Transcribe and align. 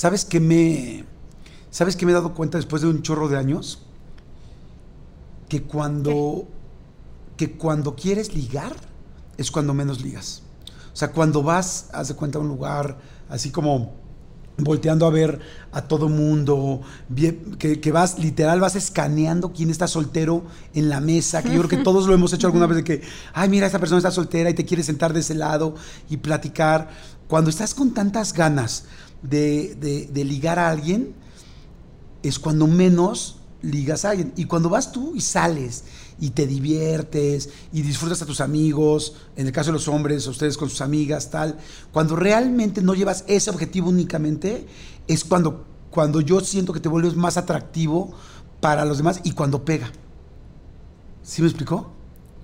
¿Sabes 0.00 0.24
qué 0.24 0.40
me. 0.40 1.04
¿Sabes 1.70 1.94
qué 1.94 2.06
me 2.06 2.12
he 2.12 2.14
dado 2.14 2.32
cuenta 2.32 2.56
después 2.56 2.80
de 2.80 2.88
un 2.88 3.02
chorro 3.02 3.28
de 3.28 3.36
años? 3.36 3.82
Que 5.46 5.62
cuando. 5.62 6.48
Que 7.36 7.52
cuando 7.52 7.96
quieres 7.96 8.34
ligar 8.34 8.74
es 9.36 9.50
cuando 9.50 9.74
menos 9.74 10.00
ligas. 10.00 10.42
O 10.94 10.96
sea, 10.96 11.12
cuando 11.12 11.42
vas, 11.42 11.90
haz 11.92 12.08
de 12.08 12.14
cuenta, 12.14 12.38
a 12.38 12.40
un 12.40 12.48
lugar 12.48 12.96
así 13.28 13.50
como 13.50 13.92
volteando 14.56 15.04
a 15.04 15.10
ver 15.10 15.38
a 15.70 15.82
todo 15.82 16.08
mundo, 16.08 16.80
que, 17.58 17.78
que, 17.80 17.92
vas, 17.92 18.18
literal, 18.18 18.58
vas 18.58 18.76
escaneando 18.76 19.52
quién 19.52 19.68
está 19.68 19.86
soltero 19.86 20.44
en 20.72 20.88
la 20.88 21.00
mesa, 21.00 21.42
que 21.42 21.50
yo 21.50 21.58
creo 21.58 21.68
que 21.68 21.76
todos 21.84 22.06
lo 22.06 22.14
hemos 22.14 22.32
hecho 22.32 22.46
alguna 22.46 22.66
vez 22.66 22.76
de 22.78 22.84
que, 22.84 23.02
ay, 23.34 23.50
mira, 23.50 23.66
esta 23.66 23.78
persona 23.78 23.98
está 23.98 24.10
soltera 24.10 24.48
y 24.48 24.54
te 24.54 24.64
quiere 24.64 24.82
sentar 24.82 25.12
de 25.12 25.20
ese 25.20 25.34
lado 25.34 25.74
y 26.08 26.16
platicar. 26.16 26.88
Cuando 27.28 27.48
estás 27.48 27.74
con 27.74 27.94
tantas 27.94 28.32
ganas 28.32 28.84
de, 29.22 30.08
de, 30.12 30.24
ligar 30.24 30.58
a 30.58 30.70
alguien, 30.70 31.14
es 32.22 32.38
cuando 32.38 32.66
menos 32.66 33.38
ligas 33.62 34.04
a 34.04 34.10
alguien. 34.10 34.32
Y 34.36 34.46
cuando 34.46 34.68
vas 34.68 34.92
tú 34.92 35.14
y 35.14 35.20
sales 35.20 35.84
y 36.18 36.30
te 36.30 36.46
diviertes 36.46 37.50
y 37.72 37.82
disfrutas 37.82 38.22
a 38.22 38.26
tus 38.26 38.40
amigos, 38.40 39.16
en 39.36 39.46
el 39.46 39.52
caso 39.52 39.68
de 39.68 39.74
los 39.74 39.88
hombres, 39.88 40.26
a 40.26 40.30
ustedes 40.30 40.56
con 40.56 40.68
sus 40.68 40.80
amigas, 40.80 41.30
tal, 41.30 41.58
cuando 41.92 42.16
realmente 42.16 42.82
no 42.82 42.94
llevas 42.94 43.24
ese 43.26 43.50
objetivo 43.50 43.88
únicamente, 43.88 44.66
es 45.06 45.24
cuando, 45.24 45.64
cuando 45.90 46.20
yo 46.20 46.40
siento 46.40 46.72
que 46.72 46.80
te 46.80 46.88
vuelves 46.88 47.16
más 47.16 47.36
atractivo 47.36 48.12
para 48.60 48.84
los 48.84 48.98
demás 48.98 49.20
y 49.24 49.32
cuando 49.32 49.64
pega. 49.64 49.90
¿Sí 51.22 51.42
me 51.42 51.48
explicó? 51.48 51.92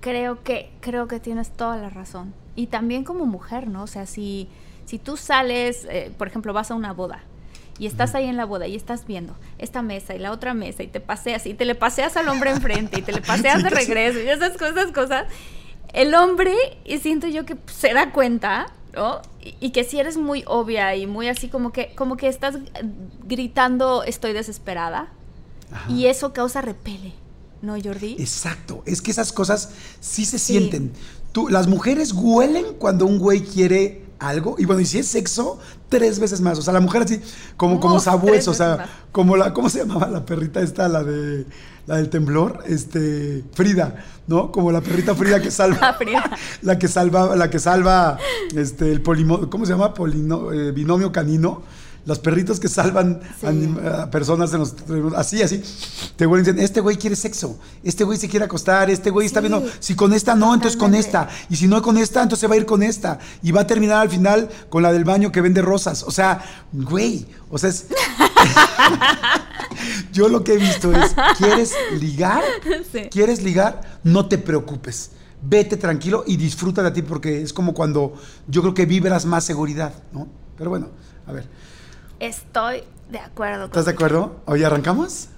Creo 0.01 0.43
que, 0.43 0.71
creo 0.81 1.07
que 1.07 1.19
tienes 1.19 1.51
toda 1.51 1.77
la 1.77 1.89
razón. 1.89 2.33
Y 2.55 2.67
también 2.67 3.03
como 3.03 3.25
mujer, 3.25 3.67
¿no? 3.67 3.83
O 3.83 3.87
sea, 3.87 4.05
si 4.05 4.47
si 4.87 4.99
tú 4.99 5.17
sales, 5.17 5.85
eh, 5.89 6.11
por 6.17 6.29
ejemplo, 6.29 6.53
vas 6.53 6.71
a 6.71 6.75
una 6.75 6.93
boda 6.93 7.21
y 7.77 7.85
estás 7.87 8.15
ahí 8.15 8.25
en 8.25 8.37
la 8.37 8.45
boda 8.45 8.67
y 8.67 8.75
estás 8.75 9.05
viendo 9.05 9.35
esta 9.59 9.81
mesa 9.81 10.15
y 10.15 10.19
la 10.19 10.31
otra 10.31 10.53
mesa 10.53 10.81
y 10.81 10.87
te 10.87 11.01
paseas 11.01 11.45
y 11.45 11.53
te 11.53 11.65
le 11.65 11.75
paseas 11.75 12.15
al 12.15 12.29
hombre 12.29 12.51
enfrente 12.51 12.99
y 12.99 13.01
te 13.01 13.11
le 13.11 13.21
paseas 13.33 13.63
de 13.63 13.69
regreso 13.69 14.19
y 14.19 14.29
esas 14.29 14.57
cosas, 14.57 14.93
cosas, 14.93 15.25
el 15.93 16.15
hombre, 16.15 16.55
y 16.85 16.99
siento 16.99 17.27
yo 17.27 17.45
que 17.45 17.57
se 17.67 17.93
da 17.93 18.13
cuenta, 18.13 18.67
¿no? 18.93 19.21
Y, 19.59 19.71
que 19.71 19.83
si 19.83 19.99
eres 19.99 20.15
muy 20.17 20.43
obvia 20.47 20.95
y 20.95 21.05
muy 21.05 21.27
así 21.27 21.49
como 21.49 21.71
que, 21.73 21.93
como 21.95 22.15
que 22.15 22.29
estás 22.29 22.55
gritando 23.25 24.03
estoy 24.03 24.33
desesperada 24.33 25.09
y 25.89 26.05
eso 26.05 26.33
causa 26.33 26.61
repele. 26.61 27.13
¿No, 27.61 27.75
Jordi? 27.81 28.15
Exacto, 28.19 28.83
es 28.85 29.01
que 29.01 29.11
esas 29.11 29.33
cosas 29.33 29.71
sí 29.99 30.25
se 30.25 30.39
sienten. 30.39 30.93
Tú, 31.31 31.49
las 31.49 31.67
mujeres 31.67 32.13
huelen 32.13 32.65
cuando 32.77 33.05
un 33.05 33.19
güey 33.19 33.41
quiere 33.41 34.06
algo. 34.19 34.55
Y 34.57 34.65
bueno, 34.65 34.81
y 34.81 34.85
si 34.85 34.99
es 34.99 35.07
sexo, 35.07 35.59
tres 35.89 36.19
veces 36.19 36.41
más. 36.41 36.57
O 36.57 36.61
sea, 36.61 36.73
la 36.73 36.79
mujer 36.79 37.03
así, 37.03 37.21
como, 37.55 37.79
como 37.79 37.99
sabueso, 37.99 38.51
o 38.51 38.53
sea, 38.53 38.89
como 39.11 39.37
la, 39.37 39.53
¿cómo 39.53 39.69
se 39.69 39.79
llamaba 39.79 40.07
la 40.07 40.25
perrita 40.25 40.61
esta, 40.61 40.87
la 40.87 41.03
de 41.03 41.45
la 41.85 41.97
del 41.97 42.09
temblor? 42.09 42.63
Este, 42.67 43.43
Frida, 43.53 44.03
¿no? 44.27 44.51
Como 44.51 44.71
la 44.71 44.81
perrita 44.81 45.15
Frida 45.15 45.41
que 45.41 45.51
salva. 45.51 45.79
La, 45.79 45.93
Frida. 45.93 46.37
la 46.61 46.79
que 46.79 46.87
salva, 46.87 47.35
la 47.35 47.49
que 47.49 47.59
salva 47.59 48.17
este 48.55 48.91
el 48.91 49.01
polimo, 49.01 49.49
¿cómo 49.49 49.65
se 49.65 49.73
llama? 49.73 49.93
Polino, 49.93 50.51
eh, 50.51 50.71
binomio 50.71 51.11
canino 51.11 51.63
los 52.07 52.19
perritos 52.19 52.59
que 52.59 52.69
salvan 52.69 53.19
a 53.85 54.09
personas 54.09 54.53
en 54.53 54.59
los 54.59 54.73
así, 55.15 55.41
así, 55.41 55.61
te 56.15 56.25
vuelven 56.25 56.55
dicen, 56.55 56.63
este 56.63 56.79
güey 56.79 56.95
quiere 56.95 57.17
sexo, 57.17 57.59
este 57.83 58.05
güey 58.05 58.17
se 58.17 58.29
quiere 58.29 58.45
acostar, 58.45 58.89
este 58.89 59.09
güey 59.09 59.27
está 59.27 59.41
viendo, 59.41 59.63
si 59.79 59.93
con 59.93 60.13
esta 60.13 60.33
no, 60.33 60.53
entonces 60.53 60.79
con 60.79 60.95
esta, 60.95 61.27
y 61.49 61.57
si 61.57 61.67
no 61.67 61.81
con 61.81 61.97
esta, 61.97 62.23
entonces 62.23 62.49
va 62.49 62.53
a 62.53 62.57
ir 62.57 62.65
con 62.65 62.81
esta, 62.81 63.19
y 63.43 63.51
va 63.51 63.61
a 63.61 63.67
terminar 63.67 63.97
al 63.97 64.09
final 64.09 64.49
con 64.69 64.83
la 64.83 64.93
del 64.93 65.03
baño 65.03 65.33
que 65.33 65.41
vende 65.41 65.61
rosas, 65.61 66.03
o 66.03 66.11
sea, 66.11 66.41
güey, 66.71 67.25
o 67.49 67.57
sea, 67.57 67.69
es... 67.69 67.87
yo 70.13 70.29
lo 70.29 70.45
que 70.45 70.53
he 70.53 70.57
visto 70.57 70.93
es, 70.93 71.13
¿quieres 71.37 71.73
ligar? 71.99 72.41
¿Quieres 73.11 73.43
ligar? 73.43 73.99
No 74.03 74.27
te 74.27 74.37
preocupes 74.37 75.11
vete 75.39 75.77
tranquilo 75.77 76.23
y 76.25 76.35
disfruta 76.35 76.81
de 76.81 76.89
ti 76.89 77.03
porque 77.03 77.43
es 77.43 77.53
como 77.53 77.75
cuando 77.75 78.15
yo 78.47 78.61
creo 78.61 78.73
que 78.73 78.87
vibras 78.87 79.27
más 79.27 79.43
seguridad, 79.43 79.93
¿no? 80.11 80.27
Pero 80.57 80.71
bueno, 80.71 80.87
a 81.27 81.31
ver. 81.31 81.47
Estoy 82.19 82.83
de 83.09 83.19
acuerdo. 83.19 83.65
¿Estás 83.65 83.85
de 83.85 83.91
acuerdo? 83.91 84.41
Oye, 84.45 84.65
¿arrancamos? 84.65 85.29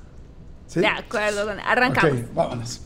¿Sí? 0.67 0.79
De 0.79 0.87
acuerdo, 0.87 1.45
con... 1.45 1.59
arrancamos. 1.59 2.13
Ok, 2.13 2.33
vámonos. 2.33 2.81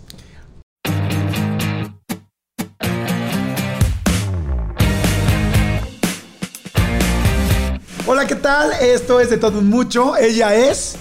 Hola, 8.07 8.25
¿qué 8.25 8.35
tal? 8.35 8.71
Esto 8.81 9.19
es 9.19 9.29
de 9.29 9.37
todo 9.37 9.61
mucho. 9.61 10.17
Ella 10.17 10.55
es. 10.55 10.97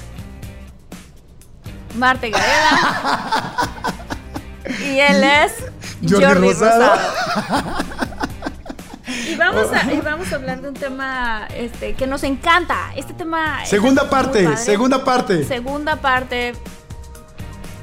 Marte 1.97 2.31
Gareda. 2.31 3.67
y 4.85 4.99
él 5.01 5.25
es. 5.25 5.65
Jordi, 6.07 6.53
Rosado. 6.53 7.01
Y 9.29 9.37
vamos, 9.37 9.73
a, 9.73 9.93
y 9.93 10.01
vamos 10.01 10.33
a 10.33 10.37
hablar 10.37 10.61
de 10.61 10.69
un 10.69 10.75
tema 10.75 11.47
este, 11.55 11.95
que 11.95 12.07
nos 12.07 12.23
encanta. 12.25 12.93
Este 12.97 13.13
tema. 13.13 13.65
Segunda 13.65 14.09
parte, 14.09 14.57
segunda 14.57 15.05
parte. 15.05 15.45
Segunda 15.45 15.97
parte. 15.97 16.53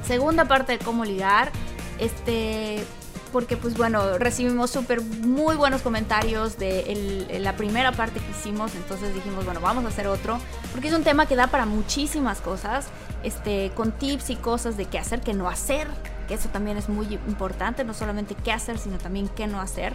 Segunda 0.06 0.44
parte 0.46 0.72
de 0.72 0.78
cómo 0.78 1.04
ligar. 1.04 1.50
Este. 1.98 2.84
Porque, 3.32 3.56
pues 3.56 3.76
bueno, 3.76 4.18
recibimos 4.18 4.70
súper 4.70 5.02
muy 5.02 5.54
buenos 5.54 5.82
comentarios 5.82 6.58
de 6.58 7.38
la 7.40 7.54
primera 7.56 7.92
parte 7.92 8.18
que 8.18 8.30
hicimos. 8.32 8.74
Entonces 8.74 9.14
dijimos, 9.14 9.44
bueno, 9.44 9.60
vamos 9.60 9.84
a 9.84 9.88
hacer 9.88 10.08
otro. 10.08 10.38
Porque 10.72 10.88
es 10.88 10.94
un 10.94 11.04
tema 11.04 11.26
que 11.26 11.36
da 11.36 11.46
para 11.46 11.64
muchísimas 11.64 12.40
cosas. 12.40 12.86
Este, 13.22 13.70
con 13.76 13.92
tips 13.92 14.30
y 14.30 14.36
cosas 14.36 14.76
de 14.76 14.86
qué 14.86 14.98
hacer, 14.98 15.20
qué 15.20 15.32
no 15.32 15.48
hacer. 15.48 15.86
Que 16.26 16.34
eso 16.34 16.48
también 16.48 16.76
es 16.76 16.88
muy 16.88 17.06
importante. 17.28 17.84
No 17.84 17.94
solamente 17.94 18.34
qué 18.34 18.50
hacer, 18.50 18.78
sino 18.78 18.98
también 18.98 19.28
qué 19.28 19.46
no 19.46 19.60
hacer 19.60 19.94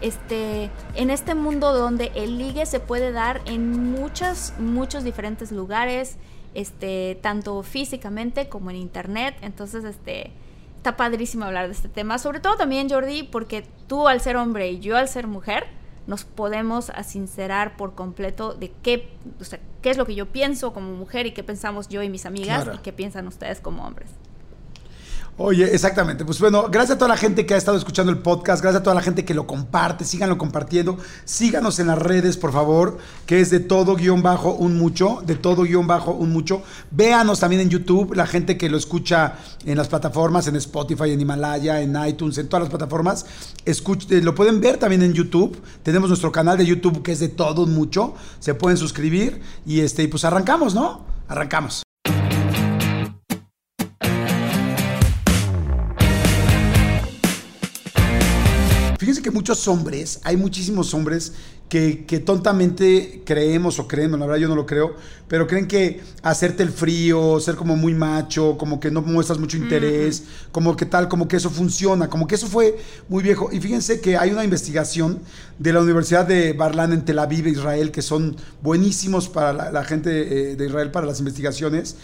este, 0.00 0.70
en 0.94 1.10
este 1.10 1.34
mundo 1.34 1.72
donde 1.72 2.12
el 2.14 2.38
ligue 2.38 2.66
se 2.66 2.80
puede 2.80 3.12
dar 3.12 3.40
en 3.46 3.90
muchos, 3.90 4.52
muchos 4.58 5.04
diferentes 5.04 5.52
lugares, 5.52 6.16
este, 6.54 7.18
tanto 7.22 7.62
físicamente 7.62 8.48
como 8.48 8.70
en 8.70 8.76
internet. 8.76 9.36
Entonces, 9.42 9.84
este, 9.84 10.32
está 10.76 10.96
padrísimo 10.96 11.44
hablar 11.44 11.66
de 11.66 11.72
este 11.72 11.88
tema. 11.88 12.18
Sobre 12.18 12.40
todo 12.40 12.56
también, 12.56 12.88
Jordi, 12.88 13.22
porque 13.24 13.66
tú 13.86 14.08
al 14.08 14.20
ser 14.20 14.36
hombre 14.36 14.70
y 14.70 14.80
yo 14.80 14.96
al 14.96 15.08
ser 15.08 15.26
mujer, 15.26 15.64
nos 16.06 16.24
podemos 16.24 16.92
sincerar 17.04 17.76
por 17.76 17.94
completo 17.94 18.54
de 18.54 18.70
qué, 18.82 19.08
qué 19.82 19.90
es 19.90 19.96
lo 19.96 20.06
que 20.06 20.14
yo 20.14 20.26
pienso 20.26 20.72
como 20.72 20.92
mujer 20.92 21.26
y 21.26 21.32
qué 21.32 21.42
pensamos 21.42 21.88
yo 21.88 22.02
y 22.02 22.08
mis 22.08 22.26
amigas 22.26 22.68
y 22.72 22.78
qué 22.78 22.92
piensan 22.92 23.26
ustedes 23.26 23.60
como 23.60 23.84
hombres. 23.84 24.10
Oye, 25.38 25.74
exactamente. 25.74 26.24
Pues 26.24 26.40
bueno, 26.40 26.68
gracias 26.70 26.96
a 26.96 26.98
toda 26.98 27.10
la 27.10 27.16
gente 27.18 27.44
que 27.44 27.52
ha 27.52 27.58
estado 27.58 27.76
escuchando 27.76 28.10
el 28.10 28.18
podcast, 28.18 28.62
gracias 28.62 28.80
a 28.80 28.82
toda 28.82 28.94
la 28.94 29.02
gente 29.02 29.26
que 29.26 29.34
lo 29.34 29.46
comparte, 29.46 30.06
síganlo 30.06 30.38
compartiendo, 30.38 30.96
síganos 31.26 31.78
en 31.78 31.88
las 31.88 31.98
redes, 31.98 32.38
por 32.38 32.52
favor, 32.52 32.96
que 33.26 33.40
es 33.40 33.50
de 33.50 33.60
todo 33.60 33.96
guion 33.96 34.22
bajo 34.22 34.54
un 34.54 34.78
mucho, 34.78 35.22
de 35.26 35.34
todo 35.34 35.64
guion 35.64 35.86
bajo 35.86 36.12
un 36.12 36.32
mucho. 36.32 36.62
Véanos 36.90 37.40
también 37.40 37.60
en 37.60 37.68
YouTube, 37.68 38.14
la 38.14 38.26
gente 38.26 38.56
que 38.56 38.70
lo 38.70 38.78
escucha 38.78 39.34
en 39.66 39.76
las 39.76 39.88
plataformas, 39.88 40.48
en 40.48 40.56
Spotify, 40.56 41.10
en 41.10 41.20
Himalaya, 41.20 41.82
en 41.82 41.94
iTunes, 42.06 42.38
en 42.38 42.48
todas 42.48 42.62
las 42.62 42.70
plataformas, 42.70 43.26
escuche, 43.66 44.22
lo 44.22 44.34
pueden 44.34 44.62
ver 44.62 44.78
también 44.78 45.02
en 45.02 45.12
YouTube. 45.12 45.60
Tenemos 45.82 46.08
nuestro 46.08 46.32
canal 46.32 46.56
de 46.56 46.64
YouTube 46.64 47.02
que 47.02 47.12
es 47.12 47.20
de 47.20 47.28
todo 47.28 47.64
un 47.64 47.74
mucho, 47.74 48.14
se 48.38 48.54
pueden 48.54 48.78
suscribir 48.78 49.42
y 49.66 49.80
este, 49.80 50.02
y 50.02 50.06
pues 50.06 50.24
arrancamos, 50.24 50.74
¿no? 50.74 51.04
Arrancamos. 51.28 51.85
Fíjense 59.06 59.22
que 59.22 59.30
muchos 59.30 59.68
hombres, 59.68 60.18
hay 60.24 60.36
muchísimos 60.36 60.92
hombres 60.92 61.32
que, 61.68 62.04
que, 62.06 62.18
tontamente 62.18 63.22
creemos 63.24 63.78
o 63.78 63.86
creen, 63.86 64.10
la 64.10 64.26
verdad 64.26 64.34
yo 64.40 64.48
no 64.48 64.56
lo 64.56 64.66
creo, 64.66 64.96
pero 65.28 65.46
creen 65.46 65.68
que 65.68 66.00
hacerte 66.24 66.64
el 66.64 66.70
frío, 66.70 67.38
ser 67.38 67.54
como 67.54 67.76
muy 67.76 67.94
macho, 67.94 68.58
como 68.58 68.80
que 68.80 68.90
no 68.90 69.02
muestras 69.02 69.38
mucho 69.38 69.58
interés, 69.58 70.24
como 70.50 70.76
que 70.76 70.86
tal, 70.86 71.06
como 71.06 71.28
que 71.28 71.36
eso 71.36 71.50
funciona, 71.50 72.10
como 72.10 72.26
que 72.26 72.34
eso 72.34 72.48
fue 72.48 72.78
muy 73.08 73.22
viejo. 73.22 73.48
Y 73.52 73.60
fíjense 73.60 74.00
que 74.00 74.16
hay 74.16 74.32
una 74.32 74.42
investigación 74.42 75.20
de 75.56 75.72
la 75.72 75.82
Universidad 75.82 76.26
de 76.26 76.52
Barlan 76.52 76.92
en 76.92 77.04
Tel 77.04 77.20
Aviv, 77.20 77.46
Israel, 77.46 77.92
que 77.92 78.02
son 78.02 78.34
buenísimos 78.60 79.28
para 79.28 79.70
la, 79.70 79.84
gente 79.84 80.10
eh, 80.50 80.56
de 80.56 80.66
Israel 80.66 80.90
para 80.90 81.06
las 81.06 81.20
investigaciones, 81.20 81.94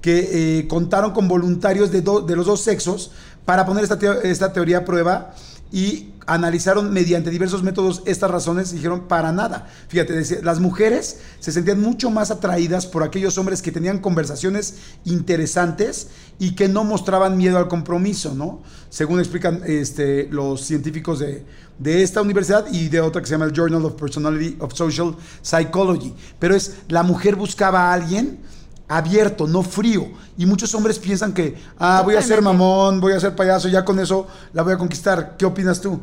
que 0.00 0.60
eh, 0.60 0.68
contaron 0.68 1.10
con 1.10 1.26
voluntarios 1.26 1.90
de, 1.90 2.02
de, 2.02 2.36
los 2.36 2.46
dos 2.46 2.60
sexos 2.60 3.10
para 3.44 3.66
poner 3.66 3.82
esta, 3.82 3.98
esta 4.22 4.52
teoría 4.52 4.78
a 4.78 4.84
prueba 4.84 5.34
y 5.72 6.12
analizaron 6.26 6.92
mediante 6.92 7.30
diversos 7.30 7.62
métodos 7.62 8.02
estas 8.06 8.30
razones 8.30 8.72
y 8.72 8.76
dijeron 8.76 9.08
para 9.08 9.32
nada. 9.32 9.66
Fíjate, 9.88 10.42
las 10.42 10.60
mujeres 10.60 11.20
se 11.40 11.50
sentían 11.50 11.80
mucho 11.80 12.10
más 12.10 12.30
atraídas 12.30 12.86
por 12.86 13.02
aquellos 13.02 13.38
hombres 13.38 13.62
que 13.62 13.72
tenían 13.72 13.98
conversaciones 13.98 14.76
interesantes 15.04 16.08
y 16.38 16.54
que 16.54 16.68
no 16.68 16.84
mostraban 16.84 17.36
miedo 17.36 17.58
al 17.58 17.68
compromiso, 17.68 18.34
¿no? 18.34 18.62
Según 18.90 19.18
explican 19.18 19.62
este, 19.66 20.28
los 20.30 20.60
científicos 20.60 21.18
de, 21.18 21.44
de 21.78 22.02
esta 22.02 22.22
universidad 22.22 22.66
y 22.70 22.88
de 22.88 23.00
otra 23.00 23.20
que 23.20 23.26
se 23.26 23.32
llama 23.32 23.46
el 23.46 23.52
Journal 23.52 23.84
of 23.84 23.94
Personality 23.94 24.56
of 24.60 24.74
Social 24.74 25.16
Psychology. 25.40 26.14
Pero 26.38 26.54
es, 26.54 26.76
la 26.88 27.02
mujer 27.02 27.34
buscaba 27.34 27.90
a 27.90 27.94
alguien 27.94 28.38
abierto, 28.96 29.46
no 29.46 29.62
frío. 29.62 30.08
Y 30.36 30.46
muchos 30.46 30.74
hombres 30.74 30.98
piensan 30.98 31.32
que, 31.32 31.56
ah, 31.78 32.02
voy 32.04 32.16
a 32.16 32.22
ser 32.22 32.42
mamón, 32.42 33.00
voy 33.00 33.12
a 33.12 33.20
ser 33.20 33.34
payaso, 33.34 33.68
ya 33.68 33.84
con 33.84 33.98
eso 33.98 34.26
la 34.52 34.62
voy 34.62 34.74
a 34.74 34.78
conquistar. 34.78 35.36
¿Qué 35.36 35.46
opinas 35.46 35.80
tú? 35.80 36.00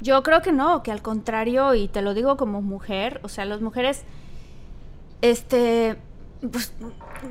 Yo 0.00 0.22
creo 0.22 0.42
que 0.42 0.52
no, 0.52 0.82
que 0.82 0.92
al 0.92 1.02
contrario, 1.02 1.74
y 1.74 1.88
te 1.88 2.02
lo 2.02 2.14
digo 2.14 2.36
como 2.36 2.62
mujer, 2.62 3.20
o 3.24 3.28
sea, 3.28 3.44
las 3.44 3.60
mujeres, 3.60 4.04
este, 5.22 5.98
pues, 6.52 6.72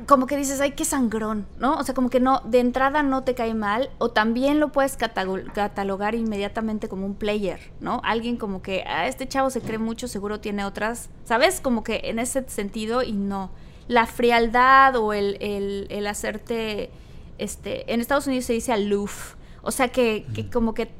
como 0.06 0.26
que 0.26 0.36
dices, 0.36 0.60
ay, 0.60 0.72
qué 0.72 0.84
sangrón, 0.84 1.46
¿no? 1.58 1.76
O 1.76 1.82
sea, 1.82 1.94
como 1.94 2.10
que 2.10 2.20
no, 2.20 2.42
de 2.44 2.60
entrada 2.60 3.02
no 3.02 3.24
te 3.24 3.34
cae 3.34 3.54
mal, 3.54 3.88
o 3.96 4.10
también 4.10 4.60
lo 4.60 4.70
puedes 4.70 4.98
catalogar 4.98 6.14
inmediatamente 6.14 6.88
como 6.88 7.06
un 7.06 7.14
player, 7.14 7.72
¿no? 7.80 8.02
Alguien 8.04 8.36
como 8.36 8.60
que, 8.60 8.84
ah, 8.86 9.06
este 9.06 9.26
chavo 9.26 9.48
se 9.48 9.62
cree 9.62 9.78
mucho, 9.78 10.06
seguro 10.06 10.40
tiene 10.40 10.66
otras, 10.66 11.08
¿sabes? 11.24 11.62
Como 11.62 11.82
que 11.82 12.02
en 12.04 12.18
ese 12.18 12.46
sentido, 12.48 13.02
y 13.02 13.12
no 13.12 13.50
la 13.88 14.06
frialdad 14.06 14.96
o 14.96 15.12
el, 15.12 16.06
hacerte, 16.06 16.90
este, 17.38 17.92
en 17.92 18.00
Estados 18.00 18.26
Unidos 18.26 18.44
se 18.44 18.52
dice 18.52 18.72
aloof, 18.72 19.34
o 19.62 19.70
sea 19.70 19.88
que, 19.88 20.26
como 20.52 20.74
que 20.74 20.90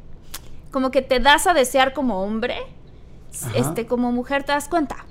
como 0.71 0.91
que 0.91 1.01
te 1.01 1.19
das 1.19 1.47
a 1.47 1.55
desear 1.55 1.95
como 1.95 2.23
hombre, 2.23 2.59
este, 3.55 3.87
como 3.87 4.13
mujer 4.13 4.45
te 4.45 4.53
das 4.53 4.69
cuenta, 4.69 5.07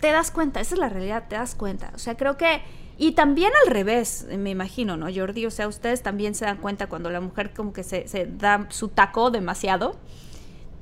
te 0.00 0.10
das 0.10 0.30
cuenta, 0.30 0.60
esa 0.60 0.74
es 0.74 0.80
la 0.80 0.88
realidad, 0.88 1.24
te 1.28 1.36
das 1.36 1.54
cuenta, 1.54 1.90
o 1.94 1.98
sea 1.98 2.16
creo 2.16 2.36
que 2.36 2.62
y 2.98 3.12
también 3.12 3.50
al 3.64 3.72
revés, 3.72 4.26
me 4.28 4.50
imagino, 4.50 4.96
¿no, 4.96 5.08
Jordi? 5.12 5.46
O 5.46 5.50
sea, 5.50 5.66
ustedes 5.66 6.02
también 6.02 6.34
se 6.34 6.44
dan 6.44 6.58
cuenta 6.58 6.86
cuando 6.86 7.10
la 7.10 7.20
mujer 7.20 7.52
como 7.52 7.72
que 7.72 7.82
se, 7.82 8.06
se 8.06 8.26
da 8.26 8.66
su 8.68 8.88
taco 8.88 9.30
demasiado. 9.30 9.96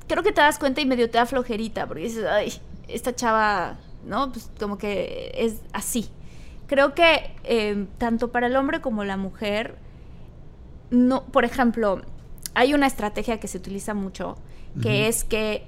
Creo 0.07 0.21
que 0.21 0.31
te 0.31 0.41
das 0.41 0.59
cuenta 0.59 0.81
y 0.81 0.85
medio 0.85 1.09
te 1.09 1.17
da 1.17 1.25
flojerita, 1.25 1.87
porque 1.87 2.03
dices, 2.03 2.25
ay, 2.29 2.53
esta 2.87 3.15
chava, 3.15 3.79
¿no? 4.05 4.31
Pues 4.31 4.51
como 4.59 4.77
que 4.77 5.31
es 5.33 5.61
así, 5.73 6.09
creo 6.71 6.95
que 6.95 7.35
em, 7.43 7.87
tanto 7.97 8.31
para 8.31 8.47
el 8.47 8.55
hombre 8.55 8.79
como 8.79 9.03
la 9.03 9.17
mujer, 9.17 9.75
no, 10.89 11.25
por 11.25 11.43
ejemplo, 11.43 12.01
hay 12.53 12.73
una 12.73 12.87
estrategia 12.87 13.41
que 13.41 13.49
se 13.49 13.57
utiliza 13.57 13.93
mucho, 13.93 14.37
que 14.81 15.09
es 15.09 15.25
que 15.25 15.67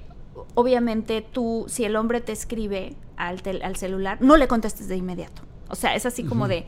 obviamente 0.54 1.20
tú, 1.20 1.66
si 1.68 1.84
el 1.84 1.96
hombre 1.96 2.22
te 2.22 2.32
escribe 2.32 2.96
al, 3.18 3.42
al, 3.62 3.76
celular, 3.76 4.16
no 4.22 4.38
le 4.38 4.48
contestes 4.48 4.88
de 4.88 4.96
inmediato. 4.96 5.42
O 5.68 5.74
sea, 5.74 5.94
es 5.94 6.06
así 6.06 6.24
como 6.24 6.48
de, 6.48 6.64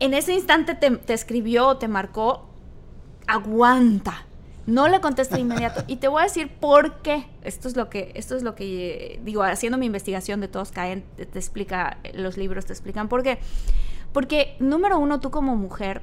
en 0.00 0.14
ese 0.14 0.32
instante 0.32 0.74
te, 0.74 0.90
te 0.90 1.12
escribió 1.12 1.68
o 1.68 1.76
te 1.76 1.86
marcó, 1.86 2.48
aguanta. 3.26 4.24
No 4.66 4.88
le 4.88 5.00
contestes 5.00 5.36
de 5.36 5.42
inmediato. 5.42 5.84
Y 5.86 5.96
te 5.96 6.08
voy 6.08 6.20
a 6.20 6.24
decir 6.24 6.48
por 6.48 7.02
qué. 7.02 7.26
Esto 7.42 7.68
es 7.68 7.76
lo 7.76 7.90
que, 7.90 8.12
esto 8.14 8.36
es 8.36 8.42
lo 8.42 8.54
que 8.54 9.20
digo, 9.22 9.42
haciendo 9.42 9.76
mi 9.76 9.86
investigación 9.86 10.40
de 10.40 10.48
todos 10.48 10.72
caen, 10.72 11.04
te, 11.16 11.24
explica, 11.38 11.98
los 12.14 12.36
libros 12.36 12.64
te 12.64 12.72
explican 12.72 13.08
por 13.08 13.22
qué. 13.22 13.38
Porque, 14.12 14.56
número 14.60 14.98
uno, 14.98 15.20
tú 15.20 15.30
como 15.30 15.56
mujer 15.56 16.02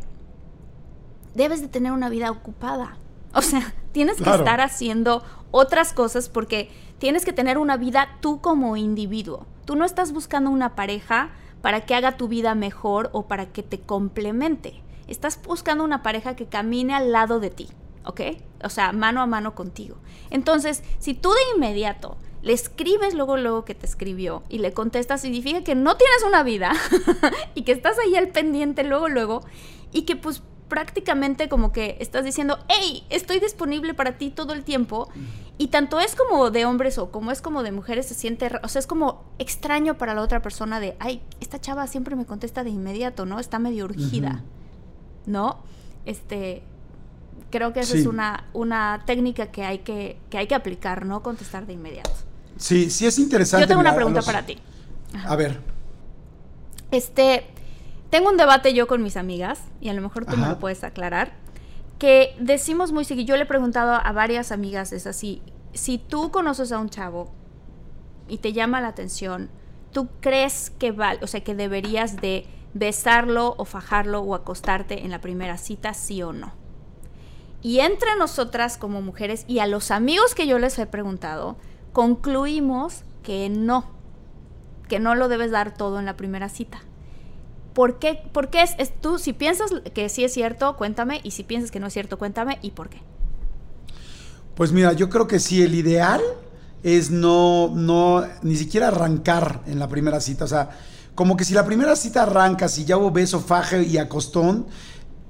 debes 1.34 1.62
de 1.62 1.70
tener 1.70 1.92
una 1.92 2.10
vida 2.10 2.30
ocupada. 2.30 2.98
O 3.34 3.42
sea, 3.42 3.74
tienes 3.92 4.18
que 4.18 4.30
estar 4.30 4.62
haciendo 4.62 5.24
otras 5.52 5.94
cosas 5.94 6.30
porque 6.30 6.70
tienes 7.00 7.26
que 7.26 7.34
tener 7.34 7.58
una 7.58 7.78
vida 7.78 8.18
tú 8.22 8.42
como 8.42 8.78
individuo. 8.78 9.46
Tú 9.66 9.76
no 9.76 9.86
estás 9.86 10.12
buscando 10.12 10.50
una 10.52 10.76
pareja 10.76 11.32
para 11.62 11.82
que 11.82 11.96
haga 11.96 12.18
tu 12.18 12.28
vida 12.28 12.56
mejor 12.56 13.10
o 13.14 13.28
para 13.28 13.48
que 13.48 13.64
te 13.64 13.80
complemente. 13.80 14.82
Estás 15.08 15.40
buscando 15.42 15.84
una 15.84 16.04
pareja 16.04 16.36
que 16.36 16.46
camine 16.46 16.94
al 16.94 17.12
lado 17.12 17.40
de 17.40 17.50
ti. 17.50 17.70
¿Ok? 18.06 18.22
O 18.64 18.70
sea, 18.70 18.92
mano 18.92 19.22
a 19.22 19.28
mano 19.28 19.56
contigo. 19.56 19.98
Entonces, 20.30 20.84
si 21.00 21.14
tú 21.14 21.30
de 21.30 21.56
inmediato 21.56 22.18
le 22.42 22.54
escribes 22.54 23.14
luego, 23.14 23.38
luego 23.38 23.66
que 23.66 23.76
te 23.76 23.86
escribió 23.86 24.44
y 24.50 24.60
le 24.60 24.74
contestas, 24.74 25.22
significa 25.22 25.64
que 25.64 25.76
no 25.76 25.96
tienes 25.98 26.24
una 26.28 26.44
vida 26.44 26.74
y 27.56 27.64
que 27.64 27.72
estás 27.72 27.98
ahí 28.00 28.16
al 28.16 28.30
pendiente 28.30 28.84
luego, 28.84 29.10
luego 29.10 29.44
y 29.92 30.04
que 30.04 30.16
pues 30.16 30.42
prácticamente 30.72 31.50
como 31.50 31.74
que 31.74 31.98
estás 32.00 32.24
diciendo, 32.24 32.58
hey, 32.70 33.04
estoy 33.10 33.42
disponible 33.42 33.94
para 33.94 34.18
ti 34.18 34.30
todo 34.30 34.54
el 34.54 34.64
tiempo. 34.64 35.10
Y 35.58 35.68
tanto 35.68 36.00
es 36.00 36.16
como 36.16 36.50
de 36.50 36.66
hombres 36.66 36.98
o 36.98 37.12
como 37.12 37.30
es 37.30 37.42
como 37.42 37.62
de 37.62 37.74
mujeres, 37.74 38.08
se 38.08 38.14
siente, 38.14 38.50
o 38.64 38.68
sea, 38.70 38.80
es 38.80 38.88
como 38.88 39.26
extraño 39.38 39.98
para 39.98 40.16
la 40.16 40.22
otra 40.22 40.42
persona 40.42 40.80
de, 40.80 40.96
ay, 41.00 41.22
esta 41.42 41.60
chava 41.60 41.86
siempre 41.88 42.16
me 42.16 42.26
contesta 42.26 42.64
de 42.64 42.70
inmediato, 42.70 43.26
¿no? 43.26 43.38
Está 43.40 43.60
medio 43.60 43.84
urgida, 43.84 44.44
¿no? 45.26 45.60
Este, 46.06 46.64
creo 47.52 47.74
que 47.74 47.82
esa 47.82 47.96
es 47.98 48.06
una, 48.08 48.46
una 48.54 49.04
técnica 49.06 49.52
que 49.52 49.64
hay 49.64 49.80
que, 49.80 50.18
que 50.30 50.40
hay 50.40 50.48
que 50.48 50.56
aplicar, 50.56 51.06
no 51.06 51.22
contestar 51.22 51.68
de 51.68 51.74
inmediato. 51.74 52.12
Sí, 52.58 52.90
sí 52.90 53.06
es 53.06 53.20
interesante. 53.20 53.64
Yo 53.64 53.68
tengo 53.68 53.82
una 53.82 53.96
pregunta 53.96 54.22
para 54.22 54.46
ti. 54.46 54.58
A 55.26 55.36
ver. 55.36 55.60
Este, 56.92 57.46
tengo 58.10 58.30
un 58.30 58.38
debate 58.38 58.74
yo 58.74 58.88
con 58.88 59.04
mis 59.04 59.18
amigas, 59.18 59.62
y 59.80 59.90
a 59.90 59.94
lo 59.94 60.02
mejor 60.02 60.26
tú 60.26 60.38
me 60.38 60.48
lo 60.48 60.60
puedes 60.60 60.84
aclarar, 60.84 61.34
que 62.00 62.36
decimos 62.40 62.92
muy 62.92 63.06
seguido, 63.06 63.28
yo 63.28 63.36
le 63.38 63.44
he 63.44 63.46
preguntado 63.46 63.94
a 63.94 64.12
varias 64.12 64.52
amigas, 64.52 64.92
es 64.92 65.06
así, 65.06 65.42
si 65.74 65.98
tú 65.98 66.32
conoces 66.32 66.72
a 66.72 66.80
un 66.80 66.90
chavo 66.90 67.32
y 68.28 68.40
te 68.40 68.54
llama 68.54 68.82
la 68.82 68.90
atención, 68.90 69.50
¿tú 69.92 70.10
crees 70.20 70.72
que 70.72 70.92
vale, 70.92 71.20
o 71.22 71.28
sea, 71.28 71.44
que 71.44 71.56
deberías 71.56 72.18
de 72.18 72.48
besarlo 72.74 73.56
o 73.58 73.66
fajarlo 73.66 74.22
o 74.22 74.36
acostarte 74.36 75.04
en 75.06 75.12
la 75.12 75.22
primera 75.22 75.58
cita, 75.58 75.94
sí 75.94 76.22
o 76.24 76.34
no? 76.34 76.61
Y 77.62 77.80
entre 77.80 78.16
nosotras 78.18 78.78
como 78.78 79.02
mujeres 79.02 79.46
y 79.48 79.60
a 79.60 79.68
los 79.68 79.92
amigos 79.92 80.34
que 80.34 80.48
yo 80.48 80.58
les 80.58 80.78
he 80.80 80.86
preguntado, 80.88 81.58
concluimos 81.94 83.04
que 83.24 83.50
no, 83.50 83.86
que 84.88 85.00
no 85.00 85.16
lo 85.16 85.28
debes 85.28 85.52
dar 85.52 85.74
todo 85.74 86.00
en 86.00 86.06
la 86.06 86.18
primera 86.18 86.50
cita. 86.50 86.82
¿Por 87.74 88.00
qué? 88.00 88.22
¿Por 88.34 88.50
qué 88.50 88.64
es, 88.64 88.76
tú, 89.00 89.18
si 89.18 89.34
piensas 89.34 89.72
que 89.94 90.10
sí 90.10 90.24
es 90.24 90.34
cierto, 90.34 90.76
cuéntame, 90.76 91.22
y 91.24 91.32
si 91.32 91.44
piensas 91.44 91.72
que 91.72 91.80
no 91.80 91.88
es 91.88 91.94
cierto, 91.94 92.18
cuéntame, 92.18 92.60
y 92.62 92.72
por 92.72 92.90
qué? 92.90 93.02
Pues 94.56 94.72
mira, 94.72 94.94
yo 94.94 95.10
creo 95.10 95.28
que 95.28 95.40
sí, 95.40 95.62
el 95.62 95.76
ideal 95.76 96.22
es 96.84 97.12
no, 97.12 97.70
no, 97.74 98.26
ni 98.42 98.56
siquiera 98.56 98.90
arrancar 98.90 99.62
en 99.68 99.80
la 99.80 99.88
primera 99.88 100.20
cita, 100.20 100.46
o 100.46 100.48
sea, 100.48 100.72
como 101.16 101.38
que 101.38 101.46
si 101.46 101.54
la 101.54 101.66
primera 101.66 101.96
cita 101.96 102.24
arranca, 102.24 102.68
si 102.68 102.84
ya 102.84 102.98
hubo 102.98 103.12
beso, 103.12 103.40
faje 103.40 103.84
y 103.84 103.98
acostón, 103.98 104.66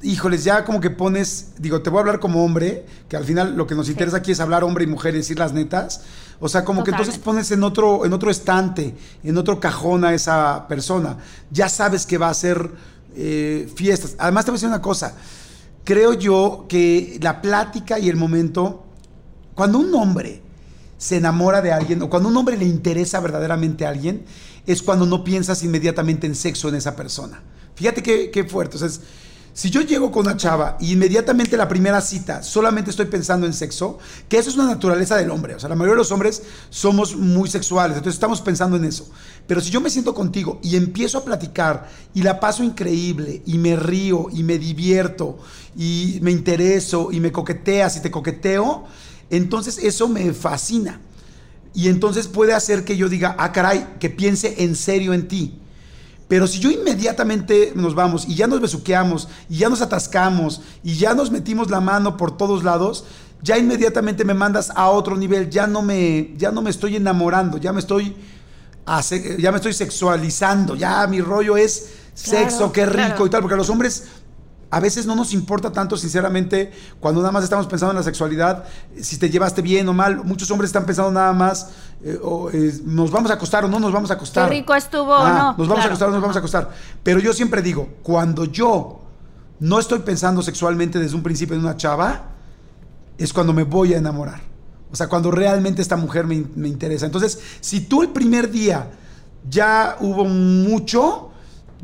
híjoles, 0.04 0.44
ya 0.44 0.64
como 0.66 0.80
que 0.80 0.90
pones, 0.90 1.52
digo, 1.58 1.82
te 1.82 1.90
voy 1.90 1.98
a 1.98 2.02
hablar 2.02 2.20
como 2.20 2.44
hombre, 2.44 2.86
que 3.08 3.18
al 3.18 3.26
final 3.26 3.56
lo 3.56 3.68
que 3.68 3.76
nos 3.76 3.90
interesa 3.90 4.18
aquí 4.18 4.32
es 4.32 4.40
hablar 4.40 4.64
hombre 4.64 4.84
y 4.84 4.88
mujer 4.88 5.14
y 5.14 5.18
decir 5.18 5.40
las 5.40 5.54
netas. 5.54 6.02
O 6.40 6.50
sea, 6.50 6.66
como 6.66 6.84
que 6.84 6.92
entonces 6.92 7.18
pones 7.18 7.52
en 7.52 7.64
otro, 7.64 8.06
en 8.06 8.14
otro 8.14 8.32
estante, 8.32 8.96
en 9.24 9.38
otro 9.38 9.60
cajón 9.60 10.04
a 10.06 10.14
esa 10.14 10.68
persona. 10.68 11.18
Ya 11.52 11.70
sabes 11.70 12.06
que 12.06 12.18
va 12.18 12.30
a 12.30 12.34
ser 12.34 12.72
eh, 13.16 13.72
fiestas. 13.76 14.16
Además, 14.18 14.46
te 14.46 14.52
voy 14.52 14.56
a 14.56 14.58
decir 14.58 14.70
una 14.70 14.82
cosa. 14.82 15.16
Creo 15.84 16.14
yo 16.14 16.66
que 16.68 17.20
la 17.22 17.42
plática 17.42 18.00
y 18.00 18.10
el 18.10 18.16
momento, 18.16 18.86
cuando 19.54 19.80
un 19.80 19.94
hombre 19.94 20.42
se 20.98 21.18
enamora 21.18 21.62
de 21.62 21.72
alguien 21.72 22.02
o 22.02 22.10
cuando 22.10 22.30
un 22.30 22.38
hombre 22.38 22.58
le 22.58 22.66
interesa 22.66 23.20
verdaderamente 23.20 23.86
a 23.86 23.90
alguien, 23.90 24.26
es 24.66 24.82
cuando 24.82 25.06
no 25.06 25.24
piensas 25.24 25.64
inmediatamente 25.64 26.28
en 26.28 26.36
sexo 26.36 26.70
en 26.70 26.76
esa 26.76 26.96
persona. 26.96 27.42
Fíjate 27.76 28.04
qué, 28.04 28.30
qué 28.32 28.44
fuerte. 28.44 28.78
O 28.78 28.80
sea, 28.80 28.88
es, 28.88 29.02
si 29.54 29.70
yo 29.70 29.82
llego 29.82 30.12
con 30.12 30.26
una 30.26 30.38
chava 30.38 30.78
y 30.80 30.94
inmediatamente 30.94 31.58
la 31.58 31.68
primera 31.68 32.00
cita 32.00 32.42
solamente 32.42 32.90
estoy 32.90 33.08
pensando 33.08 33.46
en 33.46 33.54
sexo, 33.54 34.00
que 34.30 34.38
eso 34.38 34.50
es 34.50 34.56
una 34.56 34.68
naturaleza 34.68 35.18
del 35.18 35.30
hombre, 35.30 35.56
o 35.56 35.60
sea, 35.60 35.68
la 35.68 35.76
mayoría 35.76 35.96
de 35.96 36.00
los 36.00 36.12
hombres 36.12 36.44
somos 36.70 37.16
muy 37.16 37.50
sexuales, 37.50 37.98
entonces 37.98 38.16
estamos 38.16 38.42
pensando 38.42 38.78
en 38.78 38.86
eso. 38.86 39.10
Pero 39.48 39.60
si 39.60 39.70
yo 39.70 39.82
me 39.82 39.90
siento 39.90 40.14
contigo 40.14 40.60
y 40.64 40.78
empiezo 40.78 41.18
a 41.18 41.26
platicar 41.26 41.90
y 42.14 42.22
la 42.22 42.40
paso 42.40 42.64
increíble 42.64 43.42
y 43.46 43.58
me 43.58 43.76
río 43.76 44.28
y 44.32 44.44
me 44.44 44.58
divierto 44.58 45.40
y 45.76 46.20
me 46.22 46.32
intereso 46.32 47.12
y 47.12 47.20
me 47.20 47.32
coqueteas 47.32 47.98
y 47.98 48.02
te 48.02 48.12
coqueteo, 48.12 48.86
entonces 49.30 49.78
eso 49.80 50.08
me 50.08 50.34
fascina. 50.34 51.02
Y 51.74 51.88
entonces 51.88 52.28
puede 52.28 52.54
hacer 52.54 52.84
que 52.84 52.98
yo 52.98 53.08
diga, 53.08 53.36
ah, 53.40 53.52
caray, 53.52 53.96
que 54.00 54.10
piense 54.10 54.64
en 54.64 54.76
serio 54.76 55.14
en 55.14 55.28
ti. 55.28 55.61
Pero 56.32 56.48
si 56.48 56.60
yo 56.60 56.72
inmediatamente 56.72 57.74
nos 57.76 57.94
vamos 57.94 58.26
y 58.26 58.36
ya 58.36 58.48
nos 58.48 58.62
besuqueamos 58.62 59.28
y 59.50 59.58
ya 59.58 59.68
nos 59.68 59.82
atascamos 59.82 60.62
y 60.82 60.94
ya 60.94 61.14
nos 61.14 61.30
metimos 61.30 61.70
la 61.70 61.82
mano 61.82 62.16
por 62.16 62.38
todos 62.38 62.64
lados, 62.64 63.04
ya 63.44 63.58
inmediatamente 63.58 64.24
me 64.24 64.34
mandas 64.34 64.72
a 64.74 64.88
otro 64.92 65.18
nivel, 65.18 65.50
ya 65.50 65.68
no 65.68 65.82
me, 65.82 66.34
ya 66.38 66.54
no 66.54 66.62
me 66.62 66.70
estoy 66.70 66.96
enamorando, 66.96 67.58
ya 67.58 67.74
me 67.74 67.82
estoy, 67.82 68.16
ya 69.40 69.52
me 69.52 69.58
estoy 69.58 69.74
sexualizando, 69.74 70.78
ya 70.78 71.06
mi 71.06 71.20
rollo 71.20 71.58
es 71.58 71.96
sexo, 72.14 72.72
qué 72.72 72.86
rico 72.86 73.26
y 73.26 73.30
tal, 73.30 73.42
porque 73.42 73.56
a 73.56 73.58
los 73.58 73.70
hombres 73.70 74.06
a 74.72 74.80
veces 74.80 75.06
no 75.06 75.16
nos 75.16 75.34
importa 75.34 75.70
tanto, 75.74 75.98
sinceramente, 75.98 76.72
cuando 77.02 77.20
nada 77.20 77.34
más 77.34 77.44
estamos 77.44 77.68
pensando 77.68 77.92
en 77.92 77.98
la 77.98 78.04
sexualidad, 78.04 78.64
si 79.02 79.18
te 79.18 79.30
llevaste 79.30 79.62
bien 79.62 79.88
o 79.90 79.94
mal. 79.94 80.24
Muchos 80.24 80.50
hombres 80.50 80.70
están 80.70 80.86
pensando 80.86 81.12
nada 81.12 81.34
más, 81.34 81.72
eh, 82.02 82.18
eh, 82.54 82.80
nos 82.86 83.12
vamos 83.12 83.30
a 83.32 83.34
acostar 83.34 83.66
o 83.66 83.68
no 83.68 83.82
nos 83.82 83.92
vamos 83.92 84.10
a 84.12 84.14
acostar. 84.14 84.48
Qué 84.48 84.56
rico 84.56 84.74
estuvo 84.74 85.14
o 85.14 85.28
no. 85.28 85.56
Nos 85.58 85.68
vamos 85.68 85.84
a 85.84 85.88
acostar 85.88 86.08
o 86.08 86.12
no 86.12 86.16
nos 86.16 86.22
vamos 86.22 86.38
a 86.38 86.40
acostar. 86.40 86.72
Pero 87.04 87.20
yo 87.20 87.34
siempre 87.34 87.62
digo, 87.62 87.90
cuando 88.02 88.46
yo 88.46 89.02
no 89.60 89.78
estoy 89.78 90.00
pensando 90.00 90.42
sexualmente 90.42 91.00
desde 91.00 91.18
un 91.18 91.24
principio 91.24 91.58
en 91.58 91.64
una 91.64 91.76
chava, 91.76 92.30
es 93.18 93.34
cuando 93.34 93.52
me 93.52 93.64
voy 93.64 93.94
a 93.94 93.98
enamorar. 93.98 94.40
O 94.90 94.96
sea, 94.96 95.10
cuando 95.10 95.32
realmente 95.32 95.82
esta 95.82 95.98
mujer 95.98 96.26
me, 96.26 96.46
me 96.56 96.70
interesa. 96.70 97.06
Entonces, 97.06 97.38
si 97.60 97.82
tú 97.82 98.04
el 98.04 98.10
primer 98.10 98.50
día 98.50 98.90
ya 99.50 99.98
hubo 100.00 100.24
mucho, 100.24 101.32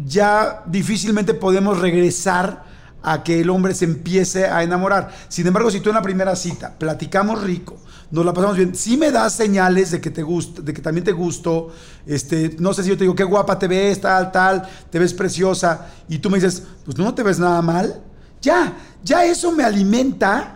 ya 0.06 0.63
difícilmente 0.67 1.34
podemos 1.34 1.79
regresar 1.79 2.66
a 3.09 3.23
que 3.23 3.39
el 3.39 3.49
hombre 3.49 3.73
se 3.73 3.85
empiece 3.85 4.47
a 4.47 4.63
enamorar. 4.63 5.09
Sin 5.29 5.47
embargo, 5.47 5.71
si 5.71 5.79
tú 5.79 5.89
en 5.89 5.95
la 5.95 6.01
primera 6.01 6.35
cita 6.35 6.77
platicamos 6.77 7.41
rico, 7.41 7.77
nos 8.11 8.25
la 8.25 8.33
pasamos 8.33 8.57
bien, 8.57 8.75
si 8.75 8.97
me 8.97 9.11
das 9.11 9.33
señales 9.33 9.91
de 9.91 10.01
que 10.01 10.11
te 10.11 10.23
gusta, 10.23 10.61
de 10.61 10.73
que 10.73 10.81
también 10.81 11.05
te 11.05 11.13
gusto, 11.13 11.69
este, 12.05 12.57
no 12.59 12.73
sé 12.73 12.83
si 12.83 12.89
yo 12.89 12.97
te 12.97 13.05
digo 13.05 13.15
qué 13.15 13.23
guapa 13.23 13.57
te 13.57 13.67
ves, 13.67 14.01
tal, 14.01 14.31
tal, 14.31 14.67
te 14.89 14.99
ves 14.99 15.13
preciosa, 15.13 15.87
y 16.09 16.19
tú 16.19 16.29
me 16.29 16.37
dices, 16.37 16.63
pues 16.83 16.97
no 16.97 17.13
te 17.13 17.23
ves 17.23 17.39
nada 17.39 17.61
mal, 17.61 18.01
ya, 18.41 18.73
ya 19.03 19.23
eso 19.23 19.51
me 19.53 19.63
alimenta 19.63 20.53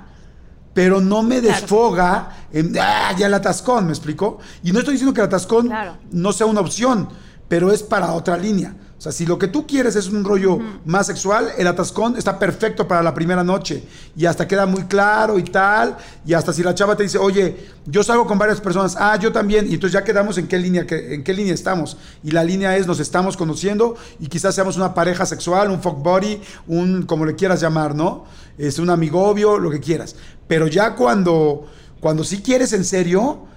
pero 0.74 1.02
no 1.02 1.22
me 1.22 1.42
desfoga 1.42 2.30
en, 2.52 2.78
ah, 2.80 3.14
ya 3.18 3.28
el 3.28 3.34
atascón, 3.34 3.86
¿me 3.86 3.92
explico? 3.92 4.40
Y 4.64 4.72
no 4.72 4.80
estoy 4.80 4.94
diciendo 4.94 5.14
que 5.14 5.22
el 5.22 5.28
atascón 5.28 5.70
no 6.12 6.34
sea 6.34 6.48
una 6.48 6.62
opción, 6.62 7.10
pero 7.48 7.72
es 7.72 7.84
para 7.84 8.14
otra 8.14 8.38
línea. 8.38 8.74
O 9.02 9.04
sea, 9.04 9.12
si 9.12 9.26
lo 9.26 9.40
que 9.40 9.48
tú 9.48 9.66
quieres 9.66 9.96
es 9.96 10.10
un 10.10 10.24
rollo 10.24 10.60
más 10.86 11.08
sexual, 11.08 11.54
el 11.58 11.66
atascón 11.66 12.18
está 12.18 12.38
perfecto 12.38 12.88
para 12.88 13.02
la 13.02 13.16
primera 13.16 13.44
noche. 13.44 13.84
Y 14.16 14.28
hasta 14.28 14.48
queda 14.48 14.68
muy 14.68 14.84
claro 14.84 15.40
y 15.40 15.44
tal. 15.44 15.98
Y 16.24 16.36
hasta 16.36 16.54
si 16.54 16.62
la 16.62 16.76
chava 16.76 16.96
te 16.96 17.02
dice, 17.02 17.18
oye, 17.18 17.66
yo 17.88 18.04
salgo 18.04 18.28
con 18.28 18.38
varias 18.38 18.62
personas, 18.62 18.96
ah, 19.00 19.18
yo 19.18 19.32
también. 19.32 19.66
Y 19.68 19.74
entonces 19.74 19.94
ya 19.94 20.04
quedamos 20.04 20.38
en 20.38 20.48
qué 20.48 20.60
línea, 20.60 20.86
en 20.88 21.24
qué 21.24 21.34
línea 21.34 21.52
estamos. 21.52 21.98
Y 22.24 22.30
la 22.30 22.44
línea 22.44 22.78
es, 22.78 22.86
nos 22.86 23.00
estamos 23.00 23.36
conociendo 23.36 23.96
y 24.20 24.28
quizás 24.28 24.54
seamos 24.54 24.78
una 24.78 24.94
pareja 24.94 25.26
sexual, 25.26 25.72
un 25.72 25.82
fuck 25.82 26.04
body, 26.04 26.40
un, 26.68 27.02
como 27.02 27.26
le 27.26 27.34
quieras 27.34 27.60
llamar, 27.60 27.96
¿no? 27.96 28.26
Es 28.60 28.78
un 28.78 28.92
amigobio, 28.92 29.58
lo 29.58 29.72
que 29.72 29.80
quieras. 29.80 30.16
Pero 30.48 30.68
ya 30.68 30.96
cuando, 30.96 31.66
cuando 32.00 32.24
sí 32.24 32.44
quieres 32.44 32.72
en 32.74 32.86
serio, 32.86 33.48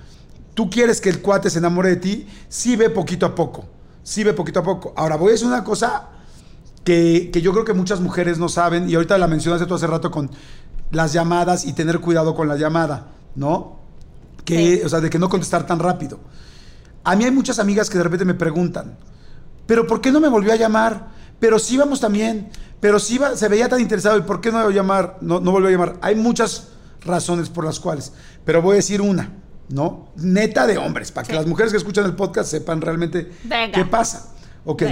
tú 0.54 0.70
quieres 0.70 1.02
que 1.02 1.10
el 1.10 1.20
cuate 1.20 1.50
se 1.50 1.58
enamore 1.58 1.90
de 1.90 1.96
ti, 1.96 2.26
sí 2.48 2.76
ve 2.76 2.88
poquito 2.88 3.26
a 3.26 3.34
poco 3.34 3.73
sí 4.04 4.22
ve 4.22 4.32
poquito 4.34 4.60
a 4.60 4.62
poco. 4.62 4.92
Ahora, 4.96 5.16
voy 5.16 5.30
a 5.30 5.32
decir 5.32 5.48
una 5.48 5.64
cosa 5.64 6.10
que, 6.84 7.32
yo 7.42 7.52
creo 7.52 7.64
que 7.64 7.72
muchas 7.72 8.00
mujeres 8.00 8.38
no 8.38 8.48
saben, 8.48 8.88
y 8.88 8.94
ahorita 8.94 9.18
la 9.18 9.26
mencionaste 9.26 9.66
tú 9.66 9.74
hace 9.74 9.88
rato 9.88 10.12
con 10.12 10.30
las 10.92 11.12
llamadas 11.12 11.64
y 11.64 11.72
tener 11.72 11.98
cuidado 11.98 12.36
con 12.36 12.46
la 12.46 12.56
llamada, 12.56 13.08
¿no? 13.34 13.80
Que, 14.44 14.82
O 14.84 14.88
sea, 14.88 15.00
de 15.00 15.10
que 15.10 15.18
no 15.18 15.28
contestar 15.28 15.66
tan 15.66 15.80
rápido. 15.80 16.20
A 17.02 17.16
mí 17.16 17.24
hay 17.24 17.30
muchas 17.30 17.58
amigas 17.58 17.90
que 17.90 17.98
de 17.98 18.04
repente 18.04 18.24
me 18.24 18.34
preguntan, 18.34 18.96
¿pero 19.66 19.86
por 19.86 20.00
qué 20.00 20.12
no 20.12 20.20
me 20.20 20.28
volvió 20.28 20.52
a 20.52 20.56
llamar? 20.56 21.08
Pero 21.40 21.58
sí 21.58 21.76
vamos 21.76 22.00
también, 22.00 22.50
pero 22.80 23.00
sí 23.00 23.18
se 23.34 23.48
veía 23.48 23.68
tan 23.68 23.80
interesado, 23.80 24.18
¿y 24.18 24.22
por 24.22 24.40
qué 24.40 24.52
no, 24.52 24.70
llamar, 24.70 25.18
no, 25.22 25.40
no 25.40 25.50
volvió 25.50 25.68
a 25.68 25.72
llamar? 25.72 25.98
Hay 26.02 26.14
muchas 26.14 26.68
razones 27.04 27.48
por 27.48 27.64
las 27.64 27.80
cuales, 27.80 28.12
pero 28.44 28.60
voy 28.60 28.74
a 28.74 28.76
decir 28.76 29.00
una. 29.00 29.43
¿No? 29.68 30.08
Neta 30.16 30.66
de 30.66 30.78
hombres, 30.78 31.12
para 31.12 31.26
que 31.26 31.34
las 31.34 31.46
mujeres 31.46 31.72
que 31.72 31.78
escuchan 31.78 32.04
el 32.04 32.14
podcast 32.14 32.50
sepan 32.50 32.80
realmente 32.80 33.30
qué 33.72 33.84
pasa. 33.84 34.34
Ok. 34.64 34.82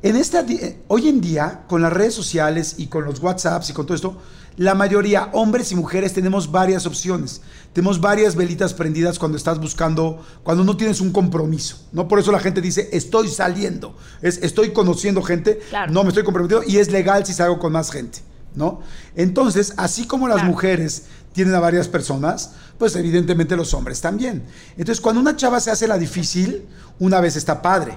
En 0.00 0.14
esta, 0.14 0.46
hoy 0.86 1.08
en 1.08 1.20
día, 1.20 1.64
con 1.66 1.82
las 1.82 1.92
redes 1.92 2.14
sociales 2.14 2.76
y 2.78 2.86
con 2.86 3.04
los 3.04 3.20
WhatsApps 3.20 3.70
y 3.70 3.72
con 3.72 3.84
todo 3.84 3.96
esto, 3.96 4.16
la 4.58 4.74
mayoría, 4.74 5.30
hombres 5.32 5.70
y 5.70 5.76
mujeres, 5.76 6.12
tenemos 6.12 6.50
varias 6.50 6.84
opciones. 6.84 7.42
Tenemos 7.72 8.00
varias 8.00 8.34
velitas 8.34 8.74
prendidas 8.74 9.18
cuando 9.18 9.36
estás 9.36 9.60
buscando, 9.60 10.24
cuando 10.42 10.64
no 10.64 10.76
tienes 10.76 11.00
un 11.00 11.12
compromiso. 11.12 11.78
¿no? 11.92 12.08
Por 12.08 12.18
eso 12.18 12.32
la 12.32 12.40
gente 12.40 12.60
dice, 12.60 12.88
estoy 12.92 13.28
saliendo. 13.28 13.96
Es, 14.20 14.38
estoy 14.38 14.72
conociendo 14.72 15.22
gente, 15.22 15.60
no 15.90 16.02
me 16.02 16.08
estoy 16.08 16.24
comprometiendo 16.24 16.68
y 16.68 16.78
es 16.78 16.90
legal 16.90 17.24
si 17.24 17.34
salgo 17.34 17.60
con 17.60 17.72
más 17.72 17.92
gente. 17.92 18.18
¿no? 18.54 18.80
Entonces, 19.14 19.74
así 19.76 20.08
como 20.08 20.26
las 20.26 20.42
mujeres 20.42 21.04
tienen 21.38 21.54
a 21.54 21.60
varias 21.60 21.86
personas, 21.86 22.50
pues 22.78 22.96
evidentemente 22.96 23.54
los 23.54 23.72
hombres 23.72 24.00
también. 24.00 24.42
Entonces, 24.70 25.00
cuando 25.00 25.20
una 25.20 25.36
chava 25.36 25.60
se 25.60 25.70
hace 25.70 25.86
la 25.86 25.96
difícil, 25.96 26.66
una 26.98 27.20
vez 27.20 27.36
está 27.36 27.62
padre, 27.62 27.96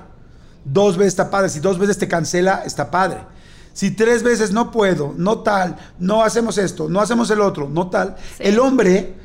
dos 0.64 0.96
veces 0.96 1.14
está 1.14 1.32
padre, 1.32 1.50
si 1.50 1.60
dos 1.60 1.80
veces 1.80 1.98
te 1.98 2.08
cancela, 2.08 2.62
está 2.64 2.92
padre. 2.92 3.18
Si 3.74 3.90
tres 3.90 4.22
veces 4.22 4.52
no 4.52 4.70
puedo, 4.70 5.16
no 5.18 5.40
tal, 5.40 5.76
no 5.98 6.22
hacemos 6.22 6.60
esto, 6.60 6.88
no 6.88 7.02
hacemos 7.02 7.32
el 7.32 7.42
otro, 7.42 7.68
no 7.68 7.90
tal, 7.90 8.16
el 8.38 8.60
hombre, 8.60 9.16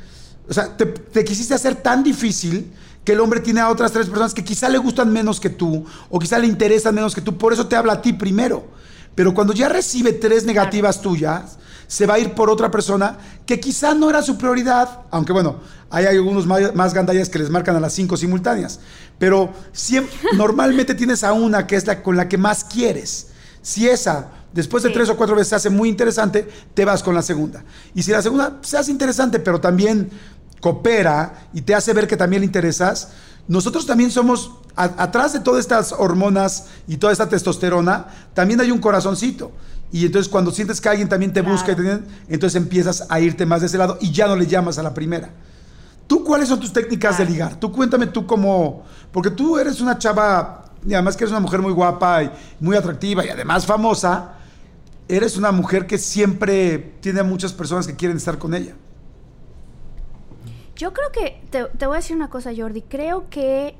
o 0.49 0.53
sea, 0.53 0.75
te, 0.75 0.87
te 0.87 1.23
quisiste 1.23 1.53
hacer 1.53 1.75
tan 1.75 2.03
difícil 2.03 2.73
que 3.05 3.11
el 3.11 3.19
hombre 3.19 3.39
tiene 3.39 3.59
a 3.59 3.69
otras 3.69 3.91
tres 3.91 4.07
personas 4.07 4.33
que 4.33 4.43
quizá 4.43 4.67
le 4.67 4.79
gustan 4.79 5.13
menos 5.13 5.39
que 5.39 5.51
tú 5.51 5.85
o 6.09 6.17
quizá 6.17 6.39
le 6.39 6.47
interesan 6.47 6.95
menos 6.95 7.13
que 7.13 7.21
tú, 7.21 7.37
por 7.37 7.53
eso 7.53 7.67
te 7.67 7.75
habla 7.75 7.93
a 7.93 8.01
ti 8.01 8.13
primero. 8.13 8.65
Pero 9.13 9.35
cuando 9.35 9.53
ya 9.53 9.69
recibe 9.69 10.11
tres 10.13 10.43
negativas 10.43 11.01
tuyas, 11.01 11.59
se 11.87 12.05
va 12.05 12.15
a 12.15 12.19
ir 12.19 12.33
por 12.33 12.49
otra 12.49 12.69
persona 12.69 13.17
que 13.45 13.59
quizá 13.59 13.93
no 13.93 14.09
era 14.09 14.21
su 14.21 14.37
prioridad, 14.37 15.01
aunque 15.09 15.33
bueno, 15.33 15.57
hay 15.89 16.05
algunos 16.05 16.45
más, 16.45 16.93
gandallas 16.93 17.29
que 17.29 17.39
les 17.39 17.49
marcan 17.49 17.75
a 17.75 17.79
las 17.79 17.93
cinco 17.93 18.17
simultáneas, 18.17 18.79
pero 19.17 19.53
siempre, 19.71 20.13
normalmente 20.35 20.95
tienes 20.95 21.23
a 21.23 21.33
una 21.33 21.65
que 21.65 21.75
es 21.75 21.87
la 21.87 22.03
con 22.03 22.17
la 22.17 22.27
que 22.27 22.37
más 22.37 22.63
quieres. 22.63 23.27
Si 23.61 23.87
esa 23.87 24.31
después 24.53 24.83
de 24.83 24.89
tres 24.89 25.09
o 25.09 25.17
cuatro 25.17 25.35
veces 25.35 25.49
se 25.49 25.55
hace 25.55 25.69
muy 25.69 25.89
interesante, 25.89 26.47
te 26.73 26.85
vas 26.85 27.03
con 27.03 27.13
la 27.13 27.21
segunda. 27.21 27.63
Y 27.93 28.03
si 28.03 28.11
la 28.11 28.21
segunda 28.21 28.57
se 28.61 28.77
hace 28.77 28.91
interesante, 28.91 29.39
pero 29.39 29.61
también 29.61 30.09
coopera 30.59 31.47
y 31.53 31.61
te 31.61 31.75
hace 31.75 31.93
ver 31.93 32.07
que 32.07 32.17
también 32.17 32.41
le 32.41 32.47
interesas, 32.47 33.09
nosotros 33.47 33.85
también 33.85 34.11
somos, 34.11 34.51
atrás 34.75 35.33
de 35.33 35.39
todas 35.39 35.61
estas 35.61 35.91
hormonas 35.91 36.65
y 36.87 36.97
toda 36.97 37.13
esta 37.13 37.29
testosterona, 37.29 38.07
también 38.33 38.59
hay 38.59 38.71
un 38.71 38.79
corazoncito. 38.79 39.51
Y 39.91 40.05
entonces 40.05 40.29
cuando 40.29 40.51
sientes 40.51 40.81
que 40.81 40.89
alguien 40.89 41.07
también 41.07 41.31
te 41.31 41.41
busca, 41.41 41.75
entonces 42.27 42.55
empiezas 42.55 43.05
a 43.09 43.19
irte 43.19 43.45
más 43.45 43.61
de 43.61 43.67
ese 43.67 43.77
lado 43.77 43.97
y 44.01 44.11
ya 44.11 44.27
no 44.27 44.35
le 44.35 44.45
llamas 44.45 44.77
a 44.77 44.83
la 44.83 44.93
primera. 44.93 45.29
¿Tú 46.07 46.23
cuáles 46.23 46.49
son 46.49 46.59
tus 46.59 46.71
técnicas 46.71 47.17
de 47.17 47.25
ligar? 47.25 47.59
Tú 47.59 47.71
cuéntame 47.71 48.07
tú 48.07 48.25
cómo, 48.25 48.83
porque 49.11 49.29
tú 49.29 49.57
eres 49.57 49.81
una 49.81 49.97
chava, 49.97 50.65
y 50.85 50.93
además 50.93 51.17
que 51.17 51.23
eres 51.23 51.31
una 51.31 51.41
mujer 51.41 51.61
muy 51.61 51.73
guapa 51.73 52.23
y 52.23 52.31
muy 52.59 52.77
atractiva 52.77 53.25
y 53.25 53.29
además 53.29 53.65
famosa, 53.65 54.35
eres 55.07 55.37
una 55.37 55.51
mujer 55.51 55.85
que 55.85 55.97
siempre 55.97 56.95
tiene 57.01 57.23
muchas 57.23 57.53
personas 57.53 57.87
que 57.87 57.95
quieren 57.95 58.17
estar 58.17 58.37
con 58.37 58.53
ella. 58.53 58.73
Yo 60.75 60.93
creo 60.93 61.11
que, 61.11 61.41
te, 61.49 61.65
te 61.65 61.87
voy 61.87 61.95
a 61.95 61.97
decir 61.97 62.15
una 62.15 62.29
cosa 62.29 62.51
Jordi, 62.55 62.83
creo 62.83 63.29
que, 63.29 63.75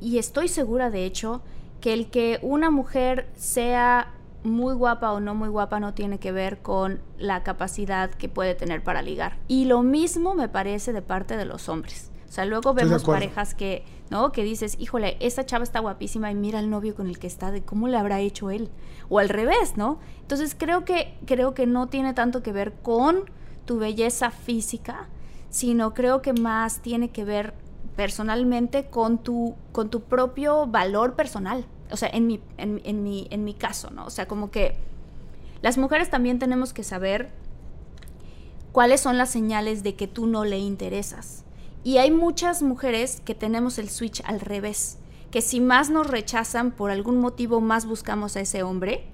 y 0.00 0.18
estoy 0.18 0.48
segura 0.48 0.90
de 0.90 1.04
hecho, 1.04 1.42
que 1.80 1.94
el 1.94 2.10
que 2.10 2.38
una 2.42 2.70
mujer 2.70 3.30
sea 3.36 4.12
muy 4.42 4.74
guapa 4.74 5.12
o 5.12 5.20
no 5.20 5.34
muy 5.34 5.48
guapa 5.48 5.80
no 5.80 5.94
tiene 5.94 6.18
que 6.18 6.32
ver 6.32 6.62
con 6.62 7.00
la 7.18 7.42
capacidad 7.42 8.10
que 8.10 8.28
puede 8.28 8.54
tener 8.54 8.82
para 8.82 9.02
ligar. 9.02 9.38
Y 9.48 9.66
lo 9.66 9.82
mismo 9.82 10.34
me 10.34 10.48
parece 10.48 10.92
de 10.92 11.02
parte 11.02 11.36
de 11.36 11.44
los 11.44 11.68
hombres. 11.68 12.10
O 12.28 12.32
sea, 12.32 12.44
luego 12.44 12.74
vemos 12.74 13.02
parejas 13.02 13.54
que, 13.54 13.84
¿no? 14.08 14.30
Que 14.30 14.44
dices, 14.44 14.76
híjole, 14.78 15.16
esta 15.18 15.44
chava 15.44 15.64
está 15.64 15.80
guapísima 15.80 16.30
y 16.30 16.36
mira 16.36 16.60
al 16.60 16.70
novio 16.70 16.94
con 16.94 17.08
el 17.08 17.18
que 17.18 17.26
está, 17.26 17.50
de 17.50 17.62
cómo 17.62 17.88
le 17.88 17.96
habrá 17.96 18.20
hecho 18.20 18.50
él. 18.50 18.70
O 19.08 19.18
al 19.18 19.28
revés, 19.28 19.76
¿no? 19.76 19.98
Entonces 20.20 20.54
creo 20.56 20.84
que, 20.84 21.18
creo 21.26 21.54
que 21.54 21.66
no 21.66 21.88
tiene 21.88 22.14
tanto 22.14 22.42
que 22.42 22.52
ver 22.52 22.74
con 22.82 23.24
tu 23.64 23.78
belleza 23.78 24.30
física, 24.30 25.08
sino 25.48 25.92
creo 25.92 26.22
que 26.22 26.32
más 26.32 26.80
tiene 26.80 27.10
que 27.10 27.24
ver 27.24 27.52
personalmente 27.96 28.86
con 28.86 29.18
tu, 29.18 29.56
con 29.72 29.90
tu 29.90 30.02
propio 30.02 30.66
valor 30.68 31.16
personal 31.16 31.66
o 31.92 31.96
sea, 31.96 32.08
en 32.12 32.26
mi, 32.26 32.40
en, 32.56 33.02
mi, 33.02 33.26
en 33.30 33.44
mi 33.44 33.54
caso, 33.54 33.90
¿no? 33.90 34.06
O 34.06 34.10
sea, 34.10 34.26
como 34.26 34.50
que 34.50 34.76
las 35.62 35.78
mujeres 35.78 36.10
también 36.10 36.38
tenemos 36.38 36.72
que 36.72 36.84
saber 36.84 37.30
cuáles 38.72 39.00
son 39.00 39.18
las 39.18 39.30
señales 39.30 39.82
de 39.82 39.94
que 39.94 40.06
tú 40.06 40.26
no 40.26 40.44
le 40.44 40.58
interesas. 40.58 41.44
Y 41.82 41.98
hay 41.98 42.10
muchas 42.10 42.62
mujeres 42.62 43.22
que 43.24 43.34
tenemos 43.34 43.78
el 43.78 43.88
switch 43.88 44.22
al 44.24 44.40
revés, 44.40 44.98
que 45.30 45.42
si 45.42 45.60
más 45.60 45.90
nos 45.90 46.06
rechazan 46.06 46.72
por 46.72 46.90
algún 46.90 47.18
motivo, 47.18 47.60
más 47.60 47.86
buscamos 47.86 48.36
a 48.36 48.40
ese 48.40 48.62
hombre, 48.62 49.06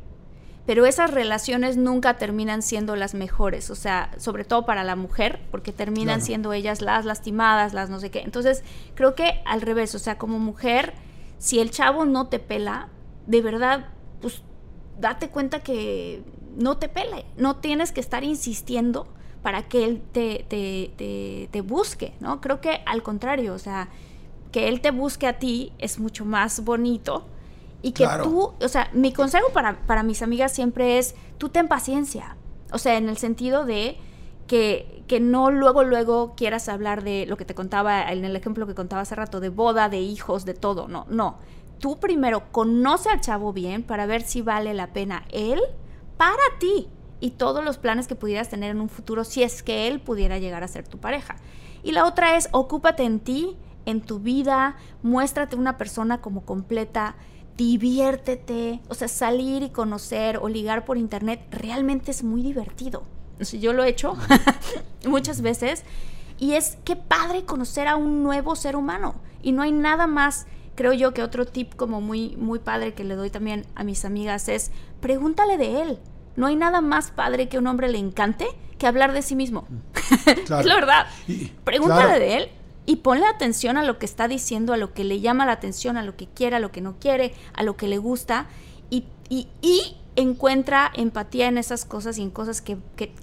pero 0.66 0.84
esas 0.84 1.12
relaciones 1.12 1.76
nunca 1.76 2.18
terminan 2.18 2.60
siendo 2.60 2.96
las 2.96 3.14
mejores, 3.14 3.70
o 3.70 3.76
sea, 3.76 4.10
sobre 4.18 4.44
todo 4.44 4.66
para 4.66 4.82
la 4.82 4.96
mujer, 4.96 5.40
porque 5.52 5.72
terminan 5.72 6.20
siendo 6.20 6.52
ellas 6.52 6.82
las 6.82 7.04
lastimadas, 7.04 7.72
las 7.72 7.88
no 7.88 8.00
sé 8.00 8.10
qué. 8.10 8.22
Entonces, 8.22 8.64
creo 8.96 9.14
que 9.14 9.42
al 9.44 9.60
revés, 9.60 9.94
o 9.94 10.00
sea, 10.00 10.18
como 10.18 10.40
mujer, 10.40 10.94
si 11.38 11.60
el 11.60 11.70
chavo 11.70 12.04
no 12.04 12.28
te 12.28 12.38
pela, 12.38 12.88
de 13.26 13.42
verdad, 13.42 13.88
pues 14.20 14.42
date 14.98 15.28
cuenta 15.28 15.60
que 15.60 16.22
no 16.56 16.78
te 16.78 16.88
pele, 16.88 17.26
no 17.36 17.56
tienes 17.56 17.92
que 17.92 18.00
estar 18.00 18.24
insistiendo 18.24 19.06
para 19.42 19.62
que 19.62 19.84
él 19.84 20.02
te, 20.12 20.44
te, 20.48 21.48
te, 21.52 21.60
busque, 21.60 22.14
¿no? 22.18 22.40
Creo 22.40 22.60
que 22.60 22.80
al 22.84 23.02
contrario, 23.02 23.54
o 23.54 23.58
sea, 23.58 23.88
que 24.50 24.68
él 24.68 24.80
te 24.80 24.90
busque 24.90 25.26
a 25.26 25.38
ti 25.38 25.72
es 25.78 26.00
mucho 26.00 26.24
más 26.24 26.64
bonito 26.64 27.26
y 27.82 27.92
que 27.92 28.08
tú, 28.22 28.54
o 28.60 28.68
sea, 28.68 28.90
mi 28.92 29.12
consejo 29.12 29.50
para, 29.52 29.86
para 29.86 30.02
mis 30.02 30.22
amigas 30.22 30.52
siempre 30.52 30.98
es, 30.98 31.14
tú 31.38 31.48
ten 31.50 31.68
paciencia, 31.68 32.36
o 32.72 32.78
sea, 32.78 32.96
en 32.96 33.08
el 33.08 33.18
sentido 33.18 33.64
de 33.64 33.98
que, 34.48 34.95
que, 35.06 35.20
no 35.20 35.50
luego, 35.50 35.84
luego 35.84 36.34
quieras 36.36 36.68
hablar 36.68 37.02
de 37.02 37.26
lo 37.26 37.36
que 37.36 37.44
te 37.44 37.54
contaba 37.54 38.10
en 38.12 38.24
el 38.24 38.36
ejemplo 38.36 38.66
que 38.66 38.74
contaba 38.74 39.02
hace 39.02 39.14
rato, 39.14 39.40
de 39.40 39.48
boda, 39.48 39.88
de 39.88 40.00
hijos, 40.00 40.44
de 40.44 40.54
todo. 40.54 40.88
No, 40.88 41.06
no. 41.08 41.38
Tú 41.78 41.98
primero 42.00 42.50
conoce 42.52 43.10
al 43.10 43.20
chavo 43.20 43.52
bien 43.52 43.82
para 43.82 44.06
ver 44.06 44.22
si 44.22 44.42
vale 44.42 44.72
la 44.74 44.92
pena 44.92 45.24
él 45.30 45.60
para 46.16 46.42
ti 46.58 46.88
y 47.20 47.30
todos 47.30 47.64
los 47.64 47.78
planes 47.78 48.06
que 48.06 48.14
pudieras 48.14 48.48
tener 48.48 48.70
en 48.70 48.80
un 48.80 48.88
futuro 48.88 49.24
si 49.24 49.42
es 49.42 49.62
que 49.62 49.88
él 49.88 50.00
pudiera 50.00 50.38
llegar 50.38 50.62
a 50.62 50.68
ser 50.68 50.86
tu 50.86 50.98
pareja. 50.98 51.36
Y 51.82 51.92
la 51.92 52.06
otra 52.06 52.36
es, 52.36 52.48
ocúpate 52.52 53.04
en 53.04 53.20
ti, 53.20 53.56
en 53.84 54.00
tu 54.00 54.18
vida, 54.18 54.76
muéstrate 55.02 55.56
una 55.56 55.78
persona 55.78 56.20
como 56.20 56.44
completa, 56.44 57.16
diviértete, 57.56 58.80
o 58.88 58.94
sea, 58.94 59.08
salir 59.08 59.62
y 59.62 59.70
conocer 59.70 60.38
o 60.38 60.48
ligar 60.48 60.84
por 60.84 60.98
internet 60.98 61.40
realmente 61.50 62.10
es 62.10 62.22
muy 62.22 62.42
divertido. 62.42 63.04
Yo 63.38 63.72
lo 63.72 63.84
he 63.84 63.88
hecho 63.88 64.16
muchas 65.06 65.40
veces 65.40 65.84
y 66.38 66.52
es 66.52 66.78
que 66.84 66.96
padre 66.96 67.44
conocer 67.44 67.88
a 67.88 67.96
un 67.96 68.22
nuevo 68.22 68.56
ser 68.56 68.76
humano 68.76 69.16
y 69.42 69.52
no 69.52 69.62
hay 69.62 69.72
nada 69.72 70.06
más 70.06 70.46
creo 70.74 70.92
yo 70.92 71.14
que 71.14 71.22
otro 71.22 71.46
tip 71.46 71.74
como 71.74 72.00
muy 72.00 72.36
muy 72.36 72.58
padre 72.58 72.94
que 72.94 73.04
le 73.04 73.14
doy 73.14 73.30
también 73.30 73.66
a 73.74 73.84
mis 73.84 74.04
amigas 74.04 74.48
es 74.48 74.70
pregúntale 75.00 75.56
de 75.56 75.82
él. 75.82 75.98
No 76.36 76.46
hay 76.46 76.56
nada 76.56 76.82
más 76.82 77.10
padre 77.10 77.48
que 77.48 77.58
un 77.58 77.66
hombre 77.66 77.88
le 77.88 77.98
encante 77.98 78.46
que 78.78 78.86
hablar 78.86 79.12
de 79.12 79.22
sí 79.22 79.34
mismo. 79.34 79.66
es 80.26 80.48
la 80.48 80.74
verdad. 80.74 81.06
Pregúntale 81.64 82.18
de 82.18 82.36
él 82.36 82.48
y 82.84 82.96
ponle 82.96 83.26
atención 83.26 83.78
a 83.78 83.82
lo 83.82 83.98
que 83.98 84.06
está 84.06 84.28
diciendo, 84.28 84.72
a 84.72 84.76
lo 84.76 84.92
que 84.92 85.04
le 85.04 85.20
llama 85.20 85.46
la 85.46 85.52
atención, 85.52 85.96
a 85.96 86.02
lo 86.02 86.16
que 86.16 86.26
quiere, 86.26 86.56
a 86.56 86.60
lo 86.60 86.72
que 86.72 86.82
no 86.82 86.96
quiere, 86.98 87.34
a 87.54 87.62
lo 87.62 87.76
que 87.76 87.88
le 87.88 87.98
gusta 87.98 88.46
y, 88.90 89.04
y, 89.28 89.96
encuentra 90.16 90.90
empatía 90.94 91.46
en 91.46 91.58
esas 91.58 91.84
cosas 91.84 92.18
y 92.18 92.22
en 92.22 92.30
cosas 92.30 92.62
que, 92.62 92.78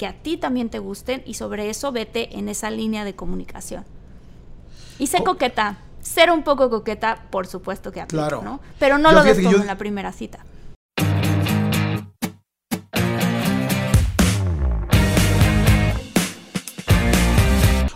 a 0.06 0.14
ti 0.14 0.38
también 0.38 0.70
te 0.70 0.80
gusten 0.80 1.24
y 1.26 1.34
sobre 1.34 1.70
eso 1.70 1.92
vete 1.92 2.38
en 2.38 2.48
esa 2.48 2.70
línea 2.70 3.04
de 3.04 3.16
comunicación. 3.16 3.84
Y 5.00 5.08
sé 5.08 5.24
coqueta, 5.24 5.78
ser 6.02 6.32
un 6.32 6.44
poco 6.44 6.70
coqueta, 6.70 7.28
por 7.32 7.48
supuesto 7.48 7.92
que 7.92 8.02
aplica, 8.02 8.28
claro. 8.28 8.42
¿no? 8.44 8.60
Pero 8.80 8.98
no 9.00 9.12
lo 9.12 9.24
des 9.24 9.40
en 9.40 9.66
la 9.66 9.78
primera 9.78 10.12
cita. 10.12 10.46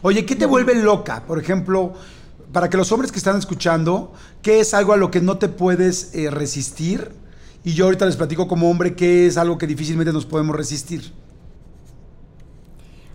Oye, 0.01 0.25
¿qué 0.25 0.35
te 0.35 0.45
vuelve 0.45 0.73
loca? 0.75 1.23
Por 1.25 1.39
ejemplo, 1.39 1.93
para 2.53 2.69
que 2.69 2.77
los 2.77 2.91
hombres 2.91 3.11
que 3.11 3.17
están 3.17 3.37
escuchando, 3.37 4.13
¿qué 4.41 4.59
es 4.59 4.73
algo 4.73 4.93
a 4.93 4.97
lo 4.97 5.11
que 5.11 5.21
no 5.21 5.37
te 5.37 5.49
puedes 5.49 6.15
eh, 6.15 6.29
resistir? 6.29 7.26
Y 7.63 7.73
yo 7.73 7.85
ahorita 7.85 8.05
les 8.05 8.15
platico 8.15 8.47
como 8.47 8.69
hombre 8.69 8.95
qué 8.95 9.27
es 9.27 9.37
algo 9.37 9.57
que 9.57 9.67
difícilmente 9.67 10.13
nos 10.13 10.25
podemos 10.25 10.55
resistir. 10.55 11.11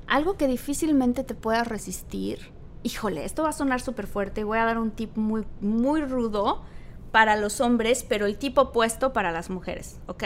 Algo 0.06 0.36
que 0.36 0.46
difícilmente 0.46 1.24
te 1.24 1.34
puedas 1.34 1.66
resistir. 1.66 2.50
Híjole, 2.82 3.24
esto 3.24 3.44
va 3.44 3.50
a 3.50 3.52
sonar 3.52 3.80
súper 3.80 4.06
fuerte. 4.06 4.44
Voy 4.44 4.58
a 4.58 4.64
dar 4.64 4.78
un 4.78 4.90
tip 4.90 5.16
muy, 5.16 5.44
muy 5.60 6.02
rudo 6.02 6.62
para 7.12 7.36
los 7.36 7.60
hombres, 7.60 8.04
pero 8.06 8.26
el 8.26 8.36
tipo 8.36 8.62
opuesto 8.62 9.12
para 9.12 9.32
las 9.32 9.48
mujeres, 9.48 9.98
¿ok? 10.06 10.24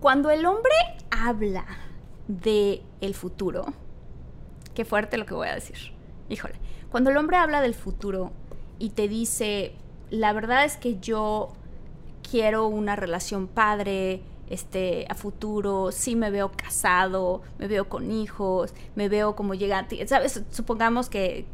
Cuando 0.00 0.30
el 0.30 0.46
hombre 0.46 0.72
habla 1.10 1.66
de 2.28 2.82
el 3.00 3.14
futuro, 3.14 3.66
Qué 4.74 4.84
fuerte 4.84 5.18
lo 5.18 5.26
que 5.26 5.34
voy 5.34 5.48
a 5.48 5.54
decir. 5.54 5.76
Híjole, 6.28 6.54
cuando 6.90 7.10
el 7.10 7.16
hombre 7.16 7.36
habla 7.36 7.60
del 7.60 7.74
futuro 7.74 8.32
y 8.78 8.90
te 8.90 9.08
dice, 9.08 9.74
la 10.10 10.32
verdad 10.32 10.64
es 10.64 10.76
que 10.76 10.98
yo 10.98 11.52
quiero 12.32 12.66
una 12.66 12.96
relación 12.96 13.46
padre, 13.46 14.22
este, 14.48 15.04
a 15.10 15.14
futuro, 15.14 15.92
sí 15.92 16.16
me 16.16 16.30
veo 16.30 16.50
casado, 16.50 17.42
me 17.58 17.68
veo 17.68 17.90
con 17.90 18.10
hijos, 18.10 18.72
me 18.94 19.10
veo 19.10 19.36
como 19.36 19.52
llegante, 19.52 20.06
¿sabes? 20.08 20.42
Supongamos 20.50 21.10
que 21.10 21.44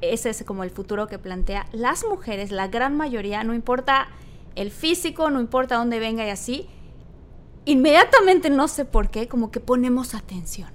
ese 0.00 0.30
es 0.30 0.42
como 0.42 0.64
el 0.64 0.70
futuro 0.70 1.06
que 1.06 1.20
plantea. 1.20 1.66
Las 1.70 2.04
mujeres, 2.04 2.50
la 2.50 2.66
gran 2.66 2.96
mayoría, 2.96 3.44
no 3.44 3.54
importa 3.54 4.08
el 4.56 4.72
físico, 4.72 5.30
no 5.30 5.38
importa 5.38 5.76
dónde 5.76 6.00
venga 6.00 6.26
y 6.26 6.30
así, 6.30 6.68
inmediatamente 7.64 8.50
no 8.50 8.66
sé 8.66 8.84
por 8.84 9.10
qué, 9.10 9.28
como 9.28 9.52
que 9.52 9.60
ponemos 9.60 10.16
atención, 10.16 10.70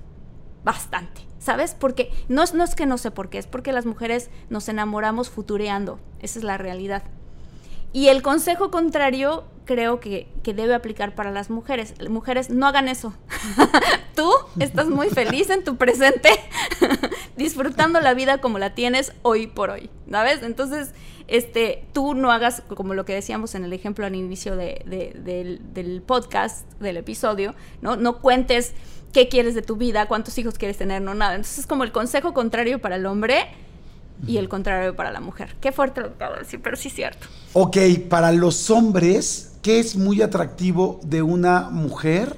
bastante. 0.63 1.28
¿Sabes? 1.39 1.74
Porque 1.74 2.12
no 2.28 2.43
es, 2.43 2.54
no 2.54 2.65
es 2.65 2.76
que 2.76 2.86
no 2.86 2.98
sé 2.98 3.12
por 3.12 3.30
qué, 3.30 3.38
es 3.38 3.48
porque 3.48 3.72
las 3.72 3.86
mujeres 3.86 4.30
nos 4.50 4.67
enamoramos 4.67 5.30
futureando. 5.30 6.00
Esa 6.19 6.39
es 6.39 6.43
la 6.43 6.58
realidad. 6.58 7.04
Y 7.91 8.08
el 8.08 8.21
consejo 8.21 8.69
contrario 8.69 9.45
creo 9.65 9.99
que, 9.99 10.28
que, 10.43 10.54
debe 10.54 10.73
aplicar 10.73 11.13
para 11.13 11.32
las 11.32 11.49
mujeres. 11.49 11.93
Mujeres, 12.10 12.49
no 12.49 12.67
hagan 12.67 12.88
eso. 12.88 13.13
Tú 14.15 14.32
estás 14.60 14.88
muy 14.88 15.10
feliz 15.10 15.49
en 15.49 15.63
tu 15.63 15.78
presente, 15.78 16.30
disfrutando 17.38 18.02
la 18.02 18.13
vida 18.13 18.39
como 18.41 18.58
la 18.60 18.73
tienes 18.73 19.13
hoy 19.21 19.47
por 19.47 19.69
hoy, 19.69 19.89
¿sabes? 20.10 20.41
Entonces, 20.43 20.93
este, 21.28 21.86
tú 21.93 22.15
no 22.15 22.32
hagas 22.32 22.63
como 22.67 22.95
lo 22.95 23.06
que 23.06 23.13
decíamos 23.13 23.54
en 23.54 23.63
el 23.63 23.71
ejemplo 23.71 24.06
al 24.06 24.15
inicio 24.15 24.56
de, 24.56 24.82
del, 25.23 25.73
del, 25.73 26.02
podcast, 26.02 26.67
del 26.80 26.97
episodio, 26.97 27.54
¿no? 27.82 27.95
No 27.95 28.19
cuentes 28.19 28.73
qué 29.13 29.30
quieres 29.30 29.54
de 29.54 29.62
tu 29.62 29.75
vida, 29.75 30.08
cuántos 30.08 30.38
hijos 30.39 30.58
quieres 30.58 30.78
tener, 30.78 31.04
no 31.04 31.13
nada. 31.13 31.36
Entonces 31.36 31.60
es 31.60 31.67
como 31.67 31.84
el 31.84 31.91
consejo 31.91 32.34
contrario 32.34 32.80
para 32.80 32.95
el 32.95 33.06
hombre 33.06 33.47
y 34.28 34.38
el 34.38 34.50
contrario 34.50 34.96
para 34.96 35.12
la 35.12 35.20
mujer. 35.20 35.56
Qué 35.62 35.72
fuerte 35.72 36.02
lo 36.02 36.08
acabo 36.08 36.34
de 36.34 36.40
decir, 36.42 36.60
pero 36.62 36.76
sí 36.76 36.90
es 36.90 36.96
cierto. 36.96 37.28
Ok, 37.54 37.78
para 38.10 38.32
los 38.32 38.70
hombres, 38.70 39.54
¿qué 39.62 39.80
es 39.80 39.96
muy 39.96 40.22
atractivo 40.22 41.00
de 41.04 41.22
una 41.22 41.70
mujer 41.70 42.38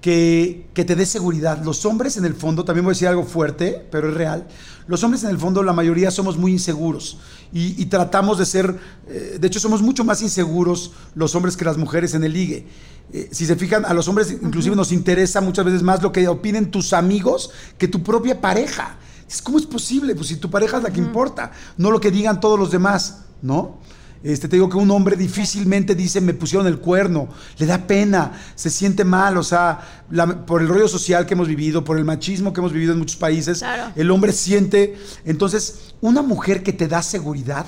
que, 0.00 0.66
que 0.74 0.84
te 0.84 0.96
dé 0.96 1.06
seguridad? 1.06 1.62
Los 1.62 1.84
hombres 1.84 2.16
en 2.16 2.24
el 2.24 2.34
fondo, 2.34 2.64
también 2.64 2.84
voy 2.84 2.92
a 2.92 2.94
decir 2.94 3.08
algo 3.08 3.24
fuerte, 3.24 3.86
pero 3.90 4.08
es 4.08 4.14
real. 4.14 4.46
Los 4.86 5.04
hombres 5.04 5.22
en 5.24 5.30
el 5.30 5.38
fondo, 5.38 5.62
la 5.62 5.74
mayoría 5.74 6.10
somos 6.10 6.38
muy 6.38 6.52
inseguros 6.52 7.18
y, 7.52 7.86
tratamos 7.86 8.38
de 8.38 8.46
ser, 8.46 8.74
eh, 9.08 9.36
de 9.40 9.46
hecho 9.46 9.60
somos 9.60 9.82
mucho 9.82 10.04
más 10.04 10.22
inseguros 10.22 10.92
los 11.14 11.34
hombres 11.34 11.56
que 11.56 11.64
las 11.64 11.76
mujeres 11.76 12.14
en 12.14 12.24
el 12.24 12.32
ligue. 12.32 12.66
Eh, 13.12 13.28
si 13.30 13.46
se 13.46 13.56
fijan, 13.56 13.84
a 13.84 13.94
los 13.94 14.06
hombres 14.08 14.30
inclusive 14.30 14.76
nos 14.76 14.92
interesa 14.92 15.40
muchas 15.40 15.64
veces 15.64 15.82
más 15.82 16.02
lo 16.02 16.12
que 16.12 16.28
opinen 16.28 16.70
tus 16.70 16.92
amigos 16.92 17.50
que 17.78 17.88
tu 17.88 18.02
propia 18.02 18.40
pareja. 18.40 18.96
¿Cómo 19.42 19.58
es 19.58 19.66
posible? 19.66 20.14
Pues 20.14 20.28
si 20.28 20.36
tu 20.36 20.50
pareja 20.50 20.78
es 20.78 20.82
la 20.82 20.90
que 20.90 21.00
importa, 21.00 21.52
no 21.76 21.90
lo 21.90 22.00
que 22.00 22.10
digan 22.10 22.40
todos 22.40 22.58
los 22.58 22.70
demás, 22.70 23.24
¿no? 23.42 23.78
Este, 24.22 24.48
te 24.48 24.56
digo 24.56 24.68
que 24.68 24.76
un 24.76 24.90
hombre 24.90 25.16
difícilmente 25.16 25.94
dice 25.94 26.20
me 26.20 26.34
pusieron 26.34 26.66
el 26.66 26.80
cuerno, 26.80 27.28
le 27.56 27.66
da 27.66 27.86
pena, 27.86 28.32
se 28.56 28.68
siente 28.68 29.04
mal, 29.04 29.36
o 29.36 29.44
sea, 29.44 30.04
por 30.44 30.60
el 30.60 30.68
rollo 30.68 30.88
social 30.88 31.24
que 31.24 31.34
hemos 31.34 31.46
vivido, 31.46 31.84
por 31.84 31.98
el 31.98 32.04
machismo 32.04 32.52
que 32.52 32.60
hemos 32.60 32.72
vivido 32.72 32.92
en 32.92 32.98
muchos 32.98 33.16
países, 33.16 33.62
el 33.94 34.10
hombre 34.10 34.32
siente. 34.32 34.96
Entonces, 35.24 35.94
una 36.00 36.22
mujer 36.22 36.64
que 36.64 36.72
te 36.72 36.88
da 36.88 37.02
seguridad, 37.02 37.66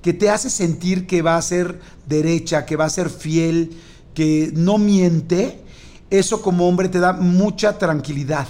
que 0.00 0.14
te 0.14 0.30
hace 0.30 0.48
sentir 0.48 1.06
que 1.06 1.20
va 1.20 1.36
a 1.36 1.42
ser 1.42 1.80
derecha, 2.08 2.64
que 2.64 2.76
va 2.76 2.86
a 2.86 2.90
ser 2.90 3.10
fiel, 3.10 3.76
que 4.14 4.50
no 4.54 4.78
miente, 4.78 5.62
eso 6.08 6.40
como 6.40 6.66
hombre 6.66 6.88
te 6.88 6.98
da 6.98 7.12
mucha 7.12 7.78
tranquilidad, 7.78 8.48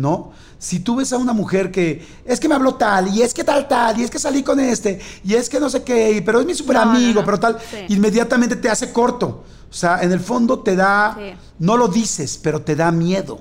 ¿no? 0.00 0.32
Si 0.58 0.80
tú 0.80 0.96
ves 0.96 1.12
a 1.12 1.18
una 1.18 1.32
mujer 1.32 1.70
que 1.70 2.06
es 2.24 2.40
que 2.40 2.48
me 2.48 2.54
habló 2.54 2.74
tal, 2.74 3.08
y 3.14 3.22
es 3.22 3.32
que 3.34 3.44
tal, 3.44 3.68
tal, 3.68 3.98
y 3.98 4.04
es 4.04 4.10
que 4.10 4.18
salí 4.18 4.42
con 4.42 4.58
este, 4.58 4.98
y 5.24 5.34
es 5.34 5.48
que 5.48 5.60
no 5.60 5.70
sé 5.70 5.82
qué, 5.82 6.22
pero 6.24 6.40
es 6.40 6.46
mi 6.46 6.54
super 6.54 6.78
amigo, 6.78 7.22
pero 7.24 7.38
tal, 7.38 7.58
inmediatamente 7.88 8.56
te 8.56 8.68
hace 8.68 8.92
corto. 8.92 9.44
O 9.70 9.72
sea, 9.72 10.02
en 10.02 10.10
el 10.10 10.20
fondo 10.20 10.60
te 10.60 10.74
da, 10.74 11.16
no 11.58 11.76
lo 11.76 11.88
dices, 11.88 12.38
pero 12.42 12.60
te 12.60 12.74
da 12.74 12.90
miedo. 12.90 13.38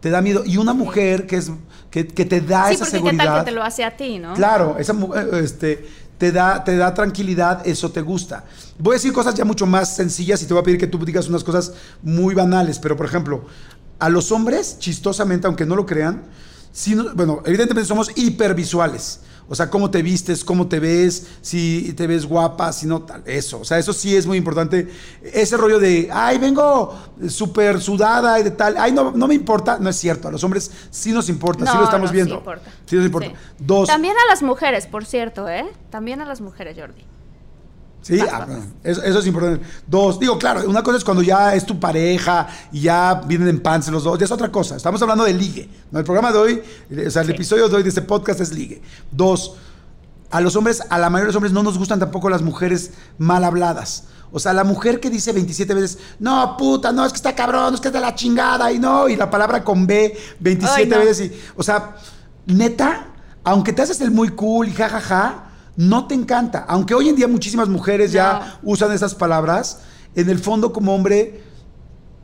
Te 0.00 0.10
da 0.10 0.20
miedo. 0.20 0.42
Y 0.44 0.56
una 0.56 0.72
mujer 0.72 1.26
que 1.26 1.36
es 1.36 1.50
que, 1.90 2.04
te 2.04 2.40
da 2.40 2.70
esa 2.70 2.84
seguridad. 2.84 3.24
Tal 3.24 3.38
que 3.40 3.50
te 3.50 3.50
lo 3.52 3.62
hace 3.62 3.84
a 3.84 3.96
ti, 3.96 4.18
¿no? 4.18 4.34
Claro, 4.34 4.76
esa 4.78 4.92
eh, 4.92 5.40
este, 5.42 5.86
te 6.18 6.32
da, 6.32 6.64
te 6.64 6.76
da 6.76 6.92
tranquilidad, 6.94 7.66
eso 7.66 7.90
te 7.90 8.00
gusta. 8.00 8.44
Voy 8.78 8.94
a 8.94 8.96
decir 8.96 9.12
cosas 9.12 9.34
ya 9.34 9.44
mucho 9.44 9.66
más 9.66 9.94
sencillas 9.94 10.42
y 10.42 10.46
te 10.46 10.54
voy 10.54 10.60
a 10.60 10.64
pedir 10.64 10.78
que 10.78 10.86
tú 10.86 10.98
digas 11.04 11.28
unas 11.28 11.44
cosas 11.44 11.72
muy 12.02 12.34
banales, 12.34 12.78
pero 12.78 12.96
por 12.96 13.06
ejemplo, 13.06 13.44
a 13.98 14.08
los 14.08 14.32
hombres, 14.32 14.78
chistosamente, 14.78 15.46
aunque 15.46 15.66
no 15.66 15.76
lo 15.76 15.86
crean, 15.86 16.24
bueno, 17.14 17.42
evidentemente 17.44 17.86
somos 17.86 18.10
hipervisuales. 18.16 19.20
O 19.46 19.54
sea, 19.54 19.68
cómo 19.68 19.90
te 19.90 20.02
vistes, 20.02 20.42
cómo 20.42 20.68
te 20.68 20.80
ves, 20.80 21.26
si 21.42 21.92
te 21.92 22.06
ves 22.06 22.24
guapa, 22.24 22.72
si 22.72 22.86
no, 22.86 23.02
tal. 23.02 23.22
Eso. 23.26 23.60
O 23.60 23.64
sea, 23.64 23.78
eso 23.78 23.92
sí 23.92 24.16
es 24.16 24.26
muy 24.26 24.38
importante. 24.38 24.88
Ese 25.22 25.58
rollo 25.58 25.78
de, 25.78 26.08
ay, 26.10 26.38
vengo 26.38 26.98
súper 27.28 27.78
sudada 27.80 28.40
y 28.40 28.42
de 28.42 28.52
tal. 28.52 28.76
Ay, 28.78 28.92
no, 28.92 29.12
no 29.12 29.28
me 29.28 29.34
importa. 29.34 29.78
No 29.78 29.90
es 29.90 29.96
cierto. 29.96 30.28
A 30.28 30.30
los 30.30 30.42
hombres 30.44 30.70
sí 30.90 31.12
nos 31.12 31.28
importa, 31.28 31.70
sí 31.70 31.76
lo 31.76 31.84
estamos 31.84 32.10
viendo. 32.10 32.36
Sí, 32.36 32.38
importa. 32.38 32.70
sí 32.86 32.96
nos 32.96 33.04
importa. 33.04 33.32
Dos. 33.58 33.86
También 33.86 34.14
a 34.16 34.30
las 34.30 34.42
mujeres, 34.42 34.86
por 34.86 35.04
cierto, 35.04 35.46
¿eh? 35.46 35.66
También 35.90 36.22
a 36.22 36.24
las 36.24 36.40
mujeres, 36.40 36.74
Jordi. 36.78 37.04
Sí, 38.04 38.20
ah, 38.20 38.46
eso, 38.82 39.02
es 39.02 39.26
importante. 39.26 39.64
Dos, 39.86 40.20
digo, 40.20 40.38
claro, 40.38 40.68
una 40.68 40.82
cosa 40.82 40.98
es 40.98 41.04
cuando 41.04 41.22
ya 41.22 41.54
es 41.54 41.64
tu 41.64 41.80
pareja 41.80 42.46
y 42.70 42.82
ya 42.82 43.22
vienen 43.26 43.48
en 43.48 43.60
pants 43.60 43.88
los 43.88 44.04
dos, 44.04 44.18
ya 44.18 44.26
es 44.26 44.30
otra 44.30 44.52
cosa. 44.52 44.76
Estamos 44.76 45.00
hablando 45.00 45.24
de 45.24 45.32
ligue. 45.32 45.70
¿no? 45.90 46.00
El 46.00 46.04
programa 46.04 46.30
de 46.30 46.38
hoy, 46.38 46.62
o 47.06 47.10
sea, 47.10 47.22
el 47.22 47.30
episodio 47.30 47.66
de 47.66 47.76
hoy 47.76 47.82
de 47.82 47.88
este 47.88 48.02
podcast 48.02 48.40
es 48.40 48.52
ligue. 48.52 48.82
Dos, 49.10 49.54
a 50.30 50.42
los 50.42 50.54
hombres, 50.54 50.82
a 50.90 50.98
la 50.98 51.08
mayoría 51.08 51.22
de 51.22 51.28
los 51.28 51.36
hombres 51.36 51.54
no 51.54 51.62
nos 51.62 51.78
gustan 51.78 51.98
tampoco 51.98 52.28
las 52.28 52.42
mujeres 52.42 52.90
mal 53.16 53.42
habladas. 53.42 54.04
O 54.30 54.38
sea, 54.38 54.52
la 54.52 54.64
mujer 54.64 55.00
que 55.00 55.08
dice 55.08 55.32
27 55.32 55.72
veces, 55.72 55.98
no, 56.18 56.58
puta, 56.58 56.92
no, 56.92 57.06
es 57.06 57.12
que 57.12 57.16
está 57.16 57.34
cabrón, 57.34 57.72
es 57.72 57.80
que 57.80 57.88
es 57.88 57.94
de 57.94 58.00
la 58.00 58.14
chingada, 58.14 58.70
y 58.70 58.78
no, 58.78 59.08
y 59.08 59.16
la 59.16 59.30
palabra 59.30 59.64
con 59.64 59.86
B 59.86 60.14
27 60.40 60.98
veces, 60.98 61.30
y, 61.30 61.40
o 61.56 61.62
sea, 61.62 61.96
neta, 62.44 63.06
aunque 63.44 63.72
te 63.72 63.80
haces 63.80 63.98
el 64.02 64.10
muy 64.10 64.28
cool 64.30 64.68
y 64.68 64.72
jajaja, 64.72 65.00
ja, 65.00 65.16
ja, 65.30 65.50
no 65.76 66.06
te 66.06 66.14
encanta. 66.14 66.64
Aunque 66.68 66.94
hoy 66.94 67.08
en 67.08 67.16
día 67.16 67.28
muchísimas 67.28 67.68
mujeres 67.68 68.12
ya 68.12 68.58
usan 68.62 68.92
esas 68.92 69.14
palabras, 69.14 69.82
en 70.14 70.28
el 70.28 70.38
fondo 70.38 70.72
como 70.72 70.94
hombre 70.94 71.42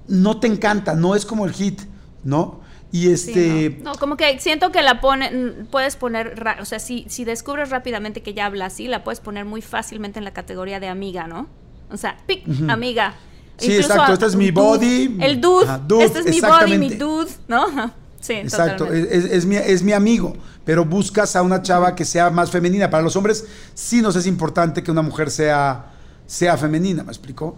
no 0.09 0.39
te 0.39 0.47
encanta, 0.47 0.95
no 0.95 1.15
es 1.15 1.25
como 1.25 1.47
el 1.47 1.53
hit, 1.53 1.83
¿no? 2.25 2.61
Y 2.93 3.11
este... 3.11 3.79
no. 3.85 3.95
como 3.95 4.17
que 4.17 4.41
siento 4.41 4.73
que 4.73 4.83
la 4.83 5.01
ponen, 5.01 5.69
puedes 5.71 5.95
poner, 5.95 6.43
o 6.61 6.65
sea, 6.65 6.81
si, 6.81 7.07
si 7.09 7.25
descubres 7.25 7.71
rápidamente 7.71 8.21
que 8.21 8.35
ya 8.35 8.47
habla 8.47 8.67
así, 8.67 8.89
la 8.89 9.05
puedes 9.05 9.21
poner 9.21 9.45
muy 9.45 9.63
fácilmente 9.63 10.19
en 10.19 10.25
la 10.25 10.33
categoría 10.33 10.81
de 10.81 10.89
amiga, 10.89 11.29
¿no? 11.29 11.47
O 11.93 11.97
sea, 11.97 12.17
pic, 12.27 12.45
amiga. 12.69 13.15
Sí, 13.59 13.77
exacto, 13.77 14.15
este 14.15 14.27
es 14.27 14.37
mi 14.37 14.51
body. 14.51 15.19
El 15.21 15.41
dude, 15.41 15.67
este 16.05 16.21
es 16.21 16.27
mi 16.27 16.41
body, 16.41 16.79
mi 16.79 16.91
dude, 16.91 17.31
¿no? 17.47 17.93
Sí, 18.20 18.35
Exacto, 18.35 18.87
es, 18.92 19.46
mi, 19.46 19.56
es 19.56 19.83
mi 19.83 19.92
amigo, 19.92 20.37
pero 20.64 20.85
buscas 20.85 21.37
a 21.37 21.42
una 21.42 21.62
chava 21.62 21.94
que 21.94 22.04
sea 22.04 22.28
más 22.28 22.50
femenina. 22.50 22.90
Para 22.90 23.02
los 23.02 23.16
hombres 23.16 23.46
sí 23.74 24.02
nos 24.02 24.14
es 24.14 24.26
importante 24.26 24.83
que 24.83 24.90
una 24.90 25.02
mujer 25.02 25.30
sea, 25.30 25.87
sea 26.26 26.59
femenina, 26.59 27.02
¿me 27.02 27.11
explico? 27.11 27.56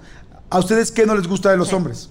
¿A 0.49 0.59
ustedes 0.61 0.93
qué 0.93 1.05
no 1.05 1.17
les 1.17 1.27
gusta 1.27 1.51
de 1.51 1.57
los 1.57 1.73
hombres? 1.73 2.11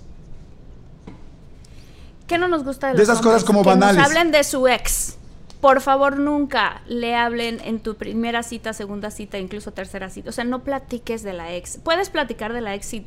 ¿Qué 2.28 2.38
no 2.38 2.48
nos 2.48 2.64
gusta 2.64 2.90
de, 2.90 2.98
de 2.98 3.04
esas 3.04 3.22
cosas 3.22 3.44
como 3.44 3.62
que 3.62 3.70
banales? 3.70 3.98
Nos 3.98 4.08
hablen 4.08 4.32
de 4.32 4.44
su 4.44 4.68
ex. 4.68 5.16
Por 5.62 5.80
favor, 5.80 6.18
nunca 6.18 6.82
le 6.88 7.16
hablen 7.16 7.62
en 7.64 7.80
tu 7.80 7.96
primera 7.96 8.42
cita, 8.42 8.74
segunda 8.74 9.12
cita, 9.12 9.38
incluso 9.38 9.72
tercera 9.72 10.10
cita. 10.10 10.30
O 10.30 10.34
sea, 10.34 10.44
no 10.44 10.64
platiques 10.64 11.22
de 11.24 11.34
la 11.34 11.54
ex. 11.54 11.78
Puedes 11.78 12.10
platicar 12.10 12.52
de 12.52 12.62
la 12.62 12.74
ex 12.74 12.88
si 12.88 13.06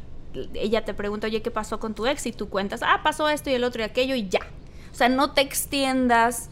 ella 0.54 0.84
te 0.84 0.94
pregunta, 0.94 1.26
oye, 1.26 1.42
¿qué 1.42 1.50
pasó 1.50 1.80
con 1.80 1.94
tu 1.94 2.06
ex? 2.06 2.26
Y 2.26 2.32
tú 2.32 2.48
cuentas, 2.48 2.80
ah, 2.82 3.00
pasó 3.02 3.28
esto 3.28 3.50
y 3.50 3.54
el 3.54 3.64
otro 3.64 3.82
y 3.82 3.84
aquello 3.84 4.14
y 4.14 4.28
ya. 4.28 4.40
O 4.94 4.96
sea, 4.96 5.08
no 5.08 5.32
te 5.32 5.40
extiendas, 5.40 6.50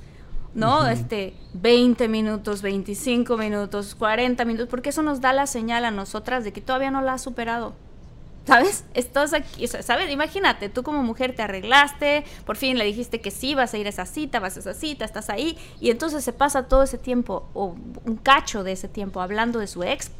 ¿no? 0.52 0.88
Este, 0.88 1.32
20 1.54 2.08
minutos, 2.08 2.60
25 2.60 3.36
minutos, 3.36 3.94
40 3.94 4.44
minutos, 4.44 4.68
porque 4.68 4.88
eso 4.88 5.02
nos 5.02 5.20
da 5.20 5.32
la 5.32 5.46
señal 5.46 5.84
a 5.84 5.92
nosotras 5.92 6.42
de 6.42 6.52
que 6.52 6.60
todavía 6.60 6.90
no 6.90 7.02
la 7.02 7.12
has 7.12 7.22
superado. 7.22 7.72
¿Sabes? 8.44 8.84
Estás 8.94 9.32
aquí, 9.32 9.68
¿sabes? 9.68 10.10
Imagínate, 10.10 10.68
tú 10.68 10.82
como 10.82 11.04
mujer 11.04 11.36
te 11.36 11.42
arreglaste, 11.42 12.24
por 12.44 12.56
fin 12.56 12.76
le 12.76 12.84
dijiste 12.84 13.20
que 13.20 13.30
sí, 13.30 13.54
vas 13.54 13.72
a 13.74 13.78
ir 13.78 13.86
a 13.86 13.90
esa 13.90 14.06
cita, 14.06 14.40
vas 14.40 14.56
a 14.56 14.60
esa 14.60 14.74
cita, 14.74 15.04
estás 15.04 15.30
ahí, 15.30 15.56
y 15.80 15.92
entonces 15.92 16.24
se 16.24 16.32
pasa 16.32 16.66
todo 16.66 16.82
ese 16.82 16.98
tiempo, 16.98 17.48
o 17.54 17.76
un 18.04 18.16
cacho 18.16 18.64
de 18.64 18.72
ese 18.72 18.88
tiempo, 18.88 19.20
hablando 19.20 19.60
de 19.60 19.68
su 19.68 19.84
ex, 19.84 20.10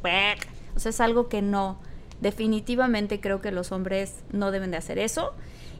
o 0.76 0.78
sea, 0.78 0.90
es 0.90 1.00
algo 1.00 1.28
que 1.28 1.42
no, 1.42 1.78
definitivamente 2.20 3.20
creo 3.20 3.40
que 3.40 3.50
los 3.50 3.72
hombres 3.72 4.14
no 4.30 4.52
deben 4.52 4.70
de 4.70 4.76
hacer 4.76 5.00
eso. 5.00 5.34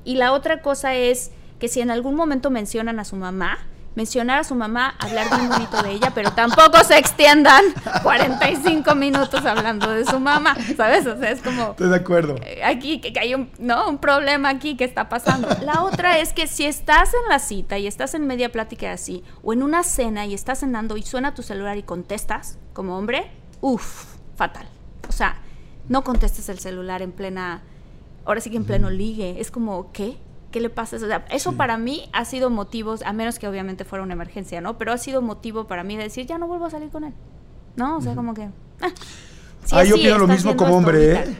Y 0.04 0.16
la 0.16 0.32
otra 0.32 0.62
cosa 0.62 0.96
es 0.96 1.30
que 1.62 1.68
si 1.68 1.80
en 1.80 1.92
algún 1.92 2.16
momento 2.16 2.50
mencionan 2.50 2.98
a 2.98 3.04
su 3.04 3.14
mamá, 3.14 3.56
mencionar 3.94 4.40
a 4.40 4.42
su 4.42 4.56
mamá, 4.56 4.96
hablar 4.98 5.28
bien 5.30 5.48
bonito 5.48 5.80
de 5.80 5.92
ella, 5.92 6.10
pero 6.12 6.32
tampoco 6.32 6.82
se 6.82 6.98
extiendan 6.98 7.62
45 8.02 8.92
minutos 8.96 9.46
hablando 9.46 9.88
de 9.92 10.04
su 10.04 10.18
mamá, 10.18 10.56
¿sabes? 10.76 11.06
O 11.06 11.16
sea, 11.16 11.30
es 11.30 11.40
como... 11.40 11.70
Estoy 11.70 11.88
de 11.88 11.94
acuerdo. 11.94 12.34
Eh, 12.42 12.64
aquí 12.64 13.00
que 13.00 13.16
hay 13.16 13.36
un, 13.36 13.48
¿no? 13.60 13.88
un 13.88 13.98
problema 13.98 14.48
aquí 14.48 14.76
que 14.76 14.82
está 14.82 15.08
pasando. 15.08 15.46
La 15.64 15.84
otra 15.84 16.18
es 16.18 16.32
que 16.32 16.48
si 16.48 16.64
estás 16.64 17.14
en 17.14 17.28
la 17.28 17.38
cita 17.38 17.78
y 17.78 17.86
estás 17.86 18.14
en 18.14 18.26
media 18.26 18.50
plática 18.50 18.90
así, 18.90 19.22
o 19.44 19.52
en 19.52 19.62
una 19.62 19.84
cena 19.84 20.26
y 20.26 20.34
estás 20.34 20.58
cenando 20.58 20.96
y 20.96 21.02
suena 21.02 21.32
tu 21.32 21.44
celular 21.44 21.76
y 21.76 21.84
contestas 21.84 22.58
como 22.72 22.98
hombre, 22.98 23.30
uff, 23.60 24.16
fatal. 24.34 24.66
O 25.08 25.12
sea, 25.12 25.36
no 25.88 26.02
contestes 26.02 26.48
el 26.48 26.58
celular 26.58 27.02
en 27.02 27.12
plena... 27.12 27.62
Ahora 28.24 28.40
sí 28.40 28.50
que 28.50 28.56
en 28.56 28.64
pleno 28.64 28.90
ligue. 28.90 29.40
Es 29.40 29.52
como, 29.52 29.92
¿qué? 29.92 30.18
¿Qué 30.52 30.60
le 30.60 30.70
pasa? 30.70 30.96
O 30.96 31.00
sea, 31.00 31.24
eso 31.30 31.52
para 31.54 31.76
mí 31.76 32.08
ha 32.12 32.24
sido 32.24 32.50
motivos, 32.50 33.02
a 33.02 33.12
menos 33.12 33.40
que 33.40 33.48
obviamente 33.48 33.84
fuera 33.84 34.04
una 34.04 34.12
emergencia, 34.12 34.60
¿no? 34.60 34.78
Pero 34.78 34.92
ha 34.92 34.98
sido 34.98 35.20
motivo 35.20 35.66
para 35.66 35.82
mí 35.82 35.96
de 35.96 36.04
decir, 36.04 36.26
ya 36.26 36.38
no 36.38 36.46
vuelvo 36.46 36.66
a 36.66 36.70
salir 36.70 36.90
con 36.90 37.02
él. 37.04 37.12
¿No? 37.74 37.96
O 37.96 38.00
sea, 38.00 38.14
como 38.14 38.34
que... 38.34 38.50
Ah, 38.80 38.90
ah 39.72 39.84
yo 39.84 39.96
opino 39.96 40.18
lo 40.18 40.28
mismo 40.28 40.56
como 40.56 40.76
hombre, 40.76 41.12
¿eh? 41.14 41.36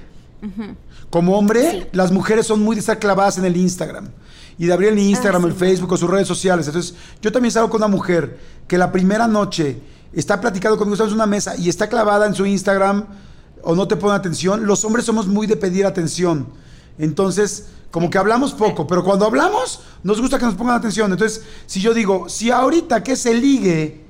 Como 1.11 1.39
hombre, 1.39 1.89
las 1.93 2.11
mujeres 2.11 2.47
son 2.47 2.61
muy 2.61 2.75
desaclavadas 2.75 3.39
en 3.39 3.45
el 3.45 3.57
Instagram. 3.57 4.09
Y 4.59 4.67
de 4.67 4.73
abrir 4.73 4.89
el 4.91 4.99
Instagram, 4.99 5.45
ah, 5.45 5.49
el 5.49 5.53
Facebook 5.53 5.93
o 5.93 5.97
sus 5.97 6.11
redes 6.11 6.27
sociales. 6.27 6.67
Entonces, 6.67 6.95
yo 7.21 7.31
también 7.31 7.53
salgo 7.53 7.71
con 7.71 7.81
una 7.81 7.89
mujer 7.89 8.39
que 8.67 8.79
la 8.79 8.91
primera 8.91 9.29
noche 9.29 9.79
está 10.13 10.41
platicando 10.41 10.77
conmigo, 10.77 10.95
estamos 10.95 11.13
en 11.13 11.17
una 11.17 11.27
mesa 11.27 11.57
y 11.57 11.69
está 11.69 11.89
clavada 11.89 12.27
en 12.27 12.35
su 12.35 12.47
Instagram 12.47 13.07
o 13.63 13.75
no 13.75 13.87
te 13.87 13.97
pone 13.97 14.15
atención. 14.15 14.67
Los 14.67 14.85
hombres 14.85 15.05
somos 15.05 15.27
muy 15.27 15.47
de 15.47 15.57
pedir 15.57 15.87
atención. 15.87 16.49
Entonces, 16.99 17.67
como 17.91 18.09
que 18.09 18.19
hablamos 18.19 18.53
poco, 18.53 18.87
pero 18.87 19.05
cuando 19.05 19.27
hablamos 19.27 19.81
nos 20.03 20.21
gusta 20.21 20.39
que 20.39 20.47
nos 20.47 20.55
pongan 20.55 20.77
atención. 20.77 21.13
Entonces, 21.13 21.43
si 21.67 21.81
yo 21.81 21.93
digo, 21.95 22.29
si 22.29 22.51
ahorita 22.51 23.03
que 23.03 23.17
se 23.17 23.35
ligue, 23.35 24.05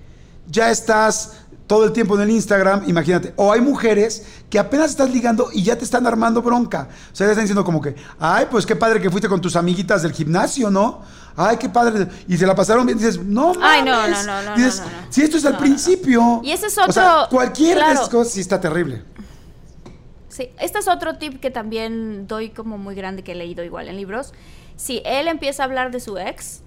ya 0.48 0.70
estás 0.70 1.42
todo 1.66 1.84
el 1.84 1.92
tiempo 1.92 2.14
en 2.16 2.22
el 2.22 2.30
Instagram, 2.30 2.88
imagínate. 2.88 3.32
O 3.36 3.50
hay 3.50 3.60
mujeres 3.60 4.24
que 4.50 4.58
apenas 4.58 4.90
estás 4.90 5.10
ligando 5.10 5.48
y 5.52 5.62
ya 5.62 5.76
te 5.76 5.84
están 5.84 6.06
armando 6.06 6.42
bronca. 6.42 6.88
O 7.12 7.16
sea, 7.16 7.26
ya 7.26 7.32
están 7.32 7.44
diciendo 7.44 7.64
como 7.64 7.80
que, 7.80 7.94
ay, 8.18 8.46
pues 8.50 8.66
qué 8.66 8.76
padre 8.76 9.00
que 9.00 9.10
fuiste 9.10 9.28
con 9.28 9.40
tus 9.40 9.56
amiguitas 9.56 10.02
del 10.02 10.12
gimnasio, 10.12 10.70
¿no? 10.70 11.00
Ay, 11.34 11.56
qué 11.56 11.68
padre. 11.68 12.08
Y 12.28 12.36
se 12.36 12.46
la 12.46 12.54
pasaron 12.54 12.84
bien. 12.84 12.98
Dices, 12.98 13.18
no 13.18 13.54
mames. 13.54 13.62
Ay, 13.62 13.82
no, 13.84 14.06
no, 14.06 14.22
no, 14.22 14.42
no. 14.50 14.56
Dices, 14.56 14.82
si 15.08 15.22
esto 15.22 15.38
es 15.38 15.44
al 15.46 15.56
principio. 15.56 16.40
Y 16.44 16.52
ese 16.52 16.66
es 16.66 16.76
otro. 16.76 16.90
O 16.90 16.92
sea, 16.92 17.26
cualquier 17.30 17.78
de 17.78 17.92
esas 17.92 18.08
cosas 18.08 18.32
sí 18.34 18.40
está 18.40 18.60
terrible. 18.60 19.02
Sí, 20.32 20.48
este 20.58 20.78
es 20.78 20.88
otro 20.88 21.18
tip 21.18 21.40
que 21.40 21.50
también 21.50 22.26
doy 22.26 22.48
como 22.48 22.78
muy 22.78 22.94
grande 22.94 23.22
que 23.22 23.32
he 23.32 23.34
leído 23.34 23.62
igual 23.64 23.90
en 23.90 23.96
libros. 23.96 24.32
Si 24.76 25.02
él 25.04 25.28
empieza 25.28 25.62
a 25.62 25.66
hablar 25.66 25.90
de 25.90 26.00
su 26.00 26.16
ex, 26.16 26.62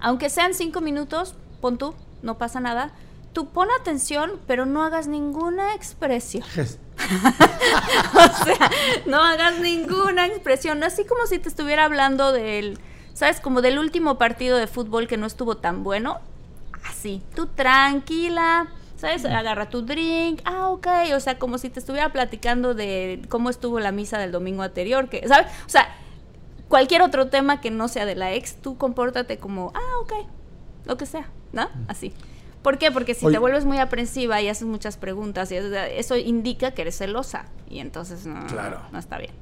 aunque 0.00 0.28
sean 0.28 0.52
cinco 0.52 0.80
minutos, 0.80 1.36
pon 1.60 1.78
tú, 1.78 1.94
no 2.22 2.38
pasa 2.38 2.58
nada. 2.58 2.90
Tú 3.32 3.50
pon 3.50 3.68
atención, 3.80 4.32
pero 4.48 4.66
no 4.66 4.82
hagas 4.82 5.06
ninguna 5.06 5.76
expresión. 5.76 6.42
o 6.56 8.44
sea, 8.44 8.70
no 9.06 9.22
hagas 9.22 9.60
ninguna 9.60 10.26
expresión. 10.26 10.82
Así 10.82 11.04
como 11.04 11.24
si 11.26 11.38
te 11.38 11.48
estuviera 11.48 11.84
hablando 11.84 12.32
del, 12.32 12.80
¿sabes? 13.12 13.38
Como 13.38 13.62
del 13.62 13.78
último 13.78 14.18
partido 14.18 14.56
de 14.56 14.66
fútbol 14.66 15.06
que 15.06 15.18
no 15.18 15.26
estuvo 15.26 15.56
tan 15.56 15.84
bueno. 15.84 16.18
Así, 16.82 17.22
tú 17.36 17.46
tranquila 17.46 18.72
¿sabes? 19.04 19.24
Agarra 19.24 19.68
tu 19.68 19.82
drink, 19.82 20.40
ah, 20.44 20.68
ok, 20.68 20.86
o 21.14 21.20
sea, 21.20 21.38
como 21.38 21.58
si 21.58 21.68
te 21.68 21.78
estuviera 21.78 22.12
platicando 22.12 22.74
de 22.74 23.22
cómo 23.28 23.50
estuvo 23.50 23.80
la 23.80 23.92
misa 23.92 24.18
del 24.18 24.32
domingo 24.32 24.62
anterior, 24.62 25.08
que, 25.08 25.26
¿sabes? 25.28 25.46
O 25.66 25.68
sea, 25.68 25.88
cualquier 26.68 27.02
otro 27.02 27.28
tema 27.28 27.60
que 27.60 27.70
no 27.70 27.88
sea 27.88 28.06
de 28.06 28.14
la 28.14 28.32
ex, 28.32 28.56
tú 28.56 28.78
compórtate 28.78 29.38
como, 29.38 29.72
ah, 29.74 30.00
ok, 30.02 30.12
lo 30.86 30.96
que 30.96 31.06
sea, 31.06 31.28
¿no? 31.52 31.68
Así. 31.86 32.12
¿Por 32.62 32.78
qué? 32.78 32.90
Porque 32.90 33.14
si 33.14 33.26
te 33.26 33.38
vuelves 33.38 33.66
muy 33.66 33.76
aprensiva 33.76 34.40
y 34.40 34.48
haces 34.48 34.66
muchas 34.66 34.96
preguntas, 34.96 35.52
y 35.52 35.56
eso 35.56 36.16
indica 36.16 36.70
que 36.70 36.80
eres 36.80 36.96
celosa, 36.96 37.44
y 37.68 37.80
entonces 37.80 38.24
no, 38.24 38.40
no 38.90 38.98
está 38.98 39.18
bien. 39.18 39.32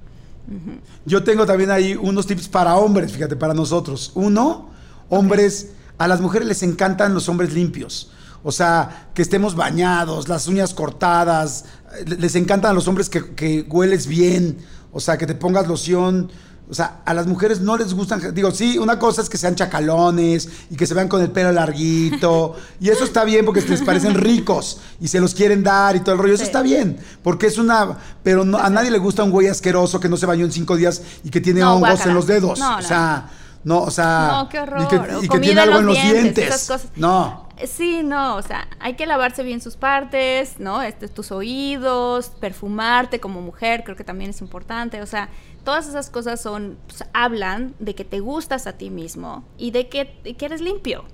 Yo 1.05 1.23
tengo 1.23 1.47
también 1.47 1.71
ahí 1.71 1.95
unos 1.95 2.27
tips 2.27 2.49
para 2.49 2.75
hombres, 2.77 3.13
fíjate, 3.13 3.37
para 3.37 3.55
nosotros. 3.55 4.11
Uno, 4.17 4.71
hombres, 5.09 5.73
a 5.99 6.09
las 6.09 6.21
mujeres 6.21 6.49
les 6.49 6.65
encantan 6.65 7.15
los 7.15 7.29
hombres 7.29 7.53
limpios. 7.53 8.11
O 8.45 8.53
sea, 8.53 9.09
que 9.15 9.23
estemos 9.23 9.55
bañados, 9.55 10.29
las 10.29 10.49
uñas 10.49 10.75
cortadas. 10.75 11.65
Les 12.07 12.35
encantan 12.35 12.73
a 12.73 12.75
los 12.75 12.89
hombres 12.89 13.09
que, 13.09 13.67
hueles 13.69 14.07
bien. 14.07 14.59
O 14.93 15.01
sea, 15.01 15.17
que 15.17 15.27
te 15.27 15.35
pongas 15.35 15.69
loción. 15.69 16.31
O 16.71 16.75
sea, 16.75 17.03
a 17.05 17.13
las 17.13 17.27
mujeres 17.27 17.61
no 17.61 17.77
les 17.77 17.93
gustan, 17.93 18.35
digo, 18.35 18.51
sí, 18.51 18.79
una 18.79 18.99
cosa 18.99 19.21
es 19.21 19.29
que 19.29 19.37
sean 19.37 19.55
chacalones 19.55 20.49
y 20.71 20.77
que 20.77 20.87
se 20.87 20.95
vean 20.95 21.07
con 21.07 21.21
el 21.21 21.31
pelo 21.31 21.53
larguito, 21.53 22.57
y 22.81 22.89
eso 22.89 23.05
está 23.05 23.25
bien 23.25 23.45
porque 23.45 23.61
les 23.61 23.83
parecen 23.83 24.15
ricos 24.15 24.81
y 24.99 25.09
se 25.09 25.21
los 25.21 25.35
quieren 25.35 25.63
dar 25.63 25.97
y 25.97 26.01
todo 26.01 26.15
el 26.15 26.21
rollo, 26.23 26.33
eso 26.33 26.45
está 26.45 26.63
bien, 26.63 26.97
porque 27.23 27.49
es 27.49 27.59
una, 27.59 27.99
pero 28.23 28.43
a 28.59 28.71
nadie 28.71 28.91
le 28.91 28.97
gusta 28.97 29.23
un 29.23 29.31
güey 29.31 29.49
asqueroso 29.49 30.01
que 30.01 30.09
no 30.09 30.17
se 30.17 30.25
bañó 30.25 30.47
en 30.47 30.53
cinco 30.53 30.77
días 30.77 31.03
y 31.23 31.29
que 31.29 31.43
tiene 31.43 31.63
hongos 31.63 32.07
en 32.07 32.15
los 32.15 32.27
dedos, 32.27 32.59
o 32.59 32.83
sea, 32.83 33.29
no, 33.65 33.83
o 33.83 33.91
sea, 33.91 34.39
no, 34.39 34.49
qué 34.49 34.61
horror. 34.61 35.23
y 35.23 35.29
que, 35.29 35.39
tiene 35.41 35.61
algo 35.61 35.79
en 35.81 35.87
los 35.87 36.03
dientes, 36.03 36.73
No. 36.97 37.42
Sí, 37.67 38.03
no, 38.03 38.37
o 38.37 38.43
sea, 38.43 38.69
hay 38.81 38.95
que 38.95 39.07
lavarse 39.07 39.43
bien 39.43 39.61
sus 39.61 39.77
partes, 39.77 40.59
¿no? 40.59 40.83
Este, 40.83 41.09
tus 41.09 41.33
oídos, 41.33 42.31
perfumarte 42.41 43.21
como 43.21 43.41
mujer, 43.41 43.85
creo 43.85 43.97
que 43.97 44.05
también 44.05 44.31
es 44.31 44.41
importante, 44.41 45.03
o 45.03 45.07
sea, 45.07 45.29
todas 45.65 45.89
esas 45.89 46.11
cosas 46.11 46.41
son, 46.41 46.79
pues, 46.87 47.05
hablan 47.13 47.75
de 47.79 47.95
que 47.95 48.05
te 48.05 48.21
gustas 48.21 48.67
a 48.67 48.73
ti 48.73 48.91
mismo 48.91 49.45
y 49.59 49.71
de 49.71 49.89
que, 49.89 50.37
que 50.37 50.45
eres 50.45 50.61
limpio. 50.61 51.05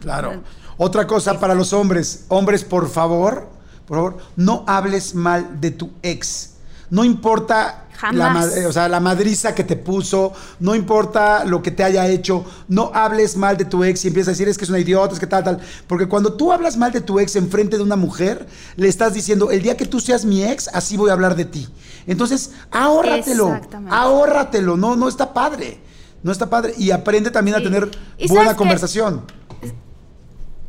Claro. 0.00 0.42
Otra 0.76 1.06
cosa 1.06 1.38
para 1.38 1.54
los 1.54 1.72
hombres, 1.72 2.24
hombres, 2.28 2.64
por 2.64 2.88
favor, 2.88 3.48
por 3.86 3.96
favor, 3.96 4.18
no 4.36 4.64
hables 4.66 5.14
mal 5.14 5.60
de 5.60 5.70
tu 5.70 5.90
ex. 6.02 6.54
No 6.88 7.04
importa 7.04 7.86
la, 8.12 8.48
o 8.66 8.72
sea, 8.72 8.88
la 8.88 9.00
madriza 9.00 9.54
que 9.54 9.64
te 9.64 9.76
puso, 9.76 10.32
no 10.58 10.74
importa 10.74 11.44
lo 11.44 11.62
que 11.62 11.70
te 11.70 11.84
haya 11.84 12.06
hecho, 12.06 12.44
no 12.68 12.90
hables 12.94 13.36
mal 13.36 13.56
de 13.56 13.64
tu 13.64 13.84
ex 13.84 14.04
y 14.04 14.08
empiezas 14.08 14.28
a 14.28 14.32
decir 14.32 14.48
es 14.48 14.58
que 14.58 14.64
es 14.64 14.70
una 14.70 14.78
idiota, 14.78 15.14
es 15.14 15.20
que 15.20 15.26
tal, 15.26 15.44
tal. 15.44 15.60
Porque 15.86 16.06
cuando 16.06 16.32
tú 16.34 16.52
hablas 16.52 16.76
mal 16.76 16.92
de 16.92 17.00
tu 17.00 17.20
ex 17.20 17.36
en 17.36 17.50
frente 17.50 17.76
de 17.76 17.82
una 17.82 17.96
mujer, 17.96 18.46
le 18.76 18.88
estás 18.88 19.14
diciendo, 19.14 19.50
el 19.50 19.62
día 19.62 19.76
que 19.76 19.86
tú 19.86 20.00
seas 20.00 20.24
mi 20.24 20.44
ex, 20.44 20.68
así 20.68 20.96
voy 20.96 21.10
a 21.10 21.12
hablar 21.12 21.36
de 21.36 21.44
ti. 21.44 21.68
Entonces, 22.06 22.52
ahórratelo, 22.70 23.60
ahórratelo, 23.90 24.76
no, 24.76 24.96
no 24.96 25.08
está 25.08 25.32
padre, 25.32 25.80
no 26.22 26.32
está 26.32 26.48
padre. 26.48 26.74
Y 26.78 26.90
aprende 26.90 27.30
también 27.30 27.56
a 27.56 27.60
tener 27.60 27.90
buena 28.28 28.56
conversación. 28.56 29.24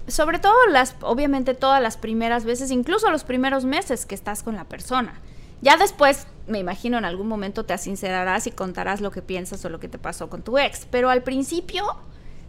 Sobre 0.07 0.39
todo 0.39 0.53
las, 0.69 0.95
obviamente 1.01 1.53
todas 1.53 1.81
las 1.81 1.95
primeras 1.95 2.43
veces, 2.43 2.69
incluso 2.71 3.09
los 3.09 3.23
primeros 3.23 3.63
meses 3.63 4.05
que 4.05 4.15
estás 4.15 4.43
con 4.43 4.55
la 4.55 4.65
persona 4.65 5.13
ya 5.61 5.77
después, 5.77 6.27
me 6.47 6.59
imagino, 6.59 6.97
en 6.97 7.05
algún 7.05 7.27
momento 7.27 7.65
te 7.65 7.77
sincerarás 7.77 8.47
y 8.47 8.51
contarás 8.51 9.01
lo 9.01 9.11
que 9.11 9.21
piensas 9.21 9.63
o 9.65 9.69
lo 9.69 9.79
que 9.79 9.87
te 9.87 9.97
pasó 9.97 10.29
con 10.29 10.41
tu 10.41 10.57
ex. 10.57 10.87
Pero 10.89 11.09
al 11.09 11.23
principio, 11.23 11.85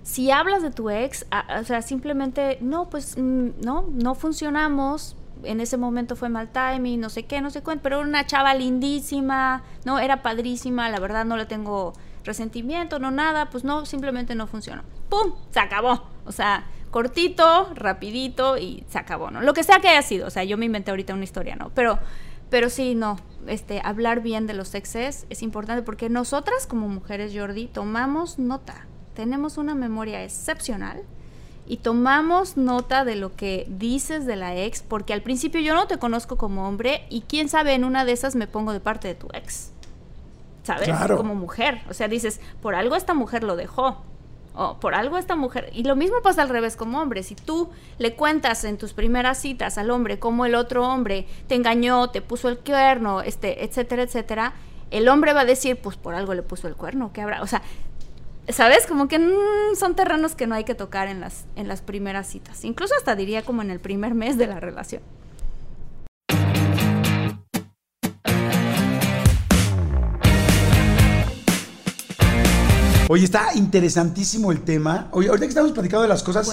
si 0.03 0.31
hablas 0.31 0.63
de 0.63 0.71
tu 0.71 0.91
ex, 0.91 1.27
o 1.61 1.65
sea, 1.65 1.83
simplemente, 1.83 2.59
no, 2.61 2.89
pues, 2.89 3.17
mm, 3.19 3.61
no, 3.63 3.87
no 3.93 4.15
funcionamos. 4.15 5.17
En 5.45 5.61
ese 5.61 5.77
momento 5.77 6.17
fue 6.17 6.29
mal 6.29 6.51
timing, 6.53 7.01
no 7.01 7.11
sé 7.11 7.25
qué, 7.25 7.41
no 7.41 7.51
sé 7.51 7.63
cuánto, 7.63 7.83
pero 7.83 7.99
era 7.99 8.09
una 8.09 8.27
chava 8.27 8.55
lindísima, 8.55 9.65
no, 9.85 9.99
era 9.99 10.23
padrísima, 10.23 10.89
la 10.89 11.01
verdad 11.01 11.25
no 11.25 11.37
le 11.37 11.47
tengo 11.47 11.95
resentimiento, 12.25 12.99
no 12.99 13.11
nada, 13.11 13.51
pues 13.51 13.65
no, 13.65 13.85
simplemente 13.85 14.35
no 14.35 14.47
funcionó. 14.47 14.83
¡Pum! 15.09 15.35
Se 15.51 15.59
acabó. 15.59 16.05
O 16.25 16.33
sea, 16.33 16.67
cortito, 16.91 17.73
rapidito 17.75 18.57
y 18.57 18.85
se 18.89 18.99
acabó, 18.99 19.31
¿no? 19.31 19.41
Lo 19.41 19.53
que 19.53 19.65
sea 19.65 19.81
que 19.81 19.89
haya 19.89 20.03
sido, 20.03 20.29
o 20.29 20.31
sea, 20.31 20.45
yo 20.45 20.57
me 20.57 20.67
inventé 20.67 20.93
ahorita 20.93 21.13
una 21.13 21.25
historia, 21.25 21.57
¿no? 21.57 21.71
Pero 21.75 21.99
pero 22.53 22.69
sí, 22.69 22.95
no, 22.95 23.17
este, 23.47 23.81
hablar 23.83 24.21
bien 24.21 24.47
de 24.47 24.53
los 24.53 24.75
exes 24.75 25.25
es 25.31 25.41
importante 25.43 25.83
porque 25.83 26.11
nosotras 26.11 26.67
como 26.67 26.87
mujeres, 26.87 27.33
Jordi, 27.35 27.67
tomamos 27.67 28.39
nota. 28.39 28.85
Tenemos 29.15 29.57
una 29.57 29.75
memoria 29.75 30.23
excepcional 30.23 31.03
y 31.67 31.79
tomamos 31.79 32.59
nota 32.59 33.07
de 33.07 33.17
lo 33.17 33.35
que 33.35 33.67
dices 33.71 34.27
de 34.27 34.37
la 34.37 34.55
ex, 34.55 34.83
porque 34.83 35.15
al 35.15 35.23
principio 35.23 35.63
yo 35.63 35.75
no 35.75 35.87
te 35.87 35.97
conozco 35.97 36.37
como 36.37 36.69
hombre 36.69 37.07
y 37.09 37.23
quién 37.23 37.49
sabe, 37.49 37.73
en 37.73 37.85
una 37.85 38.05
de 38.05 38.13
esas 38.13 38.37
me 38.37 38.47
pongo 38.47 38.75
de 38.75 38.81
parte 38.81 39.09
de 39.09 39.15
tu 39.15 39.29
ex. 39.33 39.73
¿Sabes? 40.63 40.91
Como 41.17 41.35
mujer. 41.35 41.81
O 41.89 41.95
sea, 41.95 42.07
dices, 42.07 42.39
por 42.61 42.75
algo 42.75 42.97
esta 42.97 43.15
mujer 43.15 43.45
lo 43.45 43.57
dejó 43.57 44.03
o 44.55 44.79
por 44.79 44.95
algo 44.95 45.19
esta 45.19 45.37
mujer. 45.37 45.71
Y 45.73 45.85
lo 45.85 45.97
mismo 45.97 46.17
pasa 46.23 46.43
al 46.43 46.49
revés 46.49 46.77
como 46.77 47.01
hombre. 47.01 47.23
Si 47.23 47.35
tú 47.35 47.71
le 47.99 48.15
cuentas 48.15 48.65
en 48.65 48.79
tus 48.79 48.93
primeras 48.93 49.39
citas 49.39 49.79
al 49.79 49.91
hombre 49.91 50.19
cómo 50.19 50.47
el 50.47 50.55
otro 50.55 50.87
hombre 50.87 51.27
te 51.49 51.55
engañó, 51.55 52.11
te 52.11 52.23
puso 52.23 52.49
el 52.49 52.59
cuerno, 52.59 53.23
este, 53.23 53.65
etcétera, 53.65 54.03
etcétera, 54.03 54.55
el 54.91 55.09
hombre 55.09 55.33
va 55.33 55.41
a 55.41 55.45
decir, 55.45 55.79
pues 55.81 55.97
por 55.97 56.15
algo 56.15 56.35
le 56.35 56.43
puso 56.43 56.69
el 56.69 56.77
cuerno, 56.77 57.13
¿qué 57.13 57.23
habrá? 57.23 57.43
O 57.43 57.47
sea, 57.47 57.63
¿sabes? 58.49 58.87
Como 58.87 59.09
que 59.09 59.19
mm, 59.19 59.77
son 59.77 59.95
terrenos 59.95 60.35
que 60.35 60.47
no 60.47 60.55
hay 60.55 60.65
que 60.65 60.75
tocar 60.75 61.09
en 61.09 61.21
las, 61.21 61.47
en 61.57 61.69
las 61.69 61.81
primeras 61.81 62.27
citas. 62.27 62.65
Incluso 62.65 62.95
hasta 62.97 63.17
diría 63.17 63.43
como 63.43 63.63
en 63.63 63.71
el 63.71 63.81
primer 63.81 64.15
mes 64.15 64.37
de 64.37 64.47
la 64.47 64.61
relación. 64.61 65.03
Oye, 73.13 73.25
está 73.25 73.49
interesantísimo 73.57 74.53
el 74.53 74.63
tema. 74.63 75.09
Oye, 75.11 75.29
ahorita 75.29 75.45
que 75.45 75.51
estamos 75.51 75.73
platicando 75.73 76.01
de 76.01 76.09
las 76.09 76.23
cosas 76.23 76.51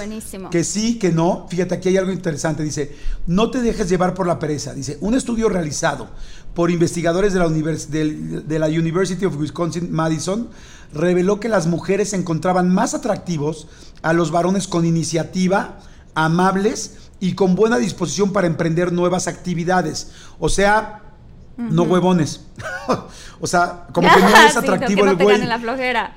que 0.50 0.62
sí, 0.62 0.98
que 0.98 1.10
no, 1.10 1.46
fíjate, 1.48 1.76
aquí 1.76 1.88
hay 1.88 1.96
algo 1.96 2.12
interesante. 2.12 2.62
Dice, 2.62 2.94
no 3.26 3.50
te 3.50 3.62
dejes 3.62 3.88
llevar 3.88 4.12
por 4.12 4.26
la 4.26 4.38
pereza. 4.38 4.74
Dice, 4.74 4.98
un 5.00 5.14
estudio 5.14 5.48
realizado 5.48 6.10
por 6.52 6.70
investigadores 6.70 7.32
de 7.32 7.38
la, 7.38 7.48
de 7.48 8.58
la 8.58 8.66
University 8.66 9.24
of 9.24 9.38
Wisconsin-Madison 9.38 10.50
reveló 10.92 11.40
que 11.40 11.48
las 11.48 11.66
mujeres 11.66 12.12
encontraban 12.12 12.68
más 12.68 12.92
atractivos 12.92 13.66
a 14.02 14.12
los 14.12 14.30
varones 14.30 14.68
con 14.68 14.84
iniciativa, 14.84 15.78
amables 16.14 16.96
y 17.20 17.36
con 17.36 17.54
buena 17.54 17.78
disposición 17.78 18.34
para 18.34 18.46
emprender 18.46 18.92
nuevas 18.92 19.28
actividades. 19.28 20.10
O 20.38 20.50
sea, 20.50 21.04
no 21.56 21.84
huevones. 21.84 22.42
o 23.40 23.46
sea, 23.46 23.86
como 23.94 24.12
que 24.14 24.20
no 24.20 24.28
es 24.46 24.56
atractivo 24.58 25.00
que 25.00 25.06
no 25.06 25.10
el 25.12 25.16
güey. 25.16 25.46
la 25.46 25.58
flojera. 25.58 26.16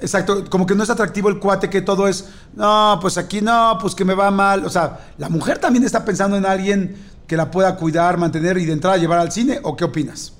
Exacto, 0.00 0.48
como 0.48 0.66
que 0.66 0.74
no 0.74 0.82
es 0.82 0.90
atractivo 0.90 1.28
el 1.28 1.38
cuate, 1.38 1.68
que 1.68 1.82
todo 1.82 2.08
es, 2.08 2.30
no, 2.54 2.98
pues 3.00 3.18
aquí 3.18 3.40
no, 3.40 3.76
pues 3.80 3.94
que 3.94 4.04
me 4.04 4.14
va 4.14 4.30
mal. 4.30 4.64
O 4.64 4.70
sea, 4.70 5.12
la 5.18 5.28
mujer 5.28 5.58
también 5.58 5.84
está 5.84 6.04
pensando 6.04 6.36
en 6.36 6.46
alguien 6.46 6.96
que 7.26 7.36
la 7.36 7.50
pueda 7.50 7.76
cuidar, 7.76 8.16
mantener 8.16 8.56
y 8.58 8.64
de 8.64 8.72
entrada 8.72 8.96
llevar 8.96 9.18
al 9.18 9.30
cine, 9.30 9.60
¿o 9.62 9.76
qué 9.76 9.84
opinas? 9.84 10.32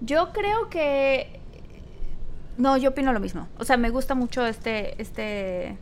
Yo 0.00 0.32
creo 0.32 0.68
que... 0.68 1.40
No, 2.56 2.76
yo 2.76 2.90
opino 2.90 3.12
lo 3.12 3.20
mismo. 3.20 3.48
O 3.58 3.64
sea, 3.64 3.76
me 3.76 3.90
gusta 3.90 4.14
mucho 4.14 4.44
este... 4.44 5.00
este... 5.00 5.78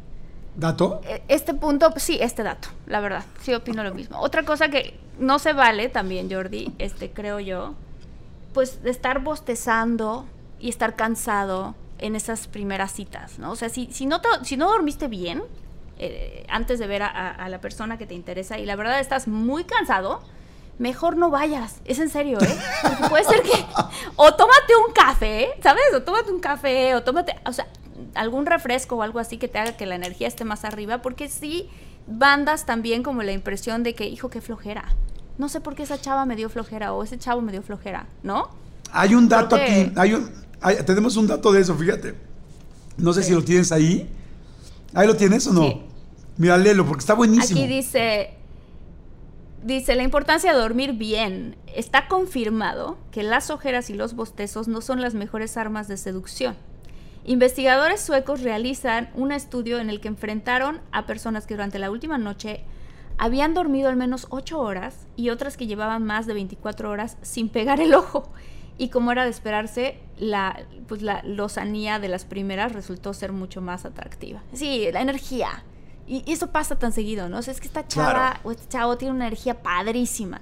¿Dato? 0.56 1.00
E, 1.04 1.22
este 1.28 1.54
punto, 1.54 1.92
sí, 1.96 2.18
este 2.20 2.42
dato, 2.42 2.68
la 2.86 3.00
verdad. 3.00 3.24
Sí, 3.40 3.54
opino 3.54 3.84
lo 3.84 3.94
mismo. 3.94 4.18
Otra 4.20 4.44
cosa 4.44 4.68
que 4.68 4.98
no 5.18 5.38
se 5.38 5.52
vale 5.52 5.88
también, 5.88 6.30
Jordi, 6.30 6.74
este, 6.78 7.10
creo 7.10 7.40
yo, 7.40 7.74
pues 8.52 8.82
de 8.82 8.90
estar 8.90 9.20
bostezando 9.20 10.26
y 10.60 10.68
estar 10.68 10.94
cansado 10.94 11.74
en 11.98 12.16
esas 12.16 12.46
primeras 12.46 12.92
citas, 12.92 13.38
¿no? 13.38 13.50
O 13.50 13.56
sea, 13.56 13.68
si, 13.68 13.88
si, 13.92 14.06
no, 14.06 14.20
si 14.42 14.56
no 14.56 14.68
dormiste 14.68 15.08
bien 15.08 15.42
eh, 15.98 16.46
antes 16.48 16.78
de 16.78 16.86
ver 16.86 17.02
a, 17.02 17.46
la 17.48 17.60
persona 17.60 17.98
que 17.98 18.06
te 18.06 18.14
interesa 18.14 18.58
y 18.58 18.64
la 18.64 18.76
verdad 18.76 19.00
estás 19.00 19.28
muy 19.28 19.64
cansado, 19.64 20.22
mejor 20.78 21.16
no 21.16 21.30
vayas. 21.30 21.80
Es 21.84 21.98
en 21.98 22.08
serio, 22.08 22.38
¿eh? 22.40 22.58
Porque 22.82 23.08
puede 23.08 23.24
ser 23.24 23.42
que... 23.42 23.52
O 24.16 24.34
tómate 24.34 24.76
un 24.86 24.94
café, 24.94 25.50
¿sabes? 25.62 25.84
O 25.94 26.02
tómate 26.02 26.32
un 26.32 26.40
café, 26.40 26.94
o 26.94 27.02
tómate... 27.02 27.36
O 27.44 27.52
sea, 27.52 27.66
algún 28.14 28.46
refresco 28.46 28.96
o 28.96 29.02
algo 29.02 29.18
así 29.18 29.36
que 29.36 29.48
te 29.48 29.58
haga 29.58 29.76
que 29.76 29.84
la 29.84 29.94
energía 29.94 30.26
esté 30.26 30.44
más 30.44 30.64
arriba, 30.64 31.02
porque 31.02 31.28
sí 31.28 31.68
bandas 32.06 32.64
también 32.64 33.02
como 33.02 33.22
la 33.22 33.32
impresión 33.32 33.82
de 33.82 33.94
que, 33.94 34.06
hijo, 34.06 34.30
qué 34.30 34.40
flojera. 34.40 34.84
No 35.36 35.48
sé 35.50 35.60
por 35.60 35.74
qué 35.74 35.82
esa 35.82 36.00
chava 36.00 36.24
me 36.24 36.34
dio 36.36 36.48
flojera 36.48 36.92
o 36.94 37.02
ese 37.02 37.18
chavo 37.18 37.42
me 37.42 37.52
dio 37.52 37.62
flojera, 37.62 38.06
¿no? 38.22 38.48
Hay 38.92 39.14
un 39.14 39.28
dato 39.28 39.56
aquí, 39.56 39.92
hay 39.96 40.14
un, 40.14 40.32
tenemos 40.86 41.16
un 41.16 41.26
dato 41.26 41.52
de 41.52 41.60
eso, 41.60 41.74
fíjate. 41.74 42.14
No 42.96 43.12
sé 43.12 43.22
si 43.22 43.32
lo 43.32 43.42
tienes 43.42 43.72
ahí. 43.72 44.08
¿Ahí 44.94 45.06
lo 45.06 45.16
tienes 45.16 45.46
o 45.46 45.52
no? 45.52 45.82
Mira, 46.36 46.58
léelo, 46.58 46.86
porque 46.86 47.00
está 47.00 47.14
buenísimo. 47.14 47.60
Aquí 47.60 47.68
dice, 47.68 48.30
dice, 49.62 49.94
la 49.94 50.02
importancia 50.02 50.52
de 50.52 50.58
dormir 50.58 50.94
bien. 50.94 51.56
Está 51.66 52.08
confirmado 52.08 52.98
que 53.10 53.22
las 53.22 53.50
ojeras 53.50 53.90
y 53.90 53.94
los 53.94 54.14
bostezos 54.14 54.68
no 54.68 54.80
son 54.80 55.00
las 55.00 55.14
mejores 55.14 55.56
armas 55.56 55.88
de 55.88 55.96
seducción. 55.96 56.56
Investigadores 57.24 58.00
suecos 58.00 58.40
realizan 58.40 59.10
un 59.14 59.32
estudio 59.32 59.78
en 59.78 59.90
el 59.90 60.00
que 60.00 60.08
enfrentaron 60.08 60.80
a 60.90 61.06
personas 61.06 61.46
que 61.46 61.54
durante 61.54 61.78
la 61.78 61.90
última 61.90 62.18
noche 62.18 62.64
habían 63.18 63.52
dormido 63.52 63.90
al 63.90 63.96
menos 63.96 64.26
8 64.30 64.58
horas 64.58 64.96
y 65.16 65.28
otras 65.28 65.58
que 65.58 65.66
llevaban 65.66 66.04
más 66.04 66.26
de 66.26 66.32
24 66.32 66.90
horas 66.90 67.18
sin 67.20 67.50
pegar 67.50 67.80
el 67.80 67.92
ojo. 67.94 68.32
Y 68.80 68.88
como 68.88 69.12
era 69.12 69.24
de 69.24 69.30
esperarse, 69.30 70.00
la, 70.16 70.58
pues 70.88 71.02
la 71.02 71.22
lozanía 71.22 71.98
de 71.98 72.08
las 72.08 72.24
primeras 72.24 72.72
resultó 72.72 73.12
ser 73.12 73.30
mucho 73.30 73.60
más 73.60 73.84
atractiva. 73.84 74.42
Sí, 74.54 74.88
la 74.90 75.02
energía. 75.02 75.64
Y, 76.06 76.24
eso 76.32 76.46
pasa 76.46 76.78
tan 76.78 76.90
seguido, 76.90 77.28
¿no? 77.28 77.40
O 77.40 77.42
sea, 77.42 77.52
es 77.52 77.60
que 77.60 77.66
esta 77.66 77.86
chava 77.86 78.40
o 78.42 78.52
este 78.52 78.66
chavo 78.68 78.96
tiene 78.96 79.12
una 79.14 79.26
energía 79.26 79.62
padrísima. 79.62 80.40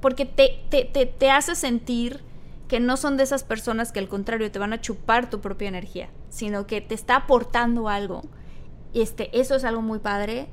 Porque 0.00 0.24
te, 0.26 0.64
te, 0.68 0.84
te, 0.84 1.06
te 1.06 1.30
hace 1.30 1.54
sentir 1.54 2.24
que 2.66 2.80
no 2.80 2.96
son 2.96 3.16
de 3.16 3.22
esas 3.22 3.44
personas 3.44 3.92
que 3.92 4.00
al 4.00 4.08
contrario 4.08 4.50
te 4.50 4.58
van 4.58 4.72
a 4.72 4.80
chupar 4.80 5.30
tu 5.30 5.40
propia 5.40 5.68
energía, 5.68 6.08
sino 6.28 6.66
que 6.66 6.80
te 6.80 6.96
está 6.96 7.14
aportando 7.14 7.88
algo. 7.88 8.22
Este, 8.94 9.30
eso 9.38 9.54
es 9.54 9.62
algo 9.62 9.80
muy 9.80 10.00
padre. 10.00 10.48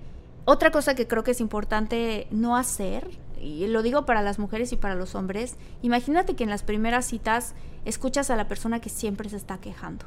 Otra 0.45 0.69
cosa 0.69 0.93
que 0.93 1.07
creo 1.07 1.23
que 1.23 1.31
es 1.31 1.41
importante 1.41 2.27
no 2.29 2.55
hacer 2.55 3.09
y 3.43 3.67
lo 3.67 3.81
digo 3.81 4.05
para 4.05 4.21
las 4.21 4.39
mujeres 4.39 4.71
y 4.71 4.77
para 4.77 4.95
los 4.95 5.15
hombres, 5.15 5.57
imagínate 5.81 6.35
que 6.35 6.43
en 6.43 6.49
las 6.49 6.63
primeras 6.63 7.05
citas 7.05 7.53
escuchas 7.85 8.29
a 8.29 8.35
la 8.35 8.47
persona 8.47 8.79
que 8.79 8.89
siempre 8.89 9.29
se 9.29 9.37
está 9.37 9.57
quejando. 9.57 10.05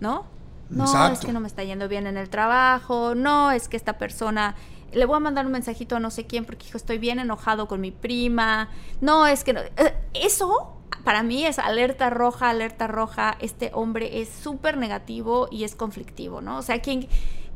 ¿No? 0.00 0.26
No, 0.68 1.08
es 1.08 1.20
que 1.20 1.32
no 1.32 1.40
me 1.40 1.48
está 1.48 1.64
yendo 1.64 1.88
bien 1.88 2.06
en 2.06 2.16
el 2.16 2.30
trabajo, 2.30 3.14
no, 3.16 3.50
es 3.50 3.68
que 3.68 3.76
esta 3.76 3.98
persona 3.98 4.54
le 4.92 5.04
voy 5.04 5.16
a 5.16 5.20
mandar 5.20 5.46
un 5.46 5.52
mensajito 5.52 5.96
a 5.96 6.00
no 6.00 6.10
sé 6.10 6.26
quién 6.26 6.44
porque 6.44 6.66
estoy 6.72 6.98
bien 6.98 7.18
enojado 7.18 7.66
con 7.66 7.80
mi 7.80 7.90
prima. 7.90 8.68
No, 9.00 9.26
es 9.26 9.42
que 9.44 9.52
no. 9.52 9.60
Eh, 9.60 9.94
eso 10.14 10.76
para 11.04 11.22
mí 11.22 11.44
es 11.44 11.58
alerta 11.58 12.10
roja, 12.10 12.50
alerta 12.50 12.86
roja. 12.86 13.36
Este 13.40 13.70
hombre 13.72 14.20
es 14.20 14.28
súper 14.28 14.76
negativo 14.76 15.48
y 15.50 15.64
es 15.64 15.74
conflictivo, 15.74 16.40
¿no? 16.40 16.58
O 16.58 16.62
sea, 16.62 16.80
quien 16.80 17.08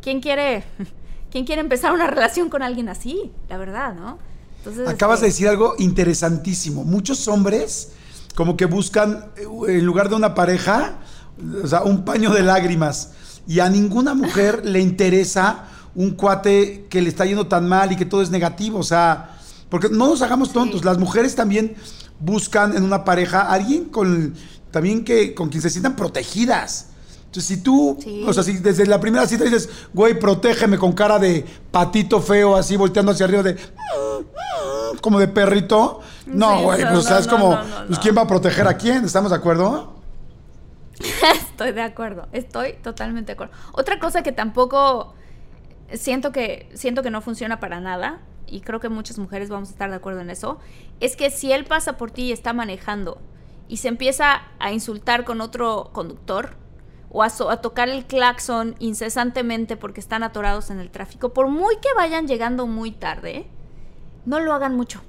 ¿quién 0.05 0.21
quiere, 0.21 0.65
quién 1.31 1.47
quiere 1.47 1.61
empezar 1.61 1.93
una 1.93 2.07
relación 2.07 2.51
con 2.51 2.63
alguien 2.63 2.89
así? 2.89 3.33
La 3.49 3.57
verdad, 3.57 3.95
¿no? 3.95 4.19
Entonces, 4.65 4.89
Acabas 4.89 5.21
de 5.21 5.29
este 5.29 5.43
decir 5.43 5.49
algo 5.49 5.75
interesantísimo. 5.79 6.85
Muchos 6.85 7.29
hombres 7.29 7.91
como 8.35 8.57
que 8.57 8.65
buscan, 8.65 9.27
eh, 9.37 9.47
en 9.69 9.85
lugar 9.85 10.09
de 10.09 10.15
una 10.15 10.35
pareja, 10.35 11.01
o 11.63 11.67
sea, 11.67 11.83
un 11.83 12.05
paño 12.05 12.33
de 12.33 12.43
lágrimas. 12.43 13.11
Y 13.47 13.61
a 13.61 13.69
ninguna 13.69 14.15
mujer 14.15 14.65
le 14.65 14.81
interesa 14.81 15.67
un 15.95 16.13
cuate 16.13 16.87
que 16.89 17.03
le 17.03 17.11
está 17.11 17.27
yendo 17.27 17.47
tan 17.47 17.69
mal 17.69 17.93
y 17.93 17.97
que 17.97 18.07
todo 18.07 18.23
es 18.23 18.31
negativo. 18.31 18.79
O 18.79 18.83
sea, 18.85 19.37
porque 19.69 19.91
no 19.91 20.09
nos 20.09 20.23
hagamos 20.23 20.51
tontos. 20.51 20.83
Las 20.83 20.97
mujeres 20.97 21.35
también 21.35 21.77
buscan 22.19 22.75
en 22.75 22.85
una 22.85 23.05
pareja 23.05 23.43
a 23.43 23.53
alguien 23.53 23.85
con 23.85 24.35
también 24.71 25.05
que 25.05 25.35
con 25.35 25.51
quien 25.51 25.61
se 25.63 25.69
sientan 25.69 25.95
protegidas. 25.95 26.87
Entonces, 27.35 27.57
si 27.57 27.63
tú, 27.65 27.99
o 28.29 28.33
sea, 28.33 28.45
si 28.45 28.59
desde 28.59 28.87
la 28.87 29.01
primera 29.01 29.27
cita 29.27 29.43
dices, 29.43 29.69
güey, 29.93 30.17
protégeme 30.17 30.79
con 30.79 30.93
cara 30.93 31.19
de 31.19 31.45
patito 31.73 32.21
feo, 32.21 32.55
así 32.55 32.77
volteando 32.77 33.11
hacia 33.11 33.27
arriba, 33.27 33.43
de. 33.43 33.57
como 35.01 35.19
de 35.19 35.27
perrito. 35.27 36.01
No, 36.27 36.63
güey, 36.63 36.83
pues, 36.83 36.99
o 36.99 37.03
sea, 37.03 37.19
es 37.19 37.27
como, 37.27 37.59
pues, 37.89 37.99
¿quién 37.99 38.17
va 38.17 38.23
a 38.23 38.29
proteger 38.29 38.69
a 38.69 38.77
quién? 38.77 39.05
¿Estamos 39.05 39.33
de 39.33 39.37
acuerdo? 39.37 39.95
estoy 41.35 41.73
de 41.73 41.83
acuerdo, 41.83 42.29
estoy 42.31 42.75
totalmente 42.75 43.27
de 43.27 43.33
acuerdo. 43.33 43.53
Otra 43.73 43.99
cosa 43.99 44.23
que 44.23 44.31
tampoco 44.31 45.15
siento 45.93 46.31
que, 46.31 46.71
siento 46.75 47.03
que 47.03 47.11
no 47.11 47.21
funciona 47.21 47.59
para 47.59 47.81
nada, 47.81 48.21
y 48.47 48.61
creo 48.61 48.79
que 48.79 48.89
muchas 48.89 49.19
mujeres 49.19 49.49
vamos 49.49 49.71
a 49.71 49.73
estar 49.73 49.91
de 49.91 49.97
acuerdo 49.97 50.21
en 50.21 50.31
eso, 50.31 50.61
es 51.01 51.17
que 51.17 51.31
si 51.31 51.51
él 51.51 51.65
pasa 51.65 51.97
por 51.97 52.13
ti 52.13 52.27
y 52.27 52.33
está 52.33 52.53
manejando 52.53 53.19
y 53.67 53.79
se 53.79 53.89
empieza 53.89 54.43
a 54.61 54.71
insultar 54.71 55.25
con 55.25 55.41
otro 55.41 55.91
conductor 55.93 56.63
o 57.15 57.23
a, 57.23 57.27
a, 57.27 57.57
tocar 57.59 57.89
el 57.89 58.07
claxon 58.07 58.75
incesantemente 58.81 59.77
porque 59.77 60.01
están 60.01 60.25
atorados 60.25 60.71
en 60.71 60.81
el 60.81 60.91
tráfico, 60.91 61.33
por 61.33 61.47
muy 61.47 61.77
que 61.77 61.89
vayan 61.97 62.27
llegando 62.27 62.67
muy 62.67 62.91
tarde, 62.91 63.47
no 64.27 64.41
lo 64.41 64.53
hagan 64.53 64.75
mucho, 64.75 65.01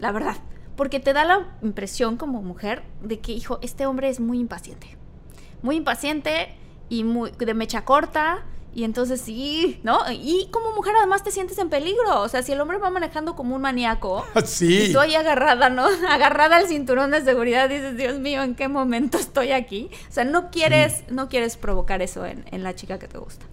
la 0.00 0.10
verdad. 0.10 0.36
Porque 0.74 0.98
te 0.98 1.12
da 1.12 1.24
la 1.24 1.56
impresión 1.62 2.16
como 2.16 2.42
mujer 2.42 2.82
de 3.00 3.20
que, 3.20 3.30
hijo, 3.30 3.60
este 3.62 3.86
hombre 3.86 4.08
es 4.08 4.18
muy 4.18 4.40
impaciente. 4.40 4.98
Muy 5.62 5.76
impaciente 5.76 6.52
y 6.88 7.04
muy 7.04 7.30
de 7.30 7.54
mecha 7.54 7.84
corta 7.84 8.44
y 8.76 8.84
entonces 8.84 9.22
sí, 9.22 9.80
¿no? 9.84 10.00
Y 10.12 10.48
como 10.50 10.72
mujer 10.72 10.92
además 10.98 11.22
te 11.24 11.30
sientes 11.30 11.56
en 11.56 11.70
peligro. 11.70 12.20
O 12.20 12.28
sea, 12.28 12.42
si 12.42 12.52
el 12.52 12.60
hombre 12.60 12.76
va 12.76 12.90
manejando 12.90 13.34
como 13.34 13.56
un 13.56 13.62
maníaco, 13.62 14.22
sí. 14.44 14.88
y 14.88 14.92
tú 14.92 15.00
ahí 15.00 15.14
agarrada, 15.14 15.70
¿no? 15.70 15.86
Agarrada 16.10 16.56
al 16.56 16.68
cinturón 16.68 17.10
de 17.10 17.22
seguridad, 17.22 17.70
dices, 17.70 17.96
Dios 17.96 18.18
mío, 18.18 18.42
¿en 18.42 18.54
qué 18.54 18.68
momento 18.68 19.16
estoy 19.16 19.52
aquí? 19.52 19.88
O 20.10 20.12
sea, 20.12 20.24
no 20.24 20.50
quieres, 20.50 21.04
no 21.08 21.30
quieres 21.30 21.56
provocar 21.56 22.02
eso 22.02 22.26
en, 22.26 22.44
en 22.50 22.62
la 22.62 22.74
chica 22.74 22.98
que 22.98 23.08
te 23.08 23.16
gusta. 23.16 23.46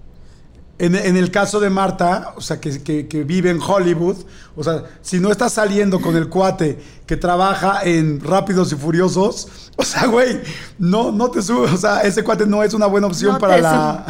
En, 0.86 1.16
el 1.16 1.32
caso 1.32 1.62
de 1.62 1.70
Marta, 1.70 2.34
o 2.36 2.42
sea, 2.42 2.60
que, 2.60 3.24
vive 3.26 3.50
en 3.50 3.62
Hollywood, 3.62 4.18
o 4.54 4.64
sea, 4.66 4.84
si 5.02 5.18
no 5.18 5.32
estás 5.32 5.54
saliendo 5.54 6.02
con 6.02 6.18
el 6.18 6.28
cuate 6.28 6.78
que 7.06 7.16
trabaja 7.16 7.84
en 7.84 8.20
Rápidos 8.20 8.74
y 8.74 8.76
Furiosos, 8.76 9.72
o 9.78 9.84
sea, 9.86 10.08
güey, 10.08 10.42
no, 10.78 11.14
no 11.14 11.32
te 11.32 11.42
subes, 11.42 11.72
o 11.72 11.78
sea, 11.78 12.02
ese 12.02 12.22
cuate 12.22 12.46
no 12.46 12.64
es 12.64 12.74
una 12.74 12.88
buena 12.88 13.08
opción 13.08 13.38
para 13.38 13.60
la... 13.60 14.06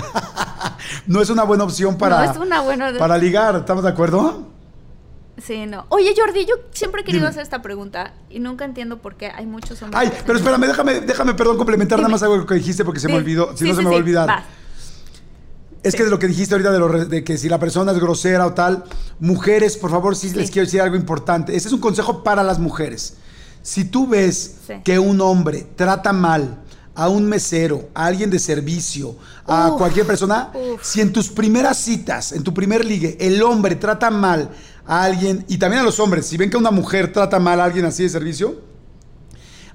no 1.05 1.21
es 1.21 1.29
una 1.29 1.43
buena 1.43 1.63
opción 1.63 1.95
para... 1.95 2.25
No 2.25 2.31
es 2.31 2.37
una 2.37 2.61
buena... 2.61 2.91
Para 2.97 3.19
ligar, 3.19 3.55
¿estamos 3.57 3.83
de 3.83 3.91
acuerdo? 3.91 4.47
Sí, 5.37 5.67
no. 5.67 5.85
Oye, 5.89 6.15
Jordi, 6.17 6.45
yo 6.45 6.55
siempre 6.71 7.01
he 7.01 7.03
querido 7.03 7.27
hacer 7.27 7.43
esta 7.43 7.61
pregunta 7.61 8.15
y 8.31 8.39
nunca 8.39 8.65
entiendo 8.65 8.97
por 8.97 9.13
qué 9.13 9.27
hay 9.27 9.45
muchos 9.45 9.79
hombres... 9.83 10.01
Ay, 10.01 10.11
pero 10.25 10.39
espérame, 10.39 10.65
déjame, 10.65 11.01
déjame, 11.01 11.35
perdón, 11.35 11.55
complementar 11.57 11.99
nada 11.99 12.09
más 12.09 12.23
algo 12.23 12.43
que 12.47 12.55
dijiste 12.55 12.83
porque 12.83 12.99
se 12.99 13.09
me 13.09 13.17
olvidó, 13.17 13.55
si 13.55 13.63
no 13.63 13.75
se 13.75 13.83
me 13.83 13.89
va 13.89 13.95
a 13.95 13.99
olvidar. 13.99 14.62
Es 15.83 15.95
que 15.95 16.03
de 16.03 16.09
lo 16.09 16.17
que 16.17 16.27
dijiste 16.27 16.55
ahorita 16.55 16.71
de, 17.05 17.23
que 17.23 17.37
si 17.37 17.49
la 17.49 17.59
persona 17.59 17.91
es 17.91 17.99
grosera 17.99 18.45
o 18.45 18.53
tal, 18.53 18.85
mujeres, 19.19 19.77
por 19.77 19.91
favor, 19.91 20.15
sí, 20.15 20.29
les 20.33 20.49
quiero 20.49 20.65
decir 20.65 20.81
algo 20.81 20.95
importante. 20.95 21.55
Ese 21.55 21.67
es 21.67 21.73
un 21.73 21.81
consejo 21.81 22.23
para 22.23 22.43
las 22.43 22.57
mujeres. 22.59 23.15
Si 23.61 23.85
tú 23.85 24.07
ves 24.07 24.55
que 24.83 24.99
un 24.99 25.19
hombre 25.21 25.67
trata 25.75 26.13
mal 26.13 26.59
a 26.95 27.09
un 27.09 27.25
mesero, 27.27 27.89
a 27.93 28.05
alguien 28.05 28.29
de 28.29 28.39
servicio, 28.39 29.15
a 29.45 29.73
cualquier 29.77 30.05
persona, 30.05 30.51
si 30.81 31.01
en 31.01 31.11
tus 31.11 31.29
primeras 31.29 31.77
citas, 31.77 32.31
en 32.31 32.43
tu 32.43 32.53
primer 32.53 32.85
ligue, 32.85 33.17
el 33.19 33.41
hombre 33.41 33.75
trata 33.75 34.09
mal 34.09 34.51
a 34.85 35.03
alguien, 35.03 35.43
y 35.47 35.57
también 35.57 35.81
a 35.81 35.85
los 35.85 35.99
hombres, 35.99 36.25
si 36.25 36.37
ven 36.37 36.49
que 36.49 36.57
una 36.57 36.71
mujer 36.71 37.11
trata 37.11 37.39
mal 37.39 37.59
a 37.59 37.65
alguien 37.65 37.85
así 37.85 38.03
de 38.03 38.09
servicio, 38.09 38.61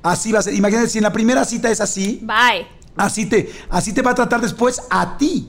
así 0.03 0.33
va 0.33 0.39
a 0.39 0.43
ser. 0.43 0.55
Imagínate, 0.55 0.89
si 0.89 0.99
en 0.99 1.05
la 1.05 1.13
primera 1.13 1.45
cita 1.45 1.71
es 1.71 1.81
así, 1.81 2.21
Bye. 2.23 2.79
Así 2.99 3.27
te, 3.27 3.51
así 3.71 3.93
te 3.93 4.03
va 4.03 4.11
a 4.11 4.15
tratar 4.15 4.41
después 4.41 4.83
a 4.91 5.17
ti. 5.17 5.49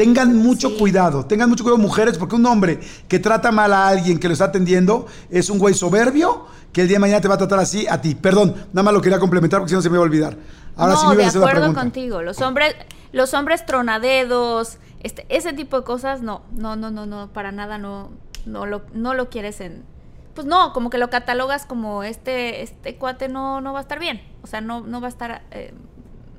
Tengan 0.00 0.34
mucho 0.34 0.78
cuidado, 0.78 1.26
tengan 1.26 1.50
mucho 1.50 1.62
cuidado 1.62 1.76
mujeres, 1.76 2.16
porque 2.16 2.34
un 2.34 2.46
hombre 2.46 2.80
que 3.06 3.18
trata 3.18 3.52
mal 3.52 3.70
a 3.74 3.86
alguien 3.86 4.18
que 4.18 4.28
lo 4.28 4.32
está 4.32 4.46
atendiendo 4.46 5.06
es 5.28 5.50
un 5.50 5.58
güey 5.58 5.74
soberbio 5.74 6.46
que 6.72 6.80
el 6.80 6.88
día 6.88 6.94
de 6.94 7.00
mañana 7.00 7.20
te 7.20 7.28
va 7.28 7.34
a 7.34 7.36
tratar 7.36 7.58
así 7.58 7.86
a 7.86 8.00
ti. 8.00 8.14
Perdón, 8.14 8.54
nada 8.72 8.82
más 8.82 8.94
lo 8.94 9.02
quería 9.02 9.18
complementar 9.18 9.60
porque 9.60 9.68
si 9.68 9.74
no 9.74 9.82
se 9.82 9.90
me 9.90 9.98
va 9.98 10.04
a 10.04 10.06
olvidar. 10.06 10.38
Ahora 10.74 10.96
sí 10.96 11.06
me 11.06 11.16
voy 11.16 11.24
a 11.24 11.26
hacer 11.26 11.42
de 11.42 11.46
acuerdo 11.46 11.74
contigo. 11.74 12.22
Los 12.22 12.40
hombres, 12.40 12.76
los 13.12 13.34
hombres 13.34 13.66
tronadedos, 13.66 14.78
este, 15.02 15.26
ese 15.28 15.52
tipo 15.52 15.76
de 15.76 15.84
cosas, 15.84 16.22
no, 16.22 16.44
no, 16.50 16.76
no, 16.76 16.90
no, 16.90 17.04
no, 17.04 17.28
para 17.28 17.52
nada 17.52 17.76
no, 17.76 18.08
no 18.46 18.64
lo, 18.64 18.80
no 18.94 19.12
lo 19.12 19.28
quieres 19.28 19.60
en, 19.60 19.84
pues 20.32 20.46
no, 20.46 20.72
como 20.72 20.88
que 20.88 20.96
lo 20.96 21.10
catalogas 21.10 21.66
como 21.66 22.04
este, 22.04 22.62
este 22.62 22.96
cuate 22.96 23.28
no, 23.28 23.60
no 23.60 23.74
va 23.74 23.80
a 23.80 23.82
estar 23.82 23.98
bien. 23.98 24.22
O 24.42 24.46
sea, 24.46 24.62
no, 24.62 24.80
no 24.80 25.02
va 25.02 25.08
a 25.08 25.10
estar, 25.10 25.42
eh, 25.50 25.74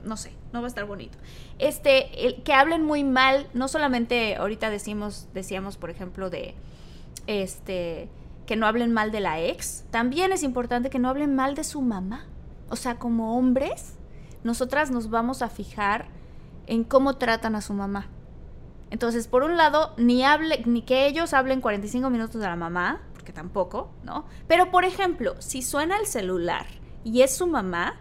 no 0.04 0.17
sé, 0.17 0.32
no 0.54 0.62
va 0.62 0.68
a 0.68 0.70
estar 0.70 0.86
bonito 0.86 1.18
este, 1.62 2.26
el, 2.26 2.42
que 2.42 2.54
hablen 2.54 2.84
muy 2.84 3.04
mal, 3.04 3.48
no 3.54 3.68
solamente 3.68 4.36
ahorita 4.36 4.72
decimos, 4.72 5.28
decíamos, 5.34 5.78
por 5.78 5.92
ejemplo, 5.92 6.30
de 6.30 6.56
este 7.28 8.10
que 8.48 8.56
no 8.56 8.66
hablen 8.66 8.92
mal 8.92 9.12
de 9.12 9.20
la 9.20 9.40
ex, 9.40 9.86
también 9.92 10.34
es 10.34 10.42
importante 10.42 10.90
que 10.90 11.00
no 11.00 11.08
hablen 11.08 11.36
mal 11.36 11.54
de 11.56 11.64
su 11.64 11.82
mamá. 11.82 12.26
O 12.70 12.76
sea, 12.76 12.98
como 12.98 13.38
hombres, 13.38 13.94
nosotras 14.44 14.90
nos 14.90 15.10
vamos 15.10 15.44
a 15.44 15.50
fijar 15.50 16.08
en 16.66 16.84
cómo 16.84 17.16
tratan 17.16 17.56
a 17.56 17.62
su 17.62 17.74
mamá. 17.74 18.08
Entonces, 18.90 19.28
por 19.28 19.44
un 19.44 19.56
lado, 19.56 19.94
ni 19.98 20.26
hable, 20.26 20.64
ni 20.66 20.82
que 20.82 21.06
ellos 21.06 21.34
hablen 21.34 21.62
45 21.62 22.10
minutos 22.10 22.42
de 22.42 22.48
la 22.48 22.56
mamá, 22.56 23.04
porque 23.14 23.32
tampoco, 23.32 23.92
¿no? 24.04 24.26
Pero 24.48 24.72
por 24.72 24.84
ejemplo, 24.84 25.36
si 25.40 25.62
suena 25.62 25.98
el 25.98 26.08
celular 26.08 26.66
y 27.04 27.22
es 27.22 27.38
su 27.38 27.46
mamá, 27.46 28.00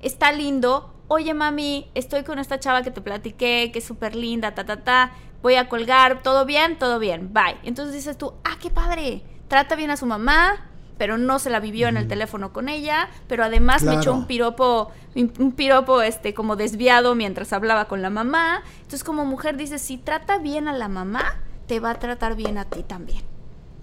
está 0.00 0.32
lindo 0.32 0.95
oye 1.08 1.34
mami, 1.34 1.90
estoy 1.94 2.24
con 2.24 2.38
esta 2.38 2.58
chava 2.58 2.82
que 2.82 2.90
te 2.90 3.00
platiqué, 3.00 3.70
que 3.72 3.78
es 3.78 3.84
súper 3.84 4.14
linda, 4.16 4.54
ta, 4.54 4.64
ta, 4.64 4.82
ta, 4.82 5.12
voy 5.42 5.54
a 5.54 5.68
colgar, 5.68 6.22
todo 6.22 6.44
bien, 6.44 6.78
todo 6.78 6.98
bien, 6.98 7.32
bye. 7.32 7.56
Entonces 7.62 7.94
dices 7.94 8.18
tú, 8.18 8.34
ah, 8.44 8.56
qué 8.60 8.70
padre, 8.70 9.22
trata 9.48 9.76
bien 9.76 9.90
a 9.90 9.96
su 9.96 10.06
mamá, 10.06 10.66
pero 10.98 11.18
no 11.18 11.38
se 11.38 11.50
la 11.50 11.60
vivió 11.60 11.88
en 11.88 11.96
el 11.96 12.08
teléfono 12.08 12.52
con 12.52 12.68
ella, 12.68 13.08
pero 13.28 13.44
además 13.44 13.82
me 13.82 13.94
echó 13.94 14.14
un 14.14 14.26
piropo, 14.26 14.90
un 15.14 15.52
piropo 15.52 16.02
este 16.02 16.34
como 16.34 16.56
desviado 16.56 17.14
mientras 17.14 17.52
hablaba 17.52 17.86
con 17.86 18.00
la 18.02 18.10
mamá. 18.10 18.62
Entonces 18.76 19.04
como 19.04 19.24
mujer 19.24 19.56
dices, 19.56 19.82
si 19.82 19.98
trata 19.98 20.38
bien 20.38 20.68
a 20.68 20.72
la 20.72 20.88
mamá, 20.88 21.40
te 21.66 21.80
va 21.80 21.90
a 21.90 21.98
tratar 21.98 22.34
bien 22.34 22.56
a 22.58 22.64
ti 22.64 22.82
también. 22.82 23.22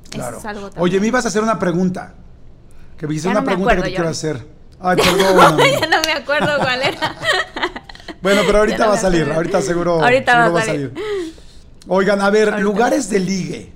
Claro. 0.10 0.38
es 0.38 0.46
algo 0.46 0.70
Oye, 0.78 1.00
me 1.00 1.08
ibas 1.08 1.26
a 1.26 1.28
hacer 1.28 1.44
una 1.44 1.60
pregunta. 1.60 2.16
Que 2.98 3.08
me 3.08 3.16
hice 3.16 3.30
una 3.30 3.44
pregunta 3.44 3.76
que 3.76 3.82
te 3.84 3.90
quiero 3.90 4.10
hacer. 4.10 4.53
Ay, 4.84 4.98
perdón. 5.02 5.58
ya 5.58 5.88
no 5.88 6.02
me 6.06 6.12
acuerdo 6.12 6.58
cuál 6.58 6.82
era. 6.82 7.16
bueno, 8.22 8.42
pero 8.46 8.60
ahorita 8.60 8.88
va 8.88 8.96
a 8.96 8.98
salir. 8.98 9.32
Ahorita 9.32 9.62
seguro, 9.62 10.04
ahorita 10.04 10.50
va, 10.50 10.60
a 10.60 10.66
salir. 10.66 10.94
Oigan, 11.88 12.20
a 12.22 12.30
ver, 12.30 12.60
lugares 12.60 13.10
de 13.10 13.20
ligue. 13.20 13.72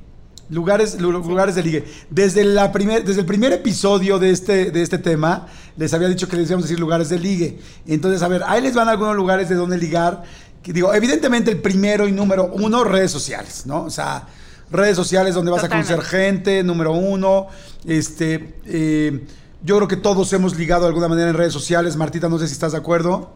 Lugares, 0.49 0.99
lugares 0.99 1.55
de 1.55 1.63
ligue. 1.63 1.85
Desde, 2.09 2.43
la 2.43 2.71
primer, 2.71 3.03
desde 3.03 3.21
el 3.21 3.25
primer 3.25 3.53
episodio 3.53 4.19
de 4.19 4.31
este, 4.31 4.71
de 4.71 4.81
este 4.81 4.97
tema, 4.97 5.47
les 5.77 5.93
había 5.93 6.07
dicho 6.09 6.27
que 6.27 6.37
les 6.37 6.49
íbamos 6.49 6.65
a 6.65 6.67
decir 6.67 6.79
lugares 6.79 7.09
de 7.09 7.19
ligue. 7.19 7.59
Entonces, 7.85 8.21
a 8.21 8.27
ver, 8.27 8.43
ahí 8.45 8.61
les 8.61 8.73
van 8.73 8.89
algunos 8.89 9.15
lugares 9.15 9.49
de 9.49 9.55
donde 9.55 9.77
ligar. 9.77 10.23
Que 10.61 10.73
digo, 10.73 10.93
evidentemente 10.93 11.51
el 11.51 11.61
primero 11.61 12.07
y 12.07 12.11
número 12.11 12.51
uno, 12.53 12.83
redes 12.83 13.11
sociales, 13.11 13.65
¿no? 13.65 13.83
O 13.83 13.89
sea, 13.89 14.27
redes 14.71 14.97
sociales 14.97 15.35
donde 15.35 15.51
vas 15.51 15.63
a 15.63 15.69
conocer 15.69 16.01
gente, 16.01 16.63
número 16.63 16.91
uno. 16.93 17.47
Este, 17.85 18.55
eh, 18.65 19.21
yo 19.63 19.77
creo 19.77 19.87
que 19.87 19.97
todos 19.97 20.31
hemos 20.33 20.57
ligado 20.57 20.81
de 20.81 20.87
alguna 20.87 21.07
manera 21.07 21.29
en 21.29 21.35
redes 21.35 21.53
sociales. 21.53 21.95
Martita, 21.95 22.29
no 22.29 22.37
sé 22.37 22.47
si 22.47 22.53
estás 22.53 22.73
de 22.73 22.77
acuerdo. 22.77 23.31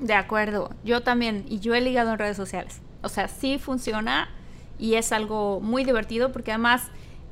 De 0.00 0.14
acuerdo, 0.14 0.70
yo 0.84 1.02
también, 1.02 1.44
y 1.48 1.58
yo 1.58 1.74
he 1.74 1.80
ligado 1.80 2.12
en 2.12 2.18
redes 2.18 2.36
sociales. 2.36 2.80
O 3.02 3.08
sea, 3.08 3.28
sí 3.28 3.58
funciona 3.58 4.28
y 4.78 4.94
es 4.94 5.12
algo 5.12 5.60
muy 5.60 5.84
divertido 5.84 6.30
porque 6.30 6.52
además, 6.52 6.82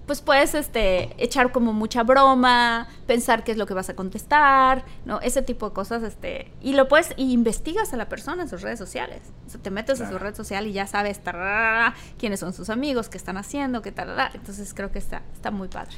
pues 0.06 0.20
puedes 0.20 0.54
este, 0.54 1.10
echar 1.22 1.52
como 1.52 1.72
mucha 1.72 2.02
broma, 2.02 2.88
pensar 3.06 3.44
qué 3.44 3.52
es 3.52 3.58
lo 3.58 3.66
que 3.66 3.74
vas 3.74 3.88
a 3.88 3.94
contestar, 3.94 4.84
¿no? 5.04 5.20
Ese 5.20 5.42
tipo 5.42 5.68
de 5.68 5.74
cosas, 5.74 6.02
este, 6.02 6.52
y 6.60 6.72
lo 6.72 6.88
puedes, 6.88 7.12
y 7.16 7.32
investigas 7.32 7.92
a 7.92 7.96
la 7.96 8.08
persona 8.08 8.42
en 8.42 8.48
sus 8.48 8.62
redes 8.62 8.80
sociales. 8.80 9.22
O 9.46 9.50
sea, 9.50 9.62
te 9.62 9.70
metes 9.70 10.00
en 10.00 10.10
su 10.10 10.18
red 10.18 10.34
social 10.34 10.66
y 10.66 10.72
ya 10.72 10.88
sabes 10.88 11.20
quiénes 12.18 12.40
son 12.40 12.52
sus 12.52 12.68
amigos, 12.68 13.08
qué 13.08 13.16
están 13.16 13.36
haciendo, 13.36 13.80
qué 13.80 13.92
tal, 13.92 14.16
entonces 14.34 14.74
creo 14.74 14.90
que 14.90 14.98
está, 14.98 15.22
está 15.34 15.52
muy 15.52 15.68
padre. 15.68 15.96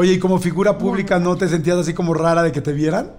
Oye, 0.00 0.12
¿y 0.12 0.18
como 0.20 0.38
figura 0.38 0.78
pública 0.78 1.18
no 1.18 1.36
te 1.36 1.48
sentías 1.48 1.76
así 1.76 1.92
como 1.92 2.14
rara 2.14 2.44
de 2.44 2.52
que 2.52 2.60
te 2.60 2.72
vieran? 2.72 3.10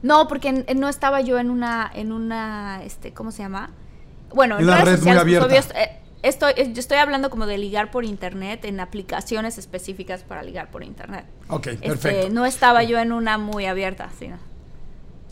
No, 0.00 0.28
porque 0.28 0.64
no 0.74 0.88
estaba 0.88 1.20
yo 1.20 1.38
en 1.38 1.50
una, 1.50 1.90
en 1.94 2.10
una, 2.10 2.82
este, 2.82 3.12
¿cómo 3.12 3.30
se 3.30 3.42
llama? 3.42 3.68
Bueno, 4.34 4.54
en, 4.58 4.62
En 4.62 4.66
la 4.68 4.76
redes 4.76 5.00
red 5.00 5.04
muy 5.04 5.14
sociales, 5.14 5.36
pues, 5.38 5.44
abierta. 5.44 5.46
obvio, 5.46 5.82
eh, 5.82 6.00
estoy, 6.22 6.52
eh, 6.56 6.72
yo 6.72 6.80
estoy 6.80 6.96
hablando 6.96 7.28
como 7.28 7.44
de 7.46 7.58
ligar 7.58 7.90
por 7.90 8.06
internet, 8.06 8.64
en 8.64 8.80
aplicaciones 8.80 9.58
específicas 9.58 10.22
para 10.22 10.42
ligar 10.42 10.70
por 10.70 10.82
internet. 10.82 11.26
Ok, 11.48 11.66
Este, 11.66 11.86
perfecto. 11.86 12.30
no 12.30 12.46
estaba 12.46 12.82
yo 12.84 12.98
en 12.98 13.12
una 13.12 13.36
muy 13.36 13.66
abierta, 13.66 14.08
sino. 14.18 14.38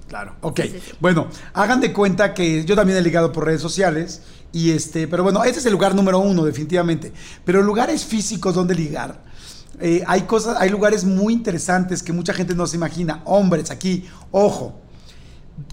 Claro, 0.07 0.37
ok. 0.43 0.61
Sí, 0.61 0.69
sí, 0.69 0.81
sí. 0.81 0.93
Bueno, 1.01 1.29
hagan 1.55 1.81
de 1.81 1.95
cuenta 1.95 2.35
que 2.35 2.67
yo 2.67 2.77
también 2.77 2.99
he 2.99 3.03
ligado 3.03 3.33
por 3.33 3.47
redes 3.47 3.63
sociales 3.63 4.23
y 4.53 4.73
este, 4.73 5.09
pero 5.09 5.23
bueno, 5.23 5.43
ese 5.45 5.61
es 5.61 5.65
el 5.67 5.73
lugar 5.73 5.95
número 5.95 6.19
uno, 6.19 6.45
definitivamente. 6.45 7.11
Pero 7.47 7.63
lugares 7.63 8.05
físicos 8.05 8.55
donde 8.55 8.75
ligar, 8.75 9.23
eh, 9.81 10.03
hay 10.07 10.23
cosas, 10.23 10.57
hay 10.61 10.71
lugares 10.71 11.05
muy 11.05 11.33
interesantes 11.33 12.03
que 12.03 12.13
mucha 12.13 12.33
gente 12.33 12.55
no 12.55 12.67
se 12.67 12.77
imagina. 12.77 13.23
Hombres, 13.25 13.71
aquí, 13.71 14.09
ojo. 14.31 14.81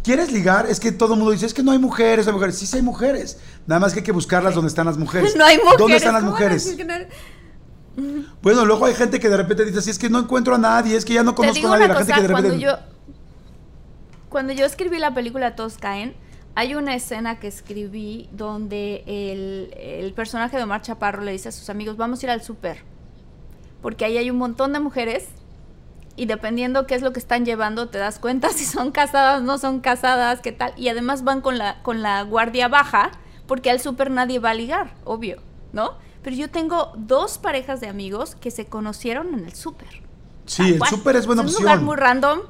¿Quieres 0.04 0.32
ligar? 0.32 0.68
Es 0.68 0.80
que 0.80 0.92
todo 0.92 1.14
el 1.14 1.20
mundo 1.20 1.32
dice, 1.32 1.46
es 1.46 1.54
que 1.54 1.64
no 1.64 1.72
hay 1.72 1.80
mujeres, 1.80 2.26
no 2.26 2.32
hay 2.32 2.36
mujeres. 2.36 2.58
Sí, 2.58 2.68
sí 2.68 2.78
hay 2.78 2.84
mujeres. 2.84 3.40
Nada 3.66 3.80
más 3.80 3.94
que 3.94 4.00
hay 4.00 4.04
que 4.04 4.12
buscarlas 4.12 4.54
donde 4.54 4.70
están 4.70 4.86
las 4.86 4.98
mujeres. 4.98 5.36
No 5.38 5.46
hay 5.46 5.58
mujeres. 5.58 5.78
¿Dónde 5.80 5.98
están 5.98 6.14
las 6.14 6.24
¿cómo 6.24 6.34
van 6.34 6.44
a 6.44 6.50
mujeres? 6.50 6.78
no 7.96 8.24
Bueno, 8.42 8.66
luego 8.66 8.86
hay 8.86 8.94
gente 8.94 9.20
que 9.20 9.30
de 9.30 9.38
repente 9.38 9.66
dice, 9.66 9.82
sí, 9.82 9.90
es 9.90 10.00
que 10.00 10.10
no 10.10 10.20
encuentro 10.20 10.56
a 10.56 10.58
nadie, 10.58 10.96
es 10.96 11.06
que 11.06 11.14
ya 11.14 11.24
no 11.24 11.32
Te 11.32 11.38
conozco 11.38 11.56
digo 11.56 11.74
a 11.74 11.80
nadie. 11.80 11.86
una 11.86 11.94
La 11.94 12.06
gente 12.06 12.14
que 12.14 12.28
de 12.28 12.32
cuando 12.32 12.56
yo, 12.56 12.78
cuando 14.30 14.54
yo 14.54 14.66
escribí 14.66 15.00
la 15.00 15.14
película 15.14 15.56
Todos 15.56 15.78
Caen, 15.78 16.16
hay 16.56 16.76
una 16.76 16.96
escena 16.96 17.40
que 17.40 17.48
escribí 17.48 18.30
donde 18.32 19.04
el, 19.08 19.74
el 19.78 20.14
personaje 20.14 20.58
de 20.58 20.64
Omar 20.64 20.82
Chaparro 20.82 21.22
le 21.22 21.32
dice 21.32 21.50
a 21.50 21.52
sus 21.52 21.70
amigos, 21.70 21.98
vamos 21.98 22.22
a 22.22 22.26
ir 22.26 22.30
al 22.30 22.42
súper, 22.44 22.84
porque 23.82 24.06
ahí 24.06 24.18
hay 24.18 24.30
un 24.30 24.38
montón 24.38 24.74
de 24.74 24.80
mujeres 24.80 25.28
y 26.16 26.26
dependiendo 26.26 26.86
qué 26.88 26.96
es 26.96 27.02
lo 27.02 27.14
que 27.14 27.20
están 27.20 27.46
llevando 27.46 27.90
te 27.90 27.98
das 27.98 28.20
cuenta 28.20 28.50
si 28.54 28.66
son 28.66 28.92
casadas, 28.92 29.42
no 29.42 29.58
son 29.58 29.80
casadas, 29.80 30.42
qué 30.42 30.52
tal, 30.52 30.74
y 30.78 30.90
además 30.90 31.24
van 31.24 31.42
con 31.42 31.58
la, 31.58 31.82
con 31.84 32.02
la 32.02 32.22
guardia 32.24 32.68
baja, 32.68 33.12
porque 33.48 33.70
al 33.72 33.80
súper 33.80 34.12
nadie 34.12 34.40
va 34.40 34.52
a 34.52 34.54
ligar, 34.54 34.94
obvio, 35.04 35.42
¿no? 35.74 35.96
Pero 36.24 36.36
yo 36.36 36.50
tengo 36.50 36.94
dos 36.96 37.38
parejas 37.38 37.82
de 37.82 37.88
amigos 37.88 38.36
que 38.36 38.52
se 38.52 38.68
conocieron 38.68 39.34
en 39.34 39.46
el 39.46 39.56
súper. 39.56 40.04
Sí, 40.46 40.74
el 40.76 40.86
súper 40.86 41.16
es 41.16 41.26
buena 41.26 41.42
un 41.42 41.48
opción. 41.48 41.64
lugar 41.64 41.82
muy 41.82 41.96
random, 41.96 42.42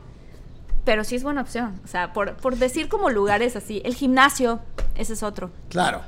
pero 0.84 1.04
sí 1.04 1.16
es 1.16 1.24
buena 1.24 1.42
opción. 1.42 1.80
O 1.84 1.88
sea, 1.88 2.12
por, 2.12 2.36
por 2.36 2.58
decir 2.58 2.90
como 2.90 3.10
lugares 3.10 3.56
así. 3.56 3.82
El 3.86 3.96
gimnasio, 3.96 4.60
ese 4.96 5.14
es 5.14 5.24
otro. 5.24 5.52
Claro. 5.70 6.02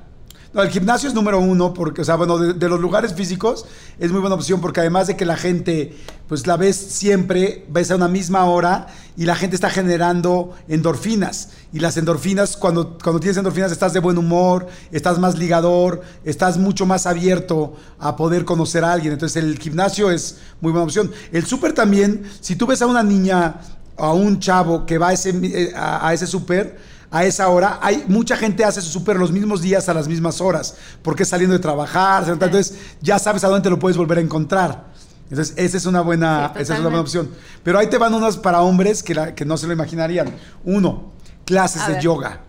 El 0.55 0.69
gimnasio 0.69 1.09
es 1.09 1.15
número 1.15 1.39
uno 1.39 1.73
porque, 1.73 2.01
o 2.01 2.05
sea, 2.05 2.15
bueno, 2.15 2.37
de, 2.37 2.69
los 2.69 2.79
lugares 2.79 3.15
físicos 3.15 3.65
es 3.97 4.11
muy 4.11 4.21
buena 4.21 4.35
opción 4.35 4.61
porque 4.61 4.81
además 4.81 5.07
de 5.07 5.17
que 5.17 5.25
la 5.25 5.35
gente, 5.35 5.97
pues 6.27 6.45
la 6.45 6.57
ves 6.57 6.75
siempre, 6.75 7.65
ves 7.69 7.89
a 7.89 7.95
una 7.95 8.07
misma 8.07 8.45
hora 8.45 8.85
y 9.17 9.25
la 9.25 9.35
gente 9.35 9.55
está 9.55 9.71
generando 9.71 10.53
endorfinas. 10.67 11.49
Y 11.71 11.79
las 11.79 11.97
endorfinas, 11.97 12.55
cuando, 12.55 12.99
cuando 13.03 13.19
tienes 13.19 13.37
endorfinas 13.37 13.71
estás 13.71 13.93
de 13.93 13.99
buen 13.99 14.15
humor, 14.15 14.67
estás 14.91 15.17
más 15.17 15.39
ligador, 15.39 16.01
estás 16.23 16.59
mucho 16.59 16.85
más 16.85 17.07
abierto 17.07 17.75
a 17.97 18.15
poder 18.15 18.45
conocer 18.45 18.83
a 18.83 18.93
alguien. 18.93 19.13
Entonces 19.13 19.43
el 19.43 19.57
gimnasio 19.57 20.11
es 20.11 20.37
muy 20.61 20.71
buena 20.71 20.85
opción. 20.85 21.11
El 21.31 21.47
súper 21.47 21.73
también, 21.73 22.29
si 22.41 22.55
tú 22.55 22.67
ves 22.67 22.83
a 22.83 22.85
una 22.85 23.01
niña 23.01 23.55
a 23.97 24.13
un 24.13 24.39
chavo 24.39 24.85
que 24.85 24.99
va 24.99 25.09
a 25.09 25.13
ese, 25.13 25.31
eh, 25.31 25.73
a, 25.75 26.07
a 26.07 26.13
ese 26.13 26.27
súper, 26.27 26.92
a 27.14 27.24
esa 27.24 27.47
hora. 27.47 27.80
Hay 27.82 28.03
mucha 28.09 28.36
gente 28.36 28.66
hace 28.66 28.82
su 28.82 28.89
súper 28.89 29.16
los 29.16 29.32
mismos 29.32 29.61
días 29.61 29.88
a 29.88 29.93
las 29.93 30.07
mismas 30.09 30.41
horas, 30.41 30.76
porque 31.01 31.24
saliendo 31.24 31.53
de 31.53 31.59
trabajar, 31.59 32.26
entonces 32.28 32.74
ya 33.01 33.18
sabes 33.20 33.43
a 33.45 33.47
dónde 33.47 33.64
te 33.64 33.70
lo 33.70 33.80
puedes 33.80 33.95
volver 33.97 34.18
a 34.18 34.22
encontrar. 34.22 34.91
Entonces, 35.30 35.53
esa 35.57 35.78
es 35.78 35.86
una 35.86 36.01
buena, 36.01 36.51
Sí, 36.55 36.61
esa 36.64 36.74
es 36.74 36.80
una 36.82 36.89
buena 36.89 37.01
opción. 37.01 37.30
Pero 37.64 37.80
ahí 37.80 37.88
te 37.88 37.97
van 37.97 38.14
unas 38.14 38.36
para 38.38 38.61
hombres 38.61 39.01
que, 39.01 39.16
la- 39.16 39.34
que 39.34 39.45
no 39.45 39.55
se 39.57 39.66
lo 39.68 39.74
imaginarían. 39.74 40.36
Uno, 40.66 41.14
clases 41.45 41.82
A 41.84 41.88
de 41.88 41.93
ver. 41.93 42.01
yoga. 42.03 42.41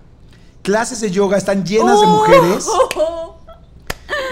Clases 0.62 1.00
de 1.00 1.10
yoga 1.10 1.36
están 1.38 1.64
llenas 1.64 2.00
de 2.00 2.06
¡Oh! 2.06 2.16
mujeres. 2.16 2.66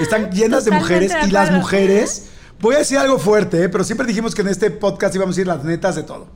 Están 0.01 0.31
llenas 0.31 0.65
de 0.65 0.71
mujeres 0.71 1.13
y 1.27 1.31
las 1.31 1.51
mujeres, 1.51 2.27
voy 2.61 2.75
a 2.75 2.79
decir 2.79 2.99
algo 2.99 3.19
fuerte, 3.19 3.65
¿eh? 3.65 3.69
pero 3.69 3.85
siempre 3.85 4.07
dijimos 4.07 4.35
que 4.35 4.43
en 4.43 4.49
este 4.49 4.71
podcast 4.71 5.15
íbamos 5.15 5.37
a 5.37 5.41
ir 5.41 5.47
las 5.47 5.65
netas 5.65 5.95
de 5.97 6.03
todo. 6.03 6.27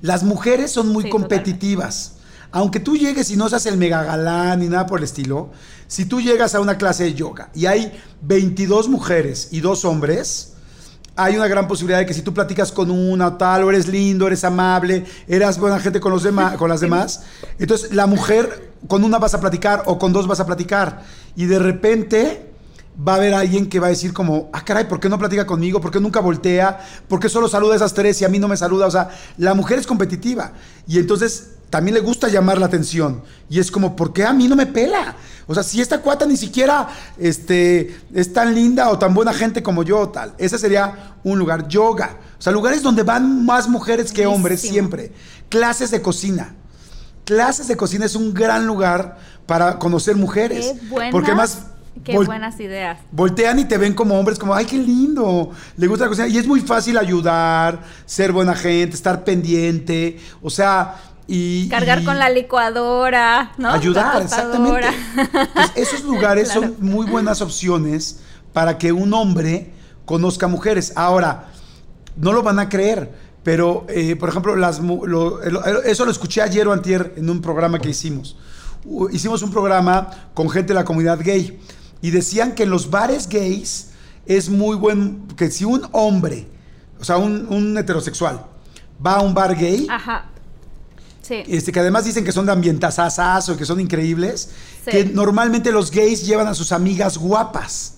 Las 0.00 0.22
mujeres 0.22 0.70
son 0.70 0.88
muy 0.88 1.04
Sí, 1.04 1.10
competitivas. 1.10 2.14
Aunque 2.50 2.80
tú 2.80 2.96
llegues 2.96 3.30
y 3.30 3.36
no 3.36 3.48
seas 3.48 3.66
el 3.66 3.76
mega 3.76 4.02
galán 4.02 4.60
ni 4.60 4.68
nada 4.68 4.86
por 4.86 5.00
el 5.00 5.04
estilo, 5.04 5.50
si 5.86 6.06
tú 6.06 6.20
llegas 6.20 6.54
a 6.54 6.60
una 6.60 6.78
clase 6.78 7.04
de 7.04 7.14
yoga 7.14 7.50
y 7.54 7.66
hay 7.66 7.92
22 8.22 8.88
mujeres 8.88 9.48
y 9.50 9.60
dos 9.60 9.84
hombres, 9.84 10.54
hay 11.16 11.36
una 11.36 11.48
gran 11.48 11.66
posibilidad 11.66 11.98
de 11.98 12.06
que 12.06 12.14
si 12.14 12.22
tú 12.22 12.32
platicas 12.32 12.70
con 12.70 12.90
una 12.90 13.36
tal, 13.36 13.64
o 13.64 13.70
eres 13.70 13.88
lindo, 13.88 14.26
eres 14.26 14.44
amable, 14.44 15.04
eras 15.26 15.58
buena 15.58 15.80
gente 15.80 15.98
con, 15.98 16.12
los 16.12 16.22
demás, 16.22 16.56
con 16.58 16.70
las 16.70 16.80
demás, 16.80 17.22
entonces 17.58 17.92
la 17.92 18.06
mujer 18.06 18.72
con 18.86 19.02
una 19.02 19.18
vas 19.18 19.34
a 19.34 19.40
platicar 19.40 19.82
o 19.86 19.98
con 19.98 20.12
dos 20.12 20.26
vas 20.26 20.40
a 20.40 20.46
platicar 20.46 21.02
y 21.34 21.46
de 21.46 21.58
repente 21.58 22.52
va 23.06 23.12
a 23.12 23.16
haber 23.16 23.34
alguien 23.34 23.68
que 23.68 23.78
va 23.78 23.88
a 23.88 23.90
decir 23.90 24.12
como, 24.12 24.48
ah, 24.52 24.64
caray, 24.64 24.88
¿por 24.88 25.00
qué 25.00 25.08
no 25.08 25.18
platica 25.18 25.46
conmigo? 25.46 25.80
¿Por 25.80 25.90
qué 25.90 26.00
nunca 26.00 26.20
voltea? 26.20 26.78
¿Por 27.08 27.20
qué 27.20 27.28
solo 27.28 27.48
saluda 27.48 27.74
a 27.74 27.76
esas 27.76 27.94
tres 27.94 28.20
y 28.22 28.24
a 28.24 28.28
mí 28.28 28.38
no 28.38 28.48
me 28.48 28.56
saluda? 28.56 28.86
O 28.86 28.90
sea, 28.90 29.10
la 29.36 29.54
mujer 29.54 29.78
es 29.78 29.86
competitiva 29.86 30.52
y 30.86 30.98
entonces 30.98 31.57
también 31.70 31.94
le 31.94 32.00
gusta 32.00 32.28
llamar 32.28 32.58
la 32.58 32.66
atención 32.66 33.22
y 33.50 33.58
es 33.58 33.70
como, 33.70 33.94
¿por 33.94 34.12
qué 34.12 34.24
a 34.24 34.32
mí 34.32 34.48
no 34.48 34.56
me 34.56 34.66
pela? 34.66 35.16
O 35.46 35.54
sea, 35.54 35.62
si 35.62 35.80
esta 35.80 36.00
cuata 36.00 36.26
ni 36.26 36.36
siquiera 36.36 36.88
este, 37.18 38.00
es 38.12 38.32
tan 38.32 38.54
linda 38.54 38.90
o 38.90 38.98
tan 38.98 39.14
buena 39.14 39.32
gente 39.32 39.62
como 39.62 39.82
yo 39.82 40.00
o 40.00 40.08
tal. 40.10 40.34
Ese 40.38 40.58
sería 40.58 41.14
un 41.24 41.38
lugar. 41.38 41.68
Yoga. 41.68 42.16
O 42.38 42.42
sea, 42.42 42.52
lugares 42.52 42.82
donde 42.82 43.02
van 43.02 43.46
más 43.46 43.68
mujeres 43.68 44.12
que 44.12 44.26
hombres 44.26 44.60
Buenísimo. 44.60 44.72
siempre. 44.72 45.12
Clases 45.48 45.90
de 45.90 46.02
cocina. 46.02 46.54
Clases 47.24 47.68
de 47.68 47.76
cocina 47.76 48.04
es 48.04 48.14
un 48.14 48.34
gran 48.34 48.66
lugar 48.66 49.18
para 49.46 49.78
conocer 49.78 50.16
mujeres. 50.16 50.66
Qué 50.66 50.88
buenas, 50.88 51.12
porque 51.12 51.34
más 51.34 51.62
qué 52.04 52.16
buenas 52.16 52.60
ideas. 52.60 52.98
voltean 53.10 53.58
y 53.58 53.64
te 53.64 53.78
ven 53.78 53.94
como 53.94 54.18
hombres, 54.18 54.38
como, 54.38 54.54
ay, 54.54 54.66
qué 54.66 54.76
lindo, 54.76 55.50
le 55.76 55.86
gusta 55.86 56.04
la 56.04 56.08
cocina. 56.10 56.28
Y 56.28 56.38
es 56.38 56.46
muy 56.46 56.60
fácil 56.60 56.96
ayudar, 56.96 57.82
ser 58.06 58.32
buena 58.32 58.54
gente, 58.54 58.94
estar 58.94 59.24
pendiente, 59.24 60.18
o 60.42 60.50
sea, 60.50 60.94
y... 61.28 61.68
Cargar 61.68 62.00
y 62.00 62.04
con 62.04 62.18
la 62.18 62.30
licuadora, 62.30 63.52
¿no? 63.58 63.70
Ayudar, 63.70 64.20
exactamente. 64.22 64.88
Pues 65.54 65.70
esos 65.76 66.02
lugares 66.04 66.48
Claro. 66.52 66.62
son 66.62 66.76
muy 66.80 67.06
buenas 67.06 67.40
opciones 67.42 68.20
para 68.52 68.78
que 68.78 68.90
un 68.92 69.12
hombre 69.14 69.72
conozca 70.06 70.48
mujeres. 70.48 70.92
Ahora, 70.96 71.50
no 72.16 72.32
lo 72.32 72.42
van 72.42 72.58
a 72.58 72.68
creer, 72.68 73.12
pero, 73.42 73.86
eh, 73.88 74.16
por 74.16 74.30
ejemplo, 74.30 74.56
las, 74.56 74.80
lo- 74.80 75.42
eso 75.84 76.04
lo 76.04 76.10
escuché 76.10 76.40
ayer 76.42 76.66
o 76.66 76.72
antier 76.72 77.12
en 77.16 77.28
un 77.30 77.40
programa 77.42 77.78
que 77.78 77.90
hicimos. 77.90 78.36
Hicimos 79.12 79.42
un 79.42 79.50
programa 79.50 80.08
con 80.34 80.48
gente 80.48 80.68
de 80.68 80.74
la 80.74 80.84
comunidad 80.84 81.18
gay 81.22 81.60
y 82.00 82.10
decían 82.10 82.54
que 82.54 82.62
en 82.62 82.70
los 82.70 82.90
bares 82.90 83.28
gays 83.28 83.90
es 84.24 84.48
muy 84.48 84.76
buen, 84.76 85.26
que 85.36 85.50
si 85.50 85.64
un 85.64 85.86
hombre, 85.92 86.48
o 87.00 87.04
sea, 87.04 87.18
un, 87.18 87.46
un 87.50 87.76
heterosexual, 87.76 88.46
va 89.04 89.16
a 89.16 89.20
un 89.20 89.34
bar 89.34 89.54
gay, 89.56 89.86
Ajá. 89.90 90.24
Sí. 91.28 91.42
este, 91.46 91.70
que 91.72 91.80
además 91.80 92.04
dicen 92.06 92.24
que 92.24 92.32
son 92.32 92.46
de 92.46 92.52
ambientazazazo, 92.52 93.56
que 93.56 93.66
son 93.66 93.80
increíbles, 93.80 94.48
Sí. 94.84 94.90
que 94.90 95.04
normalmente 95.04 95.70
los 95.70 95.90
gays 95.90 96.26
llevan 96.26 96.46
a 96.46 96.54
sus 96.54 96.72
amigas 96.72 97.18
guapas. 97.18 97.94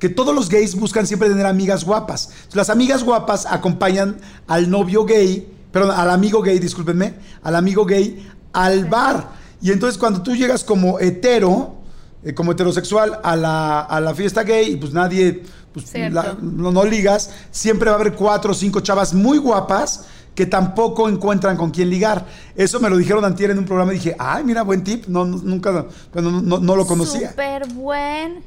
Que 0.00 0.08
todos 0.08 0.34
los 0.34 0.48
gays 0.48 0.74
buscan 0.74 1.06
siempre 1.06 1.28
tener 1.28 1.46
amigas 1.46 1.84
guapas. 1.84 2.30
Las 2.52 2.68
amigas 2.68 3.04
guapas 3.04 3.46
acompañan 3.46 4.16
al 4.48 4.68
novio 4.68 5.04
gay, 5.04 5.48
perdón, 5.72 5.92
al 5.92 6.10
amigo 6.10 6.42
gay, 6.42 6.58
discúlpenme, 6.58 7.14
al 7.42 7.54
amigo 7.56 7.84
gay 7.86 8.28
al 8.52 8.84
bar. 8.86 9.30
Y 9.62 9.70
entonces 9.70 9.96
cuando 9.96 10.22
tú 10.22 10.34
llegas 10.36 10.62
como 10.64 10.98
hetero, 11.00 11.76
eh, 12.24 12.34
como 12.34 12.52
heterosexual 12.52 13.20
a 13.22 13.36
la, 13.36 13.80
a 13.80 14.00
la 14.00 14.14
fiesta 14.14 14.42
gay, 14.42 14.72
y 14.72 14.76
pues 14.76 14.92
nadie, 14.92 15.42
pues 15.72 15.90
Cierto. 15.90 16.14
la- 16.14 16.36
no, 16.40 16.70
no 16.72 16.84
ligas, 16.84 17.30
siempre 17.50 17.88
va 17.90 17.96
a 17.96 18.00
haber 18.00 18.14
cuatro 18.14 18.50
o 18.52 18.54
cinco 18.54 18.80
chavas 18.80 19.14
muy 19.14 19.38
guapas 19.38 20.04
que 20.34 20.46
tampoco 20.46 21.08
encuentran 21.08 21.56
con 21.56 21.70
quién 21.70 21.90
ligar. 21.90 22.26
Eso 22.56 22.80
me 22.80 22.90
lo 22.90 22.96
dijeron 22.96 23.24
antier 23.24 23.50
en 23.50 23.58
un 23.58 23.64
programa 23.64 23.92
y 23.92 23.96
dije, 23.96 24.16
ay, 24.18 24.44
mira, 24.44 24.62
buen 24.62 24.82
tip, 24.82 25.06
no, 25.06 25.24
no- 25.24 25.38
nunca, 25.38 25.86
no, 26.14 26.40
no- 26.42 26.76
lo 26.76 26.86
conocía. 26.86 27.30
Súper 27.30 27.68
buen, 27.68 28.42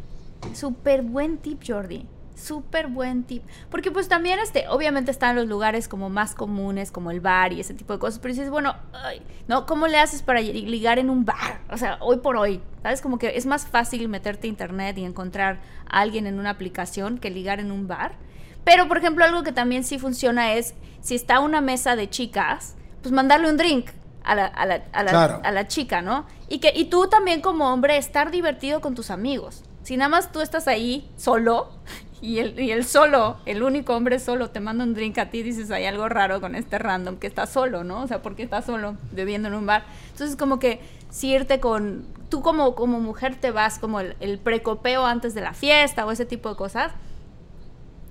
súper 0.53 1.01
buen 1.01 1.37
tip, 1.37 1.61
Jordi. 1.65 2.05
Súper 2.35 2.85
buen 2.87 3.23
tip. 3.23 3.41
Porque 3.71 3.89
pues 3.89 4.07
también, 4.07 4.37
este, 4.39 4.67
obviamente 4.69 5.09
están 5.09 5.35
los 5.35 5.47
lugares 5.47 5.87
como 5.87 6.09
más 6.09 6.35
comunes, 6.35 6.91
como 6.91 7.09
el 7.09 7.19
bar 7.19 7.51
y 7.51 7.61
ese 7.61 7.73
tipo 7.73 7.93
de 7.93 7.99
cosas. 7.99 8.19
Pero 8.19 8.31
dices, 8.35 8.51
bueno, 8.51 8.75
¿no? 9.47 9.65
¿Cómo 9.65 9.87
le 9.87 9.97
haces 9.97 10.21
para 10.21 10.39
ligar 10.41 10.99
en 10.99 11.09
un 11.09 11.25
bar? 11.25 11.61
O 11.71 11.77
sea, 11.77 11.97
hoy 11.99 12.17
por 12.17 12.37
hoy, 12.37 12.61
¿sabes? 12.83 13.01
Como 13.01 13.17
que 13.17 13.37
es 13.37 13.47
más 13.47 13.65
fácil 13.65 14.07
meterte 14.07 14.45
a 14.45 14.49
internet 14.49 14.99
y 14.99 15.03
encontrar 15.05 15.61
a 15.89 15.99
alguien 16.01 16.27
en 16.27 16.37
una 16.37 16.51
aplicación 16.51 17.17
que 17.17 17.31
ligar 17.31 17.59
en 17.59 17.71
un 17.71 17.87
bar. 17.87 18.13
Pero, 18.67 18.89
por 18.89 18.97
ejemplo, 18.97 19.23
algo 19.23 19.43
que 19.43 19.53
también 19.53 19.85
sí 19.85 19.97
funciona 19.97 20.53
es, 20.55 20.73
si 21.01 21.15
está 21.15 21.39
una 21.39 21.61
mesa 21.61 21.95
de 21.95 22.09
chicas, 22.09 22.75
pues 23.01 23.13
mandarle 23.13 23.49
un 23.49 23.55
drink 23.55 23.87
a 24.25 24.35
la, 24.35 24.45
a 24.47 24.65
la- 24.65 24.83
a 24.91 25.03
la- 25.03 25.09
Claro. 25.11 25.39
a 25.41 25.51
la 25.51 25.67
chica, 25.69 26.01
¿no? 26.01 26.25
Y, 26.49 26.59
que, 26.59 26.73
y 26.75 26.85
tú 26.89 27.07
también 27.07 27.39
como 27.39 27.71
hombre 27.71 27.95
estar 27.95 28.29
divertido 28.29 28.81
con 28.81 28.93
tus 28.93 29.09
amigos. 29.09 29.63
Si 29.83 29.95
nada 29.95 30.09
más 30.09 30.33
tú 30.33 30.41
estás 30.41 30.67
ahí 30.67 31.09
solo 31.15 31.69
y 32.21 32.39
el, 32.39 32.59
y 32.59 32.71
el 32.71 32.83
solo, 32.83 33.37
el 33.45 33.63
único 33.63 33.95
hombre 33.95 34.19
solo, 34.19 34.49
te 34.49 34.59
manda 34.59 34.83
un 34.83 34.93
drink 34.93 35.17
a 35.17 35.29
ti, 35.29 35.43
dices, 35.43 35.71
hay 35.71 35.85
algo 35.85 36.09
raro 36.09 36.41
con 36.41 36.53
este 36.55 36.77
random 36.77 37.15
que 37.19 37.27
está 37.27 37.45
solo, 37.45 37.85
¿no? 37.85 38.01
O 38.01 38.07
sea, 38.07 38.21
porque 38.21 38.43
está 38.43 38.61
solo 38.61 38.97
bebiendo 39.13 39.47
en 39.47 39.53
un 39.53 39.65
bar. 39.65 39.85
Entonces, 40.11 40.35
como 40.35 40.59
que 40.59 40.81
si 41.09 41.29
irte 41.31 41.61
con, 41.61 42.05
tú 42.27 42.41
como, 42.41 42.75
como 42.75 42.99
mujer 42.99 43.35
te 43.39 43.51
vas 43.51 43.79
como 43.79 44.01
el, 44.01 44.17
el 44.19 44.39
precopeo 44.39 45.05
antes 45.05 45.33
de 45.33 45.39
la 45.39 45.53
fiesta 45.53 46.05
o 46.05 46.11
ese 46.11 46.25
tipo 46.25 46.49
de 46.49 46.57
cosas, 46.57 46.91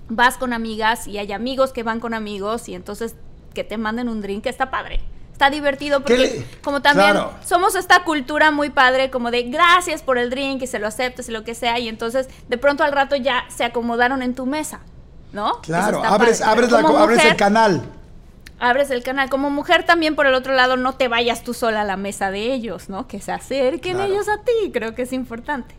vas 0.09 0.37
con 0.37 0.53
amigas 0.53 1.07
y 1.07 1.17
hay 1.17 1.31
amigos 1.31 1.73
que 1.73 1.83
van 1.83 1.99
con 1.99 2.13
amigos 2.13 2.69
y 2.69 2.75
entonces 2.75 3.15
que 3.53 3.63
te 3.63 3.77
manden 3.77 4.09
un 4.09 4.21
drink 4.21 4.45
está 4.45 4.69
padre. 4.69 5.01
Está 5.31 5.51
divertido 5.51 6.01
porque 6.01 6.43
como 6.63 6.81
también 6.81 7.15
somos 7.45 7.75
esta 7.75 8.03
cultura 8.03 8.49
muy 8.49 8.71
padre 8.71 9.11
como 9.11 9.29
de 9.29 9.43
gracias 9.43 10.01
por 10.01 10.17
el 10.17 10.31
drink 10.31 10.63
y 10.63 10.67
se 10.67 10.79
lo 10.79 10.87
aceptas 10.87 11.29
y 11.29 11.31
lo 11.31 11.43
que 11.43 11.53
sea 11.53 11.77
y 11.77 11.87
entonces 11.87 12.27
de 12.49 12.57
pronto 12.57 12.83
al 12.83 12.91
rato 12.91 13.15
ya 13.15 13.45
se 13.55 13.63
acomodaron 13.63 14.23
en 14.23 14.33
tu 14.33 14.47
mesa, 14.47 14.79
¿no? 15.33 15.61
Claro, 15.61 16.03
abres, 16.03 16.41
abres, 16.41 16.71
la, 16.71 16.79
abres 16.79 17.23
el 17.23 17.35
canal. 17.35 17.83
Abres 18.59 18.89
el 18.89 19.03
canal. 19.03 19.29
Como 19.29 19.51
mujer 19.51 19.85
también 19.85 20.15
por 20.15 20.25
el 20.25 20.33
otro 20.33 20.55
lado 20.55 20.75
no 20.75 20.93
te 20.93 21.07
vayas 21.07 21.43
tú 21.43 21.53
sola 21.53 21.81
a 21.81 21.83
la 21.83 21.97
mesa 21.97 22.31
de 22.31 22.51
ellos, 22.53 22.89
¿no? 22.89 23.07
Que 23.07 23.21
se 23.21 23.31
acerquen 23.31 23.99
ellos 23.99 24.27
a 24.27 24.43
ti, 24.43 24.71
creo 24.73 24.95
que 24.95 25.03
es 25.03 25.13
importante. 25.13 25.75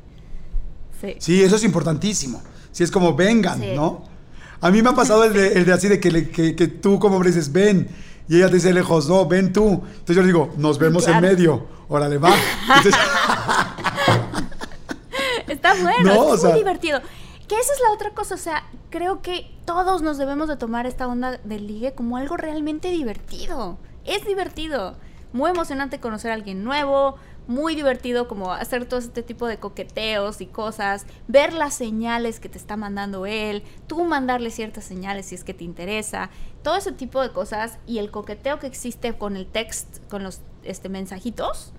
Sí. 1.00 1.16
sí, 1.18 1.42
eso 1.42 1.56
es 1.56 1.64
importantísimo. 1.64 2.40
Si 2.70 2.84
es 2.84 2.92
como 2.92 3.14
vengan, 3.14 3.60
¿no? 3.74 4.04
A 4.60 4.70
mí 4.70 4.82
me 4.82 4.90
ha 4.90 4.94
pasado 4.96 5.24
el 5.24 5.32
de, 5.32 5.54
el 5.54 5.64
de 5.64 5.72
así 5.72 5.88
de 5.88 6.00
que, 6.00 6.30
que, 6.30 6.54
que, 6.54 6.68
tú 6.68 6.98
como 6.98 7.16
hombre 7.16 7.30
dices, 7.30 7.52
ven, 7.52 7.88
y 8.28 8.36
ella 8.36 8.48
te 8.48 8.54
dice 8.54 8.72
lejos, 8.72 9.08
no, 9.08 9.26
ven 9.26 9.52
tú. 9.52 9.82
Entonces 9.84 10.16
yo 10.16 10.22
le 10.22 10.28
digo, 10.28 10.52
nos 10.56 10.78
vemos 10.78 11.06
en 11.08 11.20
medio, 11.20 11.66
órale, 11.88 12.18
va. 12.18 12.30
Está 15.48 15.74
bueno, 15.74 16.34
es 16.34 16.44
muy 16.44 16.52
divertido. 16.52 17.00
Que 17.46 17.54
esa 17.58 17.72
es 17.72 17.80
la 17.80 17.92
otra 17.94 18.10
cosa, 18.10 18.34
o 18.34 18.38
sea, 18.38 18.64
creo 18.90 19.22
que 19.22 19.50
todos 19.64 20.02
nos 20.02 20.18
debemos 20.18 20.48
de 20.48 20.56
tomar 20.56 20.86
esta 20.86 21.06
onda 21.06 21.38
del 21.44 21.66
ligue 21.66 21.94
como 21.94 22.18
algo 22.18 22.36
realmente 22.36 22.90
divertido. 22.90 23.78
Es 24.04 24.26
divertido, 24.26 24.96
muy 25.32 25.50
emocionante 25.50 25.98
conocer 25.98 26.30
a 26.30 26.34
alguien 26.34 26.62
nuevo, 26.62 27.16
muy 27.48 27.74
divertido 27.74 28.28
como 28.28 28.52
hacer 28.52 28.84
todo 28.84 29.00
este 29.00 29.22
tipo 29.22 29.46
de 29.48 29.56
coqueteos 29.56 30.40
y 30.40 30.46
cosas, 30.46 31.06
ver 31.26 31.54
las 31.54 31.74
señales 31.74 32.40
que 32.40 32.50
te 32.50 32.58
está 32.58 32.76
mandando 32.76 33.26
él, 33.26 33.64
tú 33.86 34.04
mandarle 34.04 34.50
ciertas 34.50 34.84
señales 34.84 35.26
si 35.26 35.34
es 35.34 35.44
que 35.44 35.54
te 35.54 35.64
interesa, 35.64 36.28
todo 36.62 36.76
ese 36.76 36.92
tipo 36.92 37.22
de 37.22 37.32
cosas 37.32 37.78
y 37.86 37.98
el 37.98 38.10
coqueteo 38.10 38.58
que 38.58 38.66
existe 38.66 39.14
con 39.14 39.34
el 39.34 39.46
text, 39.46 39.98
con 40.10 40.22
los 40.22 40.42
este, 40.62 40.90
mensajitos, 40.90 41.72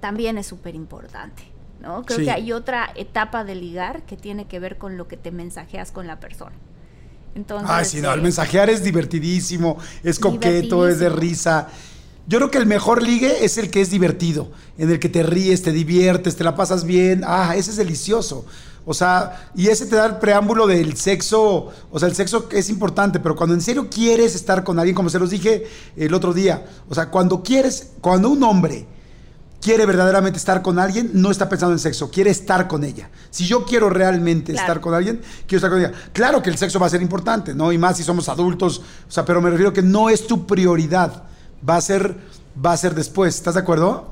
también 0.00 0.36
es 0.36 0.46
súper 0.46 0.74
importante. 0.74 1.42
¿no? 1.80 2.04
Creo 2.04 2.18
que 2.18 2.30
hay 2.30 2.52
otra 2.52 2.92
etapa 2.94 3.42
de 3.42 3.54
ligar 3.54 4.02
que 4.02 4.18
tiene 4.18 4.46
que 4.46 4.60
ver 4.60 4.76
con 4.76 4.98
lo 4.98 5.08
que 5.08 5.16
te 5.16 5.30
mensajeas 5.30 5.92
con 5.92 6.06
la 6.06 6.20
persona. 6.20 6.56
Entonces, 7.34 7.70
ah, 7.72 7.84
sí, 7.84 8.02
no, 8.02 8.12
el 8.12 8.20
mensajear 8.20 8.68
es 8.68 8.82
divertidísimo, 8.82 9.78
es 10.02 10.18
coqueto, 10.18 10.86
es 10.86 10.98
de 10.98 11.08
risa. 11.08 11.68
Yo 12.30 12.38
creo 12.38 12.50
que 12.52 12.58
el 12.58 12.66
mejor 12.66 13.02
ligue 13.02 13.44
es 13.44 13.58
el 13.58 13.70
que 13.70 13.80
es 13.80 13.90
divertido, 13.90 14.52
en 14.78 14.88
el 14.88 15.00
que 15.00 15.08
te 15.08 15.24
ríes, 15.24 15.62
te 15.62 15.72
diviertes, 15.72 16.36
te 16.36 16.44
la 16.44 16.54
pasas 16.54 16.84
bien. 16.84 17.24
Ah, 17.26 17.56
ese 17.56 17.72
es 17.72 17.76
delicioso. 17.76 18.46
O 18.84 18.94
sea, 18.94 19.50
y 19.56 19.66
ese 19.66 19.84
te 19.86 19.96
da 19.96 20.06
el 20.06 20.18
preámbulo 20.18 20.68
del 20.68 20.96
sexo. 20.96 21.72
O 21.90 21.98
sea, 21.98 22.08
el 22.08 22.14
sexo 22.14 22.48
es 22.52 22.70
importante, 22.70 23.18
pero 23.18 23.34
cuando 23.34 23.56
en 23.56 23.60
serio 23.60 23.88
quieres 23.90 24.36
estar 24.36 24.62
con 24.62 24.78
alguien, 24.78 24.94
como 24.94 25.08
se 25.10 25.18
los 25.18 25.30
dije 25.30 25.66
el 25.96 26.14
otro 26.14 26.32
día, 26.32 26.64
o 26.88 26.94
sea, 26.94 27.10
cuando 27.10 27.42
quieres, 27.42 27.94
cuando 28.00 28.30
un 28.30 28.44
hombre 28.44 28.86
quiere 29.60 29.84
verdaderamente 29.84 30.38
estar 30.38 30.62
con 30.62 30.78
alguien, 30.78 31.10
no 31.12 31.32
está 31.32 31.48
pensando 31.48 31.72
en 31.72 31.80
sexo, 31.80 32.12
quiere 32.12 32.30
estar 32.30 32.68
con 32.68 32.84
ella. 32.84 33.10
Si 33.30 33.44
yo 33.44 33.64
quiero 33.64 33.90
realmente 33.90 34.52
estar 34.52 34.80
con 34.80 34.94
alguien, 34.94 35.20
quiero 35.48 35.56
estar 35.56 35.70
con 35.72 35.80
ella. 35.80 35.92
Claro 36.12 36.44
que 36.44 36.50
el 36.50 36.58
sexo 36.58 36.78
va 36.78 36.86
a 36.86 36.90
ser 36.90 37.02
importante, 37.02 37.56
¿no? 37.56 37.72
Y 37.72 37.78
más 37.78 37.96
si 37.96 38.04
somos 38.04 38.28
adultos, 38.28 38.82
o 39.08 39.10
sea, 39.10 39.24
pero 39.24 39.42
me 39.42 39.50
refiero 39.50 39.72
que 39.72 39.82
no 39.82 40.08
es 40.08 40.28
tu 40.28 40.46
prioridad 40.46 41.24
va 41.68 41.76
a 41.76 41.80
ser, 41.80 42.16
va 42.64 42.72
a 42.72 42.76
ser 42.76 42.94
después. 42.94 43.36
¿Estás 43.36 43.54
de 43.54 43.60
acuerdo? 43.60 44.08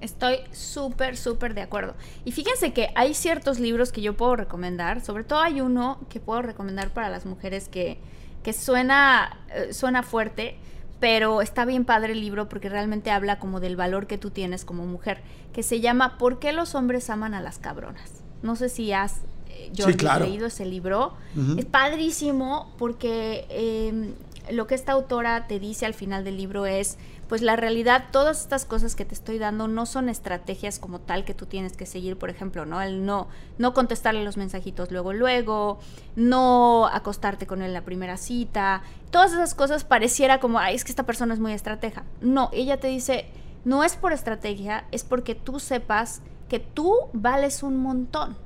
Estoy 0.00 0.38
súper, 0.52 1.16
súper 1.16 1.54
de 1.54 1.62
acuerdo. 1.62 1.94
Y 2.24 2.32
fíjense 2.32 2.72
que 2.72 2.90
hay 2.94 3.14
ciertos 3.14 3.58
libros 3.58 3.90
que 3.90 4.00
yo 4.00 4.16
puedo 4.16 4.36
recomendar. 4.36 5.04
Sobre 5.04 5.24
todo 5.24 5.40
hay 5.40 5.60
uno 5.60 5.98
que 6.08 6.20
puedo 6.20 6.42
recomendar 6.42 6.90
para 6.90 7.08
las 7.08 7.26
mujeres 7.26 7.68
que, 7.68 7.98
que 8.44 8.52
suena, 8.52 9.38
eh, 9.52 9.72
suena 9.72 10.02
fuerte, 10.04 10.56
pero 11.00 11.42
está 11.42 11.64
bien 11.64 11.84
padre 11.84 12.12
el 12.12 12.20
libro 12.20 12.48
porque 12.48 12.68
realmente 12.68 13.10
habla 13.10 13.38
como 13.38 13.60
del 13.60 13.76
valor 13.76 14.06
que 14.06 14.18
tú 14.18 14.30
tienes 14.30 14.64
como 14.64 14.86
mujer, 14.86 15.20
que 15.52 15.62
se 15.62 15.80
llama 15.80 16.18
¿Por 16.18 16.38
qué 16.38 16.52
los 16.52 16.74
hombres 16.74 17.10
aman 17.10 17.34
a 17.34 17.40
las 17.40 17.58
cabronas? 17.58 18.10
No 18.42 18.54
sé 18.54 18.68
si 18.68 18.92
has 18.92 19.16
eh, 19.48 19.70
yo 19.72 19.88
leído 19.88 20.46
ese 20.46 20.64
libro. 20.64 21.14
Es 21.56 21.64
padrísimo 21.64 22.72
porque 22.78 23.46
em, 23.50 24.14
lo 24.50 24.66
que 24.66 24.74
esta 24.74 24.92
autora 24.92 25.46
te 25.46 25.58
dice 25.58 25.86
al 25.86 25.94
final 25.94 26.24
del 26.24 26.36
libro 26.36 26.66
es, 26.66 26.98
pues 27.28 27.42
la 27.42 27.56
realidad, 27.56 28.06
todas 28.10 28.40
estas 28.40 28.64
cosas 28.64 28.94
que 28.94 29.04
te 29.04 29.14
estoy 29.14 29.38
dando 29.38 29.68
no 29.68 29.86
son 29.86 30.08
estrategias 30.08 30.78
como 30.78 31.00
tal 31.00 31.24
que 31.24 31.34
tú 31.34 31.46
tienes 31.46 31.76
que 31.76 31.86
seguir, 31.86 32.18
por 32.18 32.30
ejemplo, 32.30 32.64
¿no? 32.64 32.80
El 32.80 33.04
no, 33.04 33.28
no 33.58 33.74
contestarle 33.74 34.24
los 34.24 34.36
mensajitos 34.36 34.90
luego, 34.90 35.12
luego, 35.12 35.78
no 36.16 36.86
acostarte 36.86 37.46
con 37.46 37.60
él 37.60 37.68
en 37.68 37.74
la 37.74 37.84
primera 37.84 38.16
cita, 38.16 38.82
todas 39.10 39.32
esas 39.32 39.54
cosas 39.54 39.84
pareciera 39.84 40.40
como, 40.40 40.58
ay, 40.58 40.74
es 40.74 40.84
que 40.84 40.92
esta 40.92 41.06
persona 41.06 41.34
es 41.34 41.40
muy 41.40 41.52
estratega. 41.52 42.04
No, 42.20 42.50
ella 42.52 42.80
te 42.80 42.88
dice, 42.88 43.26
no 43.64 43.84
es 43.84 43.96
por 43.96 44.12
estrategia, 44.12 44.86
es 44.92 45.04
porque 45.04 45.34
tú 45.34 45.60
sepas 45.60 46.22
que 46.48 46.60
tú 46.60 46.94
vales 47.12 47.62
un 47.62 47.76
montón 47.76 48.36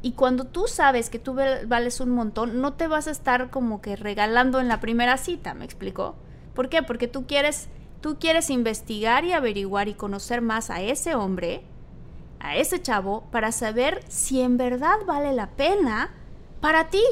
y 0.00 0.12
cuando 0.12 0.44
tú 0.44 0.66
sabes 0.68 1.10
que 1.10 1.18
tú 1.18 1.34
vales 1.66 2.00
un 2.00 2.10
montón, 2.10 2.60
no 2.60 2.74
te 2.74 2.86
vas 2.86 3.08
a 3.08 3.10
estar 3.10 3.50
como 3.50 3.80
que 3.80 3.96
regalando 3.96 4.60
en 4.60 4.68
la 4.68 4.80
primera 4.80 5.16
cita, 5.16 5.54
¿me 5.54 5.64
explico? 5.64 6.14
¿Por 6.54 6.68
qué? 6.68 6.82
Porque 6.82 7.08
tú 7.08 7.26
quieres, 7.26 7.68
tú 8.00 8.18
quieres 8.18 8.50
investigar 8.50 9.24
y 9.24 9.32
averiguar 9.32 9.88
y 9.88 9.94
conocer 9.94 10.40
más 10.40 10.70
a 10.70 10.80
ese 10.80 11.14
hombre, 11.14 11.64
a 12.38 12.56
ese 12.56 12.80
chavo, 12.80 13.24
para 13.32 13.50
saber 13.50 14.04
si 14.08 14.40
en 14.40 14.56
verdad 14.56 14.98
vale 15.06 15.32
la 15.32 15.50
pena 15.50 16.10
para 16.60 16.88
ti. 16.90 17.04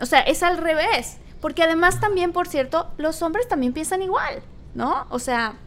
O 0.00 0.06
sea, 0.06 0.20
es 0.20 0.42
al 0.42 0.58
revés. 0.58 1.18
Porque 1.40 1.62
además 1.62 2.00
también, 2.00 2.32
por 2.32 2.48
cierto, 2.48 2.90
los 2.96 3.22
hombres 3.22 3.46
también 3.48 3.72
piensan 3.72 4.02
igual, 4.02 4.42
¿no? 4.74 5.06
O 5.10 5.18
sea, 5.18 5.58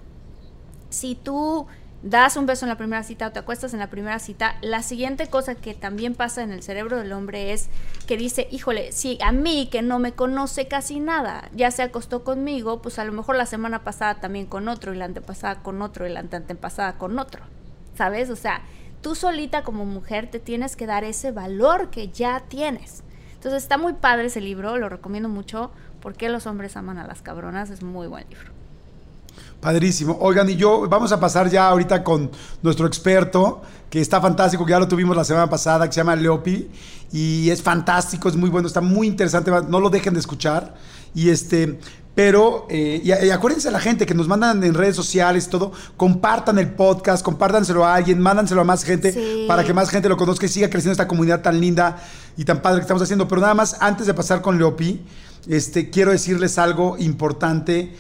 si 0.90 1.16
tú 1.16 1.68
das 2.02 2.38
un 2.38 2.46
beso 2.46 2.66
en 2.66 2.70
la 2.70 2.78
primera 2.78 3.04
cita 3.04 3.28
o 3.28 3.32
te 3.32 3.40
acuestas 3.40 3.74
en 3.74 3.80
la 3.80 3.90
primera 3.90 4.20
cita, 4.20 4.56
la 4.62 4.84
siguiente 4.84 5.28
cosa 5.28 5.56
que 5.56 5.74
también 5.74 6.16
pasa 6.16 6.44
en 6.44 6.52
el 6.52 6.64
cerebro 6.64 6.98
del 6.98 7.12
hombre 7.12 7.52
es 7.52 7.70
que 8.08 8.16
dice, 8.16 8.48
híjole, 8.52 8.92
si 8.92 9.18
a 9.22 9.32
mí 9.32 9.68
que 9.70 9.82
no 9.82 10.00
me 10.00 10.14
conoce 10.14 10.68
casi 10.68 11.00
nada, 11.00 11.50
ya 11.54 11.72
se 11.72 11.84
acostó 11.84 12.24
conmigo, 12.24 12.82
pues 12.82 13.00
a 13.00 13.06
lo 13.06 13.12
mejor 13.12 13.36
la 13.36 13.46
semana 13.46 13.84
pasada 13.84 14.16
también 14.16 14.46
con 14.46 14.68
otro 14.70 14.94
y 14.94 14.98
la 14.98 15.06
antepasada 15.06 15.62
con 15.62 15.82
otro 15.82 16.08
y 16.08 16.10
la 16.10 16.22
antepasada 16.22 16.98
con 16.98 17.20
otro, 17.20 17.44
¿sabes? 17.96 18.30
O 18.30 18.36
sea, 18.36 18.62
tú 19.02 19.16
solita 19.16 19.64
como 19.64 19.86
mujer 19.86 20.30
te 20.32 20.40
tienes 20.40 20.76
que 20.76 20.86
dar 20.86 21.04
ese 21.04 21.32
valor 21.32 21.90
que 21.90 22.10
ya 22.10 22.44
tienes. 22.48 23.04
Entonces 23.34 23.64
está 23.64 23.78
muy 23.78 23.94
padre 23.94 24.28
ese 24.28 24.42
libro, 24.42 24.78
lo 24.78 24.90
recomiendo 24.90 25.30
mucho. 25.30 25.72
¿Por 26.02 26.16
qué 26.16 26.30
los 26.30 26.46
hombres 26.46 26.76
aman 26.76 26.98
a 26.98 27.08
las 27.08 27.22
cabronas? 27.22 27.70
Es 27.70 27.84
muy 27.84 28.08
buen 28.08 28.28
libro. 28.30 28.59
Padrísimo. 29.62 30.18
Oigan, 30.22 30.50
y 30.50 30.56
yo 30.56 30.88
vamos 30.88 31.12
a 31.12 31.20
pasar 31.20 31.50
ya 31.50 31.68
ahorita 31.68 32.04
con 32.04 32.32
nuestro 32.62 32.88
experto, 32.88 33.62
que 33.90 34.00
está 34.00 34.22
fantástico, 34.22 34.66
que 34.66 34.72
ya 34.72 34.80
lo 34.80 34.88
tuvimos 34.88 35.18
la 35.18 35.26
semana 35.26 35.50
pasada, 35.50 35.86
que 35.88 35.94
se 35.94 36.00
llama 36.00 36.16
Leopi, 36.16 36.70
y 37.12 37.50
es 37.50 37.62
fantástico, 37.62 38.30
es 38.30 38.36
muy 38.36 38.50
bueno, 38.50 38.68
está 38.68 38.82
muy 38.82 39.08
interesante, 39.08 39.52
no 39.68 39.80
lo 39.80 39.90
dejen 39.90 40.14
de 40.14 40.22
escuchar. 40.22 40.76
Y 41.14 41.30
este, 41.30 41.80
pero, 42.20 42.68
eh, 42.70 43.02
y, 43.04 43.12
acuérdense 43.32 43.70
a 43.70 43.72
la 43.72 43.80
gente 43.80 44.06
que 44.06 44.14
nos 44.14 44.28
mandan 44.28 44.64
en 44.64 44.74
redes 44.74 44.96
sociales 44.96 45.48
todo, 45.50 45.72
compartan 45.96 46.58
el 46.58 46.70
podcast, 46.70 47.24
compártanselo 47.24 47.86
a 47.86 47.96
alguien, 47.96 48.20
mándanselo 48.20 48.62
a 48.62 48.66
más 48.66 48.84
gente 48.84 49.46
para 49.48 49.64
que 49.64 49.74
más 49.74 49.90
gente 49.90 50.10
lo 50.10 50.18
conozca 50.18 50.46
y 50.46 50.50
siga 50.50 50.70
creciendo 50.70 50.92
esta 50.92 51.08
comunidad 51.08 51.42
tan 51.42 51.62
linda 51.62 51.98
y 52.36 52.46
tan 52.46 52.62
padre 52.62 52.80
que 52.80 52.84
estamos 52.84 53.04
haciendo. 53.04 53.28
Pero 53.28 53.40
nada 53.42 53.54
más, 53.54 53.78
antes 53.80 54.06
de 54.06 54.14
pasar 54.14 54.42
con 54.42 54.58
Leopi, 54.58 55.02
este, 55.48 55.90
quiero 55.90 56.12
decirles 56.12 56.58
algo 56.58 56.98
importante 56.98 57.96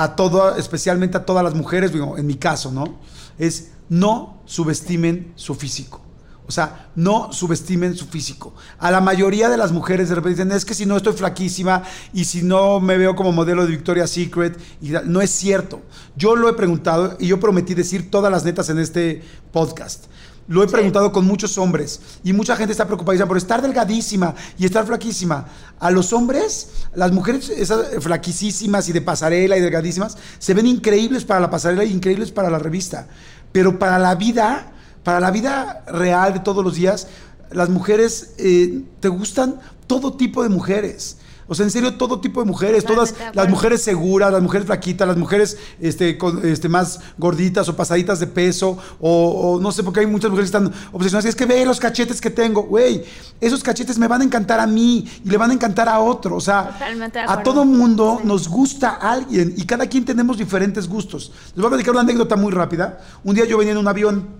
a 0.00 0.16
todo, 0.16 0.56
especialmente 0.56 1.18
a 1.18 1.26
todas 1.26 1.44
las 1.44 1.54
mujeres, 1.54 1.92
digo, 1.92 2.16
en 2.16 2.26
mi 2.26 2.36
caso, 2.36 2.72
¿no? 2.72 2.98
Es 3.38 3.72
no 3.90 4.40
subestimen 4.46 5.32
su 5.36 5.54
físico. 5.54 6.00
O 6.46 6.52
sea, 6.52 6.88
no 6.96 7.34
subestimen 7.34 7.94
su 7.94 8.06
físico. 8.06 8.54
A 8.78 8.90
la 8.90 9.02
mayoría 9.02 9.50
de 9.50 9.58
las 9.58 9.72
mujeres 9.72 10.08
de 10.08 10.14
repente 10.14 10.42
dicen, 10.42 10.56
es 10.56 10.64
que 10.64 10.72
si 10.72 10.86
no 10.86 10.96
estoy 10.96 11.12
flaquísima 11.12 11.82
y 12.14 12.24
si 12.24 12.42
no 12.42 12.80
me 12.80 12.96
veo 12.96 13.14
como 13.14 13.30
modelo 13.30 13.62
de 13.62 13.72
Victoria's 13.72 14.10
Secret, 14.10 14.58
no 15.04 15.20
es 15.20 15.30
cierto. 15.30 15.82
Yo 16.16 16.34
lo 16.34 16.48
he 16.48 16.54
preguntado 16.54 17.16
y 17.20 17.26
yo 17.26 17.38
prometí 17.38 17.74
decir 17.74 18.10
todas 18.10 18.32
las 18.32 18.42
netas 18.42 18.70
en 18.70 18.78
este 18.78 19.22
podcast. 19.52 20.06
Lo 20.50 20.64
he 20.64 20.66
preguntado 20.66 21.12
con 21.12 21.24
muchos 21.26 21.58
hombres 21.58 22.00
y 22.24 22.32
mucha 22.32 22.56
gente 22.56 22.72
está 22.72 22.84
preocupada 22.84 23.24
por 23.24 23.36
estar 23.36 23.62
delgadísima 23.62 24.34
y 24.58 24.64
estar 24.64 24.84
flaquísima. 24.84 25.46
A 25.78 25.92
los 25.92 26.12
hombres, 26.12 26.70
las 26.92 27.12
mujeres 27.12 27.50
esas 27.50 28.02
flaquísimas 28.02 28.88
y 28.88 28.92
de 28.92 29.00
pasarela 29.00 29.56
y 29.56 29.60
delgadísimas, 29.60 30.18
se 30.40 30.52
ven 30.52 30.66
increíbles 30.66 31.24
para 31.24 31.38
la 31.38 31.50
pasarela 31.50 31.84
y 31.84 31.92
increíbles 31.92 32.32
para 32.32 32.50
la 32.50 32.58
revista. 32.58 33.06
Pero 33.52 33.78
para 33.78 34.00
la 34.00 34.16
vida, 34.16 34.72
para 35.04 35.20
la 35.20 35.30
vida 35.30 35.84
real 35.86 36.32
de 36.32 36.40
todos 36.40 36.64
los 36.64 36.74
días, 36.74 37.06
las 37.52 37.68
mujeres, 37.68 38.34
eh, 38.38 38.82
te 38.98 39.06
gustan 39.06 39.60
todo 39.86 40.14
tipo 40.14 40.42
de 40.42 40.48
mujeres. 40.48 41.18
O 41.50 41.54
sea, 41.56 41.64
en 41.64 41.72
serio, 41.72 41.94
todo 41.94 42.20
tipo 42.20 42.38
de 42.38 42.46
mujeres, 42.46 42.84
todas 42.84 43.12
las 43.34 43.48
mujeres 43.48 43.82
seguras, 43.82 44.30
las 44.30 44.40
mujeres 44.40 44.68
flaquitas, 44.68 45.08
las 45.08 45.16
mujeres 45.16 45.58
este, 45.80 46.16
con, 46.16 46.46
este, 46.46 46.68
más 46.68 47.00
gorditas 47.18 47.68
o 47.68 47.74
pasaditas 47.74 48.20
de 48.20 48.28
peso, 48.28 48.78
o, 49.00 49.58
no 49.60 49.72
sé, 49.72 49.82
porque 49.82 49.98
hay 49.98 50.06
muchas 50.06 50.30
mujeres 50.30 50.48
que 50.48 50.56
están 50.56 50.72
obsesionadas. 50.92 51.24
Es 51.24 51.34
que 51.34 51.46
ve 51.46 51.66
los 51.66 51.80
cachetes 51.80 52.20
que 52.20 52.30
tengo, 52.30 52.62
güey. 52.62 53.02
Esos 53.40 53.64
cachetes 53.64 53.98
me 53.98 54.06
van 54.06 54.20
a 54.20 54.24
encantar 54.24 54.60
a 54.60 54.66
mí 54.68 55.04
y 55.24 55.28
le 55.28 55.36
van 55.36 55.50
a 55.50 55.54
encantar 55.54 55.88
a 55.88 55.98
otro. 55.98 56.36
O 56.36 56.40
sea, 56.40 56.78
a 57.26 57.42
todo 57.42 57.64
mundo 57.64 58.20
nos 58.22 58.46
gusta 58.46 58.90
alguien 58.90 59.52
y 59.56 59.64
cada 59.64 59.88
quien 59.88 60.04
tenemos 60.04 60.38
diferentes 60.38 60.88
gustos. 60.88 61.32
Les 61.46 61.56
voy 61.56 61.66
a 61.66 61.70
platicar 61.70 61.94
una 61.94 62.02
anécdota 62.02 62.36
muy 62.36 62.52
rápida. 62.52 63.00
Un 63.24 63.34
día 63.34 63.44
yo 63.44 63.58
venía 63.58 63.72
en 63.72 63.78
un 63.78 63.88
avión 63.88 64.38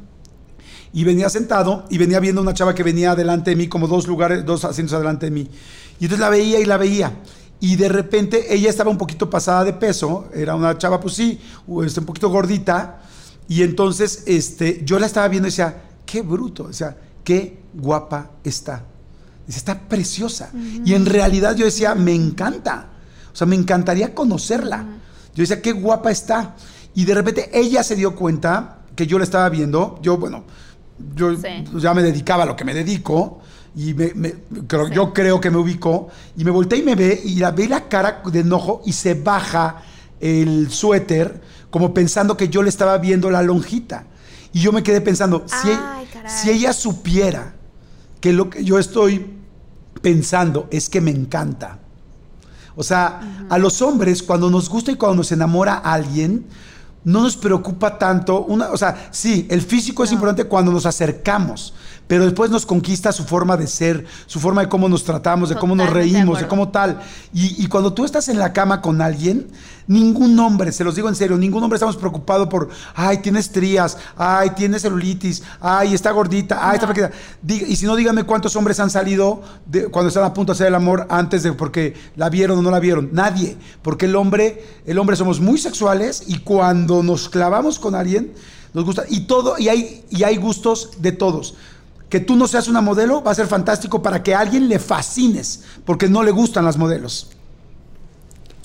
y 0.92 1.04
venía 1.04 1.28
sentado 1.28 1.84
y 1.88 1.98
venía 1.98 2.20
viendo 2.20 2.40
una 2.40 2.54
chava 2.54 2.74
que 2.74 2.82
venía 2.82 3.14
delante 3.14 3.50
de 3.50 3.56
mí, 3.56 3.68
como 3.68 3.86
dos 3.86 4.06
lugares, 4.06 4.44
dos 4.44 4.64
asientos 4.64 4.94
adelante 4.94 5.26
de 5.26 5.32
mí. 5.32 5.48
Y 6.00 6.06
entonces 6.06 6.20
la 6.20 6.30
veía 6.30 6.58
y 6.58 6.64
la 6.64 6.78
veía. 6.78 7.12
Y 7.60 7.76
de 7.76 7.90
repente 7.90 8.52
ella 8.54 8.70
estaba 8.70 8.90
un 8.90 8.96
poquito 8.96 9.28
pasada 9.28 9.64
de 9.64 9.74
peso, 9.74 10.28
era 10.34 10.54
una 10.54 10.76
chava, 10.78 10.98
pues 10.98 11.14
sí, 11.14 11.38
este, 11.84 12.00
un 12.00 12.06
poquito 12.06 12.30
gordita. 12.30 13.02
Y 13.46 13.62
entonces 13.62 14.24
este, 14.26 14.80
yo 14.84 14.98
la 14.98 15.06
estaba 15.06 15.28
viendo 15.28 15.46
y 15.46 15.50
decía, 15.50 15.82
qué 16.06 16.22
bruto, 16.22 16.64
o 16.64 16.72
sea, 16.72 16.96
qué 17.22 17.60
guapa 17.74 18.30
está. 18.42 18.84
Dice, 19.46 19.58
está 19.58 19.78
preciosa. 19.78 20.50
Y 20.84 20.94
en 20.94 21.04
realidad 21.04 21.54
yo 21.54 21.66
decía, 21.66 21.94
me 21.94 22.14
encanta. 22.14 22.88
O 23.30 23.36
sea, 23.36 23.46
me 23.46 23.56
encantaría 23.56 24.14
conocerla. 24.14 24.86
Yo 25.34 25.42
decía, 25.42 25.60
qué 25.60 25.72
guapa 25.72 26.10
está. 26.10 26.56
Y 26.94 27.04
de 27.04 27.14
repente 27.14 27.50
ella 27.52 27.82
se 27.82 27.94
dio 27.94 28.16
cuenta 28.16 28.78
que 28.96 29.06
yo 29.06 29.18
la 29.18 29.24
estaba 29.24 29.48
viendo. 29.50 29.98
Yo, 30.02 30.16
bueno, 30.16 30.44
yo 31.14 31.32
ya 31.78 31.92
me 31.92 32.02
dedicaba 32.02 32.44
a 32.44 32.46
lo 32.46 32.56
que 32.56 32.64
me 32.64 32.72
dedico 32.72 33.40
y 33.74 33.94
me, 33.94 34.34
yo 34.92 35.12
creo 35.12 35.40
que 35.40 35.50
me 35.50 35.56
ubicó 35.56 36.08
y 36.36 36.44
me 36.44 36.50
volteé 36.50 36.78
y 36.78 36.82
me 36.82 36.94
ve 36.94 37.20
y 37.24 37.36
la 37.36 37.52
ve 37.52 37.68
la 37.68 37.88
cara 37.88 38.22
de 38.24 38.40
enojo 38.40 38.82
y 38.84 38.92
se 38.92 39.14
baja 39.14 39.82
el 40.20 40.70
suéter 40.70 41.40
como 41.70 41.94
pensando 41.94 42.36
que 42.36 42.48
yo 42.48 42.62
le 42.62 42.68
estaba 42.68 42.98
viendo 42.98 43.30
la 43.30 43.42
lonjita. 43.42 44.04
Y 44.52 44.60
yo 44.60 44.72
me 44.72 44.82
quedé 44.82 45.00
pensando, 45.00 45.44
si, 45.46 45.68
si, 46.26 46.50
ella 46.50 46.72
supiera 46.72 47.54
que 48.20 48.32
lo 48.32 48.50
que 48.50 48.64
yo 48.64 48.78
estoy 48.78 49.38
pensando 50.02 50.66
es 50.72 50.88
que 50.88 51.00
me 51.00 51.12
encanta. 51.12 51.78
O 52.74 52.82
sea, 52.82 53.46
a 53.48 53.58
los 53.58 53.80
hombres 53.82 54.22
cuando 54.22 54.50
nos 54.50 54.68
gusta 54.68 54.90
y 54.90 54.96
cuando 54.96 55.18
nos 55.18 55.30
enamora 55.30 55.74
alguien, 55.74 56.46
no 57.04 57.22
nos 57.22 57.36
preocupa 57.36 57.98
tanto, 57.98 58.44
una, 58.44 58.70
o 58.70 58.76
sea, 58.76 59.08
sí, 59.10 59.46
el 59.50 59.62
físico 59.62 60.04
es 60.04 60.12
importante 60.12 60.44
cuando 60.44 60.70
nos 60.70 60.86
acercamos, 60.86 61.72
pero 62.10 62.24
después 62.24 62.50
nos 62.50 62.66
conquista 62.66 63.12
su 63.12 63.22
forma 63.22 63.56
de 63.56 63.68
ser, 63.68 64.04
su 64.26 64.40
forma 64.40 64.62
de 64.62 64.68
cómo 64.68 64.88
nos 64.88 65.04
tratamos, 65.04 65.48
de 65.48 65.54
cómo 65.54 65.76
nos 65.76 65.90
reímos, 65.90 66.40
de, 66.40 66.48
cómo 66.48 66.70
tal. 66.70 67.00
Y, 67.32 67.68
cuando 67.68 67.92
tú 67.92 68.04
estás 68.04 68.28
en 68.28 68.36
la 68.36 68.52
cama 68.52 68.80
con 68.82 69.00
alguien, 69.00 69.46
ningún 69.86 70.36
hombre, 70.40 70.72
se 70.72 70.82
los 70.82 70.96
digo 70.96 71.08
en 71.08 71.14
serio, 71.14 71.36
ningún 71.36 71.62
hombre 71.62 71.76
estamos 71.76 71.96
preocupados 71.96 72.48
por, 72.48 72.68
ay, 72.96 73.18
tienes 73.18 73.46
estrías, 73.46 73.96
ay, 74.16 74.50
tienes 74.56 74.82
celulitis, 74.82 75.44
ay, 75.60 75.94
está 75.94 76.10
gordita, 76.10 76.58
ay, 76.60 76.74
está 76.74 76.88
pequeña. 76.88 77.12
Y 77.46 77.76
si 77.76 77.86
no, 77.86 77.94
díganme 77.94 78.24
cuántos 78.24 78.56
hombres 78.56 78.80
han 78.80 78.90
salido 78.90 79.42
de, 79.66 79.84
cuando 79.86 80.08
están 80.08 80.24
a 80.24 80.34
punto 80.34 80.52
de 80.52 80.56
hacer 80.56 80.66
el 80.66 80.74
amor 80.74 81.06
antes 81.10 81.44
de 81.44 81.52
porque 81.52 81.94
la 82.16 82.28
vieron 82.28 82.58
o 82.58 82.62
no 82.62 82.72
la 82.72 82.80
vieron. 82.80 83.10
Nadie. 83.12 83.56
Porque 83.82 84.06
el 84.06 84.16
hombre, 84.16 84.64
el 84.84 84.98
hombre 84.98 85.14
somos 85.14 85.38
muy 85.38 85.58
sexuales 85.58 86.24
y 86.26 86.38
cuando 86.40 87.04
nos 87.04 87.28
clavamos 87.28 87.78
con 87.78 87.94
alguien, 87.94 88.32
nos 88.74 88.84
gusta. 88.84 89.04
Y 89.08 89.26
todo, 89.26 89.60
y 89.60 89.68
hay, 89.68 90.04
y 90.10 90.24
hay 90.24 90.38
gustos 90.38 90.90
de 90.98 91.12
todos 91.12 91.54
que 92.10 92.20
tú 92.20 92.36
no 92.36 92.46
seas 92.46 92.68
una 92.68 92.80
modelo 92.80 93.22
va 93.22 93.30
a 93.30 93.34
ser 93.34 93.46
fantástico 93.46 94.02
para 94.02 94.22
que 94.22 94.34
a 94.34 94.40
alguien 94.40 94.68
le 94.68 94.78
fascines, 94.78 95.64
porque 95.86 96.08
no 96.08 96.22
le 96.22 96.32
gustan 96.32 96.64
las 96.64 96.76
modelos. 96.76 97.30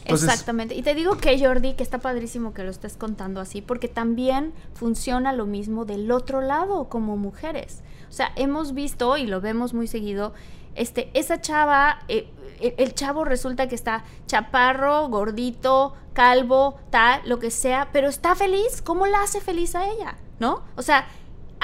Exactamente. 0.05 0.75
Y 0.75 0.81
te 0.81 0.93
digo 0.93 1.17
que 1.17 1.39
Jordi, 1.39 1.73
que 1.73 1.83
está 1.83 1.99
padrísimo 1.99 2.53
que 2.53 2.63
lo 2.63 2.71
estés 2.71 2.95
contando 2.97 3.39
así, 3.39 3.61
porque 3.61 3.87
también 3.87 4.53
funciona 4.73 5.31
lo 5.31 5.45
mismo 5.45 5.85
del 5.85 6.11
otro 6.11 6.41
lado 6.41 6.89
como 6.89 7.17
mujeres. 7.17 7.79
O 8.09 8.13
sea, 8.13 8.31
hemos 8.35 8.73
visto 8.73 9.17
y 9.17 9.25
lo 9.25 9.41
vemos 9.41 9.73
muy 9.73 9.87
seguido, 9.87 10.33
este, 10.75 11.09
esa 11.13 11.39
chava, 11.39 11.99
eh, 12.07 12.27
el, 12.59 12.93
chavo 12.93 13.25
resulta 13.25 13.67
que 13.67 13.75
está 13.75 14.03
chaparro, 14.27 15.07
gordito, 15.07 15.93
calvo, 16.13 16.77
tal, 16.89 17.21
lo 17.25 17.39
que 17.39 17.49
sea, 17.49 17.89
pero 17.91 18.09
está 18.09 18.35
feliz. 18.35 18.81
¿Cómo 18.83 19.07
la 19.07 19.23
hace 19.23 19.39
feliz 19.39 19.75
a 19.75 19.87
ella? 19.87 20.17
¿No? 20.39 20.63
O 20.75 20.81
sea, 20.81 21.07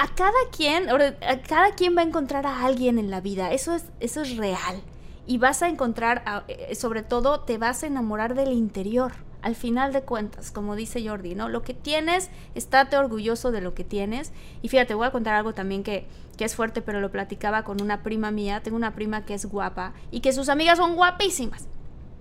a 0.02 0.08
cada 0.16 0.32
quien, 0.50 0.88
a 0.90 1.42
cada 1.42 1.76
quien 1.76 1.96
va 1.96 2.00
a 2.00 2.04
encontrar 2.04 2.44
a 2.44 2.64
alguien 2.64 2.98
en 2.98 3.08
la 3.08 3.20
vida. 3.20 3.52
Eso 3.52 3.72
es, 3.72 3.84
eso 4.00 4.22
es 4.22 4.36
real. 4.36 4.82
Y 5.28 5.38
vas 5.38 5.62
a 5.62 5.68
encontrar, 5.68 6.44
eh, 6.48 6.74
sobre 6.74 7.04
todo, 7.04 7.42
te 7.42 7.56
vas 7.56 7.84
a 7.84 7.86
enamorar 7.86 8.34
del 8.34 8.50
interior. 8.50 9.12
Al 9.42 9.54
final 9.54 9.92
de 9.92 10.02
cuentas, 10.02 10.50
como 10.50 10.74
dice 10.74 11.06
Jordi, 11.06 11.36
¿no? 11.36 11.48
Lo 11.48 11.62
que 11.62 11.72
tienes, 11.72 12.30
estate 12.56 12.96
orgulloso 12.96 13.52
de 13.52 13.60
lo 13.60 13.74
que 13.74 13.84
tienes. 13.84 14.32
Y 14.60 14.70
fíjate, 14.70 14.94
voy 14.94 15.06
a 15.06 15.12
contar 15.12 15.34
algo 15.34 15.54
también 15.54 15.84
que, 15.84 16.08
que 16.36 16.46
es 16.46 16.56
fuerte, 16.56 16.82
pero 16.82 17.00
lo 17.00 17.12
platicaba 17.12 17.62
con 17.62 17.80
una 17.80 18.02
prima 18.02 18.32
mía. 18.32 18.60
Tengo 18.60 18.76
una 18.76 18.96
prima 18.96 19.24
que 19.24 19.34
es 19.34 19.46
guapa 19.46 19.92
y 20.10 20.18
que 20.18 20.32
sus 20.32 20.48
amigas 20.48 20.78
son 20.78 20.96
guapísimas. 20.96 21.68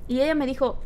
Y 0.08 0.22
ella 0.22 0.36
me 0.36 0.46
dijo, 0.46 0.78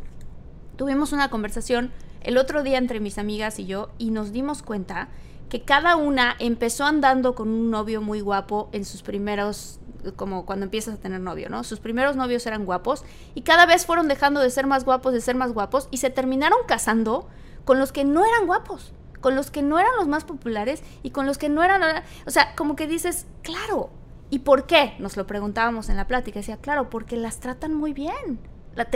tuvimos 0.76 1.12
una 1.12 1.28
conversación 1.28 1.92
el 2.22 2.38
otro 2.38 2.62
día 2.62 2.78
entre 2.78 3.00
mis 3.00 3.18
amigas 3.18 3.58
y 3.58 3.66
yo 3.66 3.90
y 3.98 4.12
nos 4.12 4.32
dimos 4.32 4.62
cuenta 4.62 5.10
que 5.48 5.62
cada 5.62 5.96
una 5.96 6.36
empezó 6.38 6.84
andando 6.84 7.34
con 7.34 7.48
un 7.48 7.70
novio 7.70 8.02
muy 8.02 8.20
guapo 8.20 8.68
en 8.72 8.84
sus 8.84 9.02
primeros, 9.02 9.78
como 10.16 10.44
cuando 10.44 10.64
empiezas 10.64 10.94
a 10.94 10.98
tener 10.98 11.20
novio, 11.20 11.48
¿no? 11.48 11.62
Sus 11.64 11.78
primeros 11.78 12.16
novios 12.16 12.46
eran 12.46 12.64
guapos 12.64 13.04
y 13.34 13.42
cada 13.42 13.66
vez 13.66 13.86
fueron 13.86 14.08
dejando 14.08 14.40
de 14.40 14.50
ser 14.50 14.66
más 14.66 14.84
guapos, 14.84 15.12
de 15.12 15.20
ser 15.20 15.36
más 15.36 15.52
guapos 15.52 15.88
y 15.90 15.98
se 15.98 16.10
terminaron 16.10 16.58
casando 16.66 17.28
con 17.64 17.78
los 17.78 17.92
que 17.92 18.04
no 18.04 18.24
eran 18.24 18.46
guapos, 18.46 18.92
con 19.20 19.34
los 19.36 19.50
que 19.50 19.62
no 19.62 19.78
eran 19.78 19.96
los 19.96 20.08
más 20.08 20.24
populares 20.24 20.82
y 21.02 21.10
con 21.10 21.26
los 21.26 21.38
que 21.38 21.48
no 21.48 21.62
eran, 21.62 21.82
o 22.26 22.30
sea, 22.30 22.54
como 22.56 22.76
que 22.76 22.86
dices, 22.86 23.26
claro, 23.42 23.90
¿y 24.30 24.40
por 24.40 24.66
qué? 24.66 24.94
Nos 24.98 25.16
lo 25.16 25.26
preguntábamos 25.26 25.88
en 25.88 25.96
la 25.96 26.06
plática, 26.06 26.40
decía, 26.40 26.58
claro, 26.58 26.90
porque 26.90 27.16
las 27.16 27.38
tratan 27.38 27.74
muy 27.74 27.92
bien. 27.92 28.40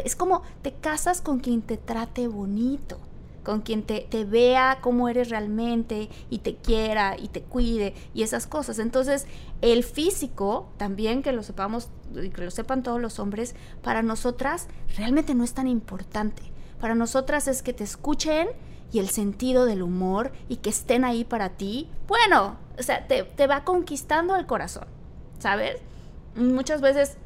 Es 0.04 0.14
como 0.14 0.42
te 0.60 0.74
casas 0.74 1.22
con 1.22 1.38
quien 1.38 1.62
te 1.62 1.78
trate 1.78 2.28
bonito 2.28 2.98
con 3.44 3.62
quien 3.62 3.82
te, 3.82 4.06
vea 4.24 4.78
cómo 4.80 5.08
eres 5.08 5.30
realmente 5.30 6.08
y 6.28 6.38
te 6.38 6.56
quiera 6.56 7.16
y 7.18 7.28
te 7.28 7.42
cuide 7.42 7.94
y 8.14 8.22
esas 8.22 8.46
cosas. 8.46 8.78
Entonces, 8.78 9.26
el 9.60 9.84
físico, 9.84 10.70
también 10.76 11.22
que 11.22 11.32
lo 11.32 11.42
sepamos 11.42 11.88
y 12.14 12.30
que 12.30 12.44
lo 12.44 12.50
sepan 12.50 12.82
todos 12.82 13.00
los 13.00 13.18
hombres, 13.18 13.54
para 13.82 14.02
nosotras 14.02 14.68
realmente 14.96 15.34
no 15.34 15.44
es 15.44 15.54
tan 15.54 15.68
importante. 15.68 16.42
Para 16.80 16.94
nosotras 16.94 17.48
es 17.48 17.62
que 17.62 17.72
te 17.72 17.84
escuchen 17.84 18.48
y 18.92 18.98
el 18.98 19.08
sentido 19.08 19.66
del 19.66 19.82
humor 19.82 20.32
y 20.48 20.56
que 20.56 20.70
estén 20.70 21.04
ahí 21.04 21.24
para 21.24 21.50
ti. 21.50 21.88
Bueno, 22.08 22.56
o 22.78 22.82
sea, 22.82 23.06
te, 23.06 23.22
te 23.22 23.46
va 23.46 23.64
conquistando 23.64 24.36
el 24.36 24.46
corazón, 24.46 24.86
¿sabes? 25.38 25.76
Muchas 26.34 26.80
veces 26.80 27.16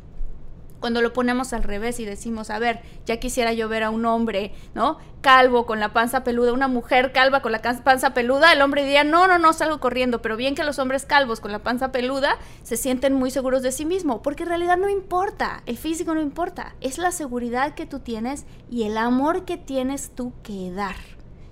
cuando 0.81 1.01
lo 1.01 1.13
ponemos 1.13 1.53
al 1.53 1.63
revés 1.63 2.01
y 2.01 2.05
decimos, 2.05 2.51
a 2.51 2.59
ver, 2.59 2.81
ya 3.07 3.19
quisiera 3.19 3.53
yo 3.53 3.69
ver 3.69 3.83
a 3.83 3.91
un 3.91 4.05
hombre, 4.05 4.53
¿no? 4.75 4.99
Calvo 5.21 5.65
con 5.65 5.81
la 5.81 5.93
panza 5.93 6.25
peluda, 6.25 6.53
una 6.53 6.69
mujer 6.69 7.13
calva 7.13 7.41
con 7.41 7.53
la 7.53 7.63
panza 7.63 8.13
peluda, 8.13 8.53
el 8.53 8.61
hombre 8.61 8.85
diría, 8.85 9.05
no, 9.05 9.27
no, 9.27 9.39
no, 9.39 9.53
salgo 9.53 9.81
corriendo, 9.81 10.21
pero 10.21 10.37
bien 10.37 10.55
que 10.55 10.65
los 10.65 10.79
hombres 10.79 11.07
calvos 11.07 11.41
con 11.41 11.53
la 11.53 11.61
panza 11.61 11.93
peluda 11.93 12.37
se 12.63 12.77
sienten 12.77 13.15
muy 13.15 13.31
seguros 13.31 13.63
de 13.63 13.73
sí 13.73 13.87
mismo, 13.87 14.21
porque 14.23 14.43
en 14.43 14.51
realidad 14.51 14.77
no 14.77 14.89
importa, 14.89 15.63
el 15.67 15.79
físico 15.79 16.15
no 16.15 16.21
importa, 16.21 16.75
es 16.81 16.99
la 16.99 17.13
seguridad 17.13 17.75
que 17.75 17.87
tú 17.87 18.01
tienes 18.01 18.45
y 18.71 18.83
el 18.83 18.99
amor 18.99 19.45
que 19.45 19.57
tienes 19.57 20.11
tú 20.15 20.33
que 20.43 20.71
dar. 20.71 20.97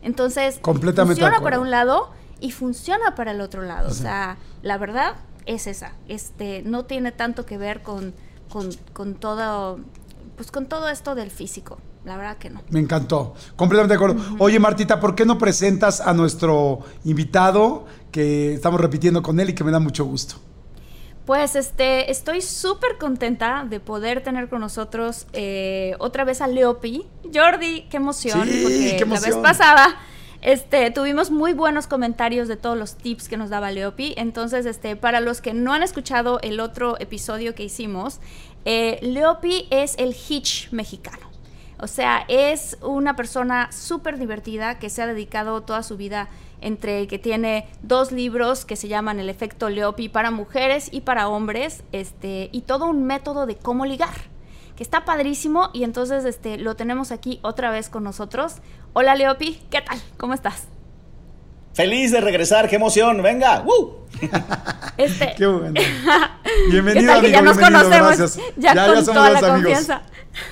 Entonces, 0.03 0.61
funciona 0.62 1.41
para 1.41 1.61
un 1.61 1.70
lado 1.70 2.11
y 2.41 2.51
funciona 2.51 3.14
para 3.14 3.31
el 3.31 3.41
otro 3.41 3.62
lado. 3.62 3.89
O 3.89 3.95
sea, 3.95 4.37
la 4.62 4.77
verdad 4.77 5.14
es 5.47 5.66
esa. 5.66 5.93
Este, 6.09 6.62
no 6.62 6.85
tiene 6.85 7.12
tanto 7.12 7.47
que 7.47 7.57
ver 7.57 7.83
con 7.83 8.14
con, 8.92 9.14
todo, 9.14 9.78
pues 10.36 10.50
con 10.50 10.66
todo 10.66 10.88
esto 10.88 11.14
del 11.14 11.30
físico. 11.30 11.78
La 12.05 12.16
verdad 12.16 12.36
que 12.36 12.50
no. 12.50 12.62
Me 12.70 12.80
encantó. 12.80 13.34
Completamente 13.55 13.92
de 13.92 13.96
acuerdo. 13.96 14.36
Oye, 14.40 14.59
Martita, 14.59 14.98
¿por 14.98 15.14
qué 15.14 15.24
no 15.24 15.38
presentas 15.38 16.00
a 16.00 16.12
nuestro 16.12 16.80
invitado 17.05 17.86
que 18.11 18.55
estamos 18.55 18.80
repitiendo 18.80 19.22
con 19.22 19.38
él 19.38 19.50
y 19.50 19.55
que 19.55 19.62
me 19.62 19.70
da 19.70 19.78
mucho 19.78 20.05
gusto? 20.05 20.34
Pues 21.24 21.55
este, 21.55 22.11
estoy 22.11 22.42
súper 22.42 22.98
contenta 22.98 23.64
de 23.68 23.78
poder 23.78 24.24
tener 24.24 24.48
con 24.48 24.61
nosotros 24.61 25.28
eh, 25.32 25.94
otra 26.00 26.24
vez 26.24 26.40
a 26.40 26.48
Leopi. 26.48 27.07
Jordi, 27.32 27.86
qué 27.88 27.98
emoción, 27.98 28.40
porque 28.40 29.07
la 29.07 29.20
vez 29.20 29.36
pasada 29.36 29.96
este, 30.43 30.90
tuvimos 30.90 31.30
muy 31.30 31.53
buenos 31.53 31.86
comentarios 31.86 32.49
de 32.49 32.57
todos 32.57 32.76
los 32.76 32.97
tips 32.97 33.28
que 33.28 33.36
nos 33.36 33.49
daba 33.49 33.70
Leopi. 33.70 34.14
Entonces, 34.16 34.66
este, 34.66 34.97
para 34.97 35.20
los 35.20 35.40
que 35.40 35.55
no 35.55 35.72
han 35.72 35.84
escuchado 35.84 36.40
el 36.40 36.59
otro 36.59 36.97
episodio 36.99 37.55
que 37.55 37.62
hicimos, 37.62 38.18
eh, 38.64 38.99
Leopi 39.03 39.68
es 39.70 39.95
el 39.99 40.14
Hitch 40.14 40.70
mexicano. 40.72 41.30
O 41.78 41.86
sea, 41.86 42.24
es 42.28 42.76
una 42.82 43.16
persona 43.16 43.70
súper 43.72 44.18
divertida 44.18 44.78
que 44.78 44.90
se 44.90 45.03
ha 45.03 45.07
dedicado 45.07 45.62
toda 45.62 45.82
su 45.82 45.97
vida 45.97 46.28
entre 46.61 47.07
que 47.09 47.18
tiene 47.18 47.66
dos 47.82 48.12
libros 48.12 48.64
que 48.64 48.76
se 48.76 48.88
llaman 48.88 49.20
El 49.20 49.28
efecto 49.28 49.68
Leopi 49.68 50.09
para 50.09 50.30
mujeres 50.30 50.88
y 50.93 51.01
para 51.03 51.28
hombres, 51.28 51.82
este, 51.93 52.51
y 52.53 52.62
todo 52.62 52.86
un 52.86 53.05
método 53.05 53.47
de 53.47 53.57
cómo 53.57 53.84
ligar, 53.84 54.14
que 54.77 54.83
está 54.83 55.05
padrísimo 55.05 55.70
y 55.73 55.85
entonces 55.85 56.25
este, 56.25 56.59
lo 56.59 56.77
tenemos 56.77 57.12
aquí 57.12 57.41
otra 57.43 57.70
vez 57.70 57.89
con 57.89 58.05
nosotros. 58.05 58.57
Hola 58.93 59.14
Leopi, 59.14 59.62
¿qué 59.70 59.83
tal? 59.83 60.01
¿Cómo 60.16 60.35
estás? 60.35 60.68
Feliz 61.75 62.12
de 62.12 62.20
regresar, 62.20 62.68
qué 62.68 62.77
emoción, 62.77 63.23
venga. 63.23 63.64
Este, 64.99 65.35
qué 65.37 65.47
bueno. 65.47 65.81
Bienvenido, 66.70 67.12
amigo, 67.14 67.33
ya 67.33 67.41
nos 67.41 67.59
conocemos, 67.59 68.39
ya, 68.57 68.75
con 68.87 69.05
toda 69.07 69.31
la 69.31 69.41
confianza. 69.41 70.03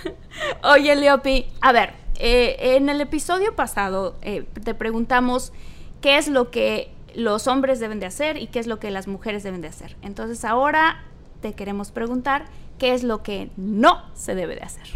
Oye, 0.64 0.96
Leopi, 0.96 1.46
a 1.60 1.72
ver, 1.72 1.92
eh, 2.18 2.76
en 2.76 2.88
el 2.88 3.00
episodio 3.02 3.54
pasado 3.54 4.16
eh, 4.22 4.46
te 4.64 4.74
preguntamos 4.74 5.52
qué 6.00 6.16
es 6.16 6.26
lo 6.28 6.50
que 6.50 6.90
los 7.14 7.46
hombres 7.48 7.80
deben 7.80 8.00
de 8.00 8.06
hacer 8.06 8.38
y 8.38 8.46
qué 8.46 8.58
es 8.58 8.66
lo 8.66 8.78
que 8.78 8.90
las 8.90 9.08
mujeres 9.08 9.42
deben 9.42 9.60
de 9.60 9.68
hacer. 9.68 9.96
Entonces 10.02 10.44
ahora 10.44 11.04
te 11.42 11.52
queremos 11.52 11.90
preguntar 11.90 12.46
qué 12.80 12.94
es 12.94 13.04
lo 13.04 13.22
que 13.22 13.50
no 13.56 14.02
se 14.14 14.34
debe 14.34 14.56
de 14.56 14.62
hacer. 14.62 14.86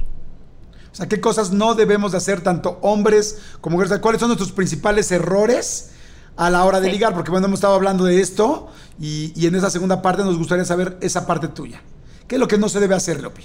O 0.91 0.97
sea, 0.97 1.07
qué 1.07 1.20
cosas 1.20 1.53
no 1.53 1.74
debemos 1.74 2.12
de 2.12 2.18
hacer 2.18 2.41
tanto 2.41 2.78
hombres 2.80 3.43
como 3.61 3.76
mujeres. 3.76 3.99
¿Cuáles 4.01 4.20
son 4.20 4.28
nuestros 4.28 4.53
principales 4.53 5.12
errores 5.12 5.91
a 6.37 6.51
la 6.51 6.64
hora 6.64 6.80
de 6.80 6.91
ligar? 6.91 7.14
Porque 7.14 7.30
bueno, 7.30 7.47
hemos 7.47 7.59
estado 7.59 7.74
hablando 7.74 8.05
de 8.05 8.20
esto 8.20 8.68
y, 8.99 9.32
y, 9.37 9.47
en 9.47 9.55
esa 9.55 9.70
segunda 9.70 10.01
parte 10.01 10.24
nos 10.24 10.39
gustaría 10.39 10.64
saber 10.64 10.97
esa 11.03 11.26
parte 11.26 11.49
tuya. 11.49 11.82
¿Qué 12.26 12.37
es 12.37 12.41
lo 12.41 12.49
que 12.49 12.57
no 12.57 12.68
se 12.68 12.80
debe 12.80 12.95
hacer, 12.95 13.20
Lopi? 13.22 13.43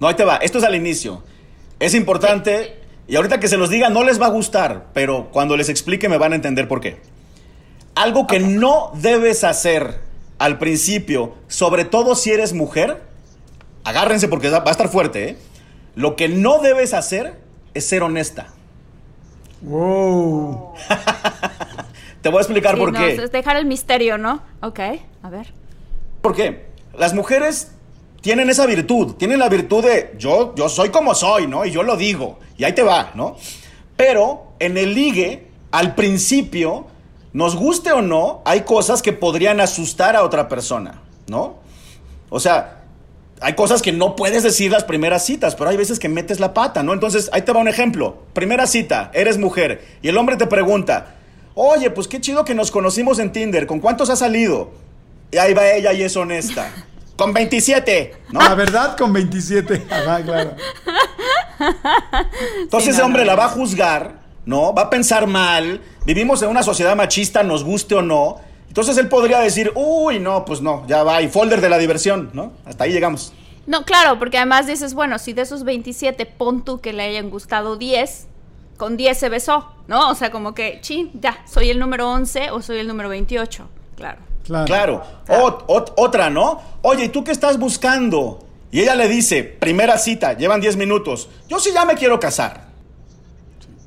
No, 0.00 0.08
ahí 0.08 0.14
te 0.14 0.24
va. 0.24 0.36
Esto 0.36 0.58
es 0.58 0.64
al 0.64 0.74
inicio. 0.74 1.22
Es 1.78 1.94
importante, 1.94 2.80
y 3.06 3.16
ahorita 3.16 3.38
que 3.38 3.48
se 3.48 3.58
los 3.58 3.68
diga 3.68 3.90
no 3.90 4.02
les 4.02 4.20
va 4.20 4.26
a 4.26 4.30
gustar, 4.30 4.86
pero 4.94 5.28
cuando 5.30 5.56
les 5.56 5.68
explique 5.68 6.08
me 6.08 6.16
van 6.16 6.32
a 6.32 6.36
entender 6.36 6.68
por 6.68 6.80
qué. 6.80 7.00
Algo 7.94 8.26
que 8.26 8.40
no 8.40 8.92
debes 8.94 9.44
hacer 9.44 10.07
al 10.38 10.58
principio, 10.58 11.34
sobre 11.48 11.84
todo 11.84 12.14
si 12.14 12.30
eres 12.30 12.52
mujer, 12.52 13.02
agárrense 13.84 14.28
porque 14.28 14.50
va 14.50 14.62
a 14.64 14.70
estar 14.70 14.88
fuerte, 14.88 15.30
¿eh? 15.30 15.36
Lo 15.94 16.14
que 16.14 16.28
no 16.28 16.60
debes 16.60 16.94
hacer 16.94 17.40
es 17.74 17.86
ser 17.86 18.02
honesta. 18.02 18.48
Wow. 19.62 20.74
Te 22.22 22.28
voy 22.28 22.38
a 22.38 22.42
explicar 22.42 22.76
por 22.76 22.92
qué. 22.92 23.14
Es 23.14 23.32
dejar 23.32 23.56
el 23.56 23.66
misterio, 23.66 24.18
¿no? 24.18 24.42
Ok, 24.60 24.80
a 25.22 25.30
ver. 25.30 25.52
¿Por 26.20 26.34
qué? 26.34 26.66
Las 26.96 27.14
mujeres 27.14 27.72
tienen 28.20 28.50
esa 28.50 28.66
virtud, 28.66 29.14
tienen 29.14 29.38
la 29.38 29.48
virtud 29.48 29.84
de 29.84 30.14
yo, 30.18 30.54
yo 30.54 30.68
soy 30.68 30.90
como 30.90 31.14
soy, 31.14 31.46
¿no? 31.46 31.64
Y 31.64 31.70
yo 31.70 31.82
lo 31.82 31.96
digo, 31.96 32.38
y 32.56 32.64
ahí 32.64 32.72
te 32.72 32.82
va, 32.82 33.12
¿no? 33.14 33.36
Pero 33.96 34.52
en 34.58 34.76
el 34.76 34.94
ligue, 34.94 35.48
al 35.70 35.94
principio, 35.94 36.86
nos 37.32 37.56
guste 37.56 37.92
o 37.92 38.02
no, 38.02 38.42
hay 38.44 38.62
cosas 38.62 39.02
que 39.02 39.12
podrían 39.12 39.60
asustar 39.60 40.16
a 40.16 40.22
otra 40.22 40.48
persona, 40.48 41.02
¿no? 41.26 41.56
O 42.30 42.40
sea, 42.40 42.82
hay 43.40 43.54
cosas 43.54 43.82
que 43.82 43.92
no 43.92 44.16
puedes 44.16 44.42
decir 44.42 44.70
las 44.70 44.84
primeras 44.84 45.24
citas, 45.24 45.54
pero 45.54 45.70
hay 45.70 45.76
veces 45.76 45.98
que 45.98 46.08
metes 46.08 46.40
la 46.40 46.54
pata, 46.54 46.82
¿no? 46.82 46.92
Entonces, 46.92 47.30
ahí 47.32 47.42
te 47.42 47.52
va 47.52 47.60
un 47.60 47.68
ejemplo. 47.68 48.22
Primera 48.32 48.66
cita, 48.66 49.10
eres 49.14 49.38
mujer, 49.38 49.84
y 50.02 50.08
el 50.08 50.16
hombre 50.16 50.36
te 50.36 50.46
pregunta, 50.46 51.14
oye, 51.54 51.90
pues 51.90 52.08
qué 52.08 52.20
chido 52.20 52.44
que 52.44 52.54
nos 52.54 52.70
conocimos 52.70 53.18
en 53.18 53.32
Tinder, 53.32 53.66
¿con 53.66 53.80
cuántos 53.80 54.10
has 54.10 54.18
salido? 54.18 54.70
Y 55.30 55.38
ahí 55.38 55.54
va 55.54 55.70
ella 55.70 55.92
y 55.92 56.02
es 56.02 56.16
honesta. 56.16 56.72
Con 57.18 57.32
27, 57.32 58.14
¿no? 58.30 58.38
La 58.38 58.54
verdad, 58.54 58.96
con 58.96 59.12
27. 59.12 59.88
Ajá, 59.90 60.22
claro. 60.22 60.54
Entonces 62.60 62.94
ese 62.94 63.02
hombre 63.02 63.24
la 63.24 63.34
va 63.34 63.46
a 63.46 63.48
juzgar, 63.48 64.20
¿no? 64.48 64.72
Va 64.72 64.84
a 64.84 64.90
pensar 64.90 65.26
mal. 65.26 65.82
Vivimos 66.06 66.40
en 66.42 66.48
una 66.48 66.62
sociedad 66.62 66.96
machista, 66.96 67.42
nos 67.42 67.64
guste 67.64 67.94
o 67.94 68.02
no. 68.02 68.38
Entonces 68.66 68.96
él 68.96 69.08
podría 69.08 69.40
decir, 69.40 69.72
uy, 69.74 70.18
no, 70.20 70.46
pues 70.46 70.62
no, 70.62 70.86
ya 70.86 71.02
va, 71.02 71.20
y 71.20 71.28
folder 71.28 71.60
de 71.60 71.68
la 71.68 71.76
diversión, 71.76 72.30
¿no? 72.32 72.52
Hasta 72.64 72.84
ahí 72.84 72.92
llegamos. 72.92 73.34
No, 73.66 73.84
claro, 73.84 74.18
porque 74.18 74.38
además 74.38 74.66
dices, 74.66 74.94
bueno, 74.94 75.18
si 75.18 75.34
de 75.34 75.42
esos 75.42 75.64
27 75.64 76.24
pon 76.24 76.64
tú 76.64 76.80
que 76.80 76.94
le 76.94 77.02
hayan 77.02 77.28
gustado 77.28 77.76
10, 77.76 78.26
con 78.78 78.96
10 78.96 79.18
se 79.18 79.28
besó, 79.28 79.68
¿no? 79.86 80.08
O 80.08 80.14
sea, 80.14 80.30
como 80.30 80.54
que, 80.54 80.78
chin, 80.80 81.10
ya, 81.12 81.44
soy 81.46 81.68
el 81.68 81.78
número 81.78 82.10
11 82.10 82.50
o 82.50 82.62
soy 82.62 82.78
el 82.78 82.88
número 82.88 83.10
28, 83.10 83.68
claro. 83.96 84.18
Claro. 84.46 85.02
otra, 85.96 86.30
¿no? 86.30 86.62
Oye, 86.80 87.04
¿y 87.04 87.08
tú 87.10 87.22
qué 87.22 87.32
estás 87.32 87.58
buscando? 87.58 88.46
Y 88.70 88.80
ella 88.80 88.94
le 88.94 89.08
dice, 89.08 89.44
primera 89.44 89.98
cita, 89.98 90.32
llevan 90.32 90.62
10 90.62 90.78
minutos. 90.78 91.28
Yo 91.48 91.58
sí 91.58 91.68
ya 91.74 91.84
me 91.84 91.96
quiero 91.96 92.18
casar. 92.18 92.67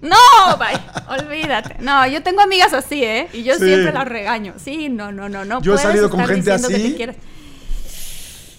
No, 0.02 0.18
bye, 0.58 0.80
olvídate. 1.20 1.76
No, 1.80 2.08
yo 2.08 2.24
tengo 2.24 2.42
amigas 2.42 2.74
así, 2.74 3.04
¿eh? 3.04 3.28
Y 3.34 3.44
yo 3.44 3.56
siempre 3.56 3.94
las 3.94 4.08
regaño. 4.08 4.56
Sí, 4.58 4.90
no, 4.90 5.12
no, 5.12 5.30
no, 5.30 5.46
no. 5.46 5.62
Yo 5.62 5.76
he 5.76 5.78
salido 5.78 6.10
con 6.10 6.26
gente 6.26 6.52
así. 6.52 6.98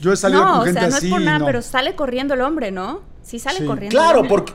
Yo 0.00 0.12
he 0.12 0.16
salido 0.16 0.44
con 0.44 0.64
gente 0.64 0.80
así. 0.80 0.90
No, 0.90 0.96
es 0.98 1.10
por 1.10 1.20
nada, 1.20 1.44
pero 1.44 1.62
sale 1.62 1.94
corriendo 1.94 2.34
el 2.34 2.40
hombre, 2.40 2.70
¿no? 2.70 3.02
Sí 3.22 3.38
sale 3.38 3.64
corriendo. 3.64 3.96
Claro, 3.96 4.26
porque 4.28 4.52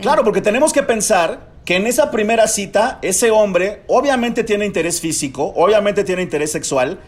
claro, 0.00 0.24
porque 0.24 0.40
tenemos 0.40 0.72
que 0.72 0.82
pensar 0.82 1.50
que 1.64 1.76
en 1.76 1.86
esa 1.86 2.10
primera 2.10 2.46
cita 2.48 2.98
ese 3.02 3.30
hombre 3.30 3.82
obviamente 3.86 4.44
tiene 4.44 4.66
interés 4.66 5.00
físico, 5.00 5.52
obviamente 5.56 6.04
tiene 6.04 6.22
interés 6.22 6.52
sexual, 6.52 7.00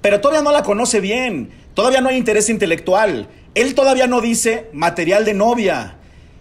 pero 0.00 0.20
todavía 0.20 0.42
no 0.42 0.52
la 0.52 0.62
conoce 0.62 1.00
bien, 1.00 1.50
todavía 1.74 2.00
no 2.00 2.08
hay 2.08 2.16
interés 2.16 2.48
intelectual, 2.48 3.28
él 3.54 3.74
todavía 3.74 4.06
no 4.06 4.20
dice 4.20 4.70
material 4.72 5.24
de 5.24 5.34
novia. 5.34 5.96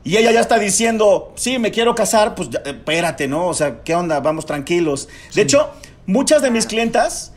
Y 0.07 0.15
ella 0.15 0.31
ya 0.31 0.39
está 0.39 0.57
diciendo, 0.57 1.33
sí, 1.35 1.59
me 1.59 1.69
quiero 1.69 1.93
casar, 1.93 2.33
pues 2.33 2.47
espérate, 2.63 3.27
¿no? 3.27 3.45
O 3.47 3.53
sea, 3.53 3.83
¿qué 3.83 3.93
onda? 3.93 4.21
Vamos 4.21 4.45
tranquilos. 4.45 5.09
De 5.35 5.41
hecho, 5.41 5.69
muchas 6.05 6.41
de 6.41 6.49
mis 6.49 6.65
clientas, 6.65 7.33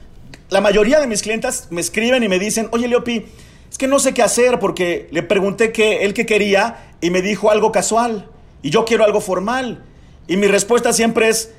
la 0.51 0.61
mayoría 0.61 1.01
de 1.01 1.09
mis 1.09 1.23
clientas 1.23 1.67
me 1.71 1.81
escriben 1.81 2.23
y 2.23 2.29
me 2.29 2.39
dicen, 2.39 2.69
oye, 2.71 2.87
Leopi, 2.87 3.27
es 3.69 3.77
que 3.77 3.89
no 3.89 3.99
sé 3.99 4.15
qué 4.15 4.23
hacer 4.23 4.61
porque 4.61 5.09
le 5.11 5.25
pregunté 5.25 5.73
qué 5.73 6.05
él 6.05 6.15
qué 6.15 6.27
quería 6.27 6.95
y 7.01 7.11
me 7.11 7.23
dijo 7.23 7.51
algo 7.51 7.73
casual 7.73 8.31
y 8.63 8.71
yo 8.71 8.85
quiero 8.85 9.03
algo 9.03 9.21
formal. 9.21 9.83
Y 10.29 10.37
mi 10.37 10.47
respuesta 10.47 10.93
siempre 10.93 11.29
es, 11.29 11.53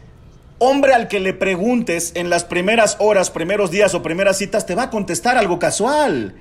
hombre 0.60 0.94
al 0.94 1.10
que 1.10 1.20
le 1.20 1.34
preguntes 1.34 2.14
en 2.16 2.30
las 2.30 2.46
primeras 2.46 2.96
horas, 3.00 3.32
primeros 3.32 3.70
días 3.70 3.94
o 3.96 4.02
primeras 4.02 4.38
citas, 4.38 4.66
te 4.66 4.76
va 4.76 4.84
a 4.84 4.90
contestar 4.90 5.38
algo 5.38 5.60
casual. 5.60 6.36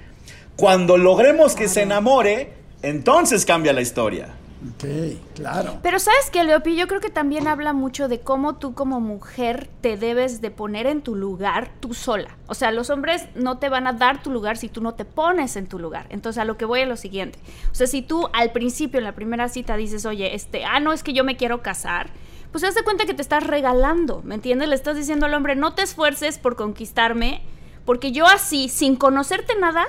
Cuando 0.54 0.96
logremos 0.96 1.56
que 1.56 1.66
se 1.66 1.82
enamore, 1.82 2.52
entonces 2.82 3.44
cambia 3.44 3.72
la 3.72 3.80
historia. 3.80 4.36
Ok, 4.62 4.84
claro. 5.34 5.78
Pero 5.82 5.98
sabes 5.98 6.28
que, 6.30 6.44
Leopi, 6.44 6.76
yo 6.76 6.86
creo 6.86 7.00
que 7.00 7.08
también 7.08 7.48
habla 7.48 7.72
mucho 7.72 8.08
de 8.08 8.20
cómo 8.20 8.56
tú 8.56 8.74
como 8.74 9.00
mujer 9.00 9.70
te 9.80 9.96
debes 9.96 10.42
de 10.42 10.50
poner 10.50 10.86
en 10.86 11.00
tu 11.00 11.14
lugar 11.14 11.70
tú 11.80 11.94
sola. 11.94 12.36
O 12.46 12.54
sea, 12.54 12.70
los 12.70 12.90
hombres 12.90 13.26
no 13.34 13.56
te 13.56 13.70
van 13.70 13.86
a 13.86 13.94
dar 13.94 14.22
tu 14.22 14.30
lugar 14.30 14.58
si 14.58 14.68
tú 14.68 14.82
no 14.82 14.92
te 14.92 15.06
pones 15.06 15.56
en 15.56 15.66
tu 15.66 15.78
lugar. 15.78 16.06
Entonces, 16.10 16.42
a 16.42 16.44
lo 16.44 16.58
que 16.58 16.66
voy 16.66 16.82
a 16.82 16.86
lo 16.86 16.98
siguiente. 16.98 17.38
O 17.72 17.74
sea, 17.74 17.86
si 17.86 18.02
tú 18.02 18.28
al 18.34 18.52
principio, 18.52 18.98
en 18.98 19.04
la 19.04 19.14
primera 19.14 19.48
cita, 19.48 19.76
dices, 19.76 20.04
oye, 20.04 20.34
este, 20.34 20.66
ah, 20.66 20.78
no, 20.78 20.92
es 20.92 21.02
que 21.02 21.14
yo 21.14 21.24
me 21.24 21.38
quiero 21.38 21.62
casar, 21.62 22.10
pues 22.52 22.62
haz 22.62 22.74
de 22.74 22.82
cuenta 22.82 23.06
que 23.06 23.14
te 23.14 23.22
estás 23.22 23.46
regalando, 23.46 24.20
¿me 24.24 24.34
entiendes? 24.34 24.68
Le 24.68 24.74
estás 24.74 24.96
diciendo 24.96 25.24
al 25.24 25.34
hombre, 25.34 25.56
no 25.56 25.74
te 25.74 25.82
esfuerces 25.82 26.38
por 26.38 26.56
conquistarme, 26.56 27.42
porque 27.86 28.12
yo 28.12 28.26
así, 28.26 28.68
sin 28.68 28.96
conocerte 28.96 29.54
nada, 29.58 29.86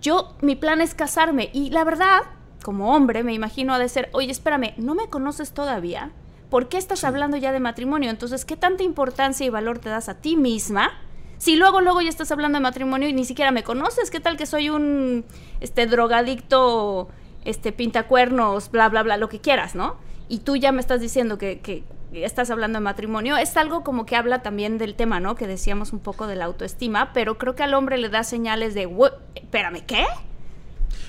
yo, 0.00 0.34
mi 0.40 0.54
plan 0.54 0.80
es 0.80 0.94
casarme. 0.94 1.50
Y 1.52 1.70
la 1.70 1.84
verdad, 1.84 2.22
como 2.64 2.96
hombre, 2.96 3.22
me 3.22 3.34
imagino 3.34 3.74
ha 3.74 3.78
de 3.78 3.88
ser, 3.88 4.08
oye, 4.12 4.32
espérame, 4.32 4.72
¿no 4.78 4.94
me 4.96 5.08
conoces 5.08 5.52
todavía? 5.52 6.10
¿Por 6.48 6.68
qué 6.68 6.78
estás 6.78 7.04
hablando 7.04 7.36
ya 7.36 7.52
de 7.52 7.60
matrimonio? 7.60 8.10
Entonces, 8.10 8.44
¿qué 8.44 8.56
tanta 8.56 8.82
importancia 8.82 9.46
y 9.46 9.50
valor 9.50 9.78
te 9.78 9.90
das 9.90 10.08
a 10.08 10.14
ti 10.14 10.36
misma? 10.36 10.90
Si 11.36 11.56
luego, 11.56 11.82
luego 11.82 12.00
ya 12.00 12.08
estás 12.08 12.32
hablando 12.32 12.56
de 12.56 12.62
matrimonio 12.62 13.08
y 13.08 13.12
ni 13.12 13.26
siquiera 13.26 13.50
me 13.50 13.62
conoces, 13.62 14.10
¿qué 14.10 14.18
tal 14.18 14.38
que 14.38 14.46
soy 14.46 14.70
un 14.70 15.26
este 15.60 15.86
drogadicto, 15.86 17.08
este 17.44 17.70
pintacuernos, 17.70 18.70
bla, 18.70 18.88
bla, 18.88 19.02
bla, 19.02 19.18
lo 19.18 19.28
que 19.28 19.40
quieras, 19.40 19.74
¿no? 19.74 19.96
Y 20.28 20.38
tú 20.38 20.56
ya 20.56 20.72
me 20.72 20.80
estás 20.80 21.02
diciendo 21.02 21.36
que, 21.36 21.60
que 21.60 21.84
estás 22.12 22.50
hablando 22.50 22.78
de 22.78 22.84
matrimonio, 22.84 23.36
es 23.36 23.56
algo 23.58 23.84
como 23.84 24.06
que 24.06 24.16
habla 24.16 24.42
también 24.42 24.78
del 24.78 24.94
tema, 24.94 25.20
¿no? 25.20 25.34
Que 25.34 25.46
decíamos 25.46 25.92
un 25.92 25.98
poco 25.98 26.26
de 26.26 26.36
la 26.36 26.46
autoestima, 26.46 27.12
pero 27.12 27.36
creo 27.36 27.54
que 27.54 27.62
al 27.62 27.74
hombre 27.74 27.98
le 27.98 28.08
da 28.08 28.22
señales 28.24 28.72
de, 28.72 28.88
espérame, 29.34 29.82
¿qué? 29.86 30.06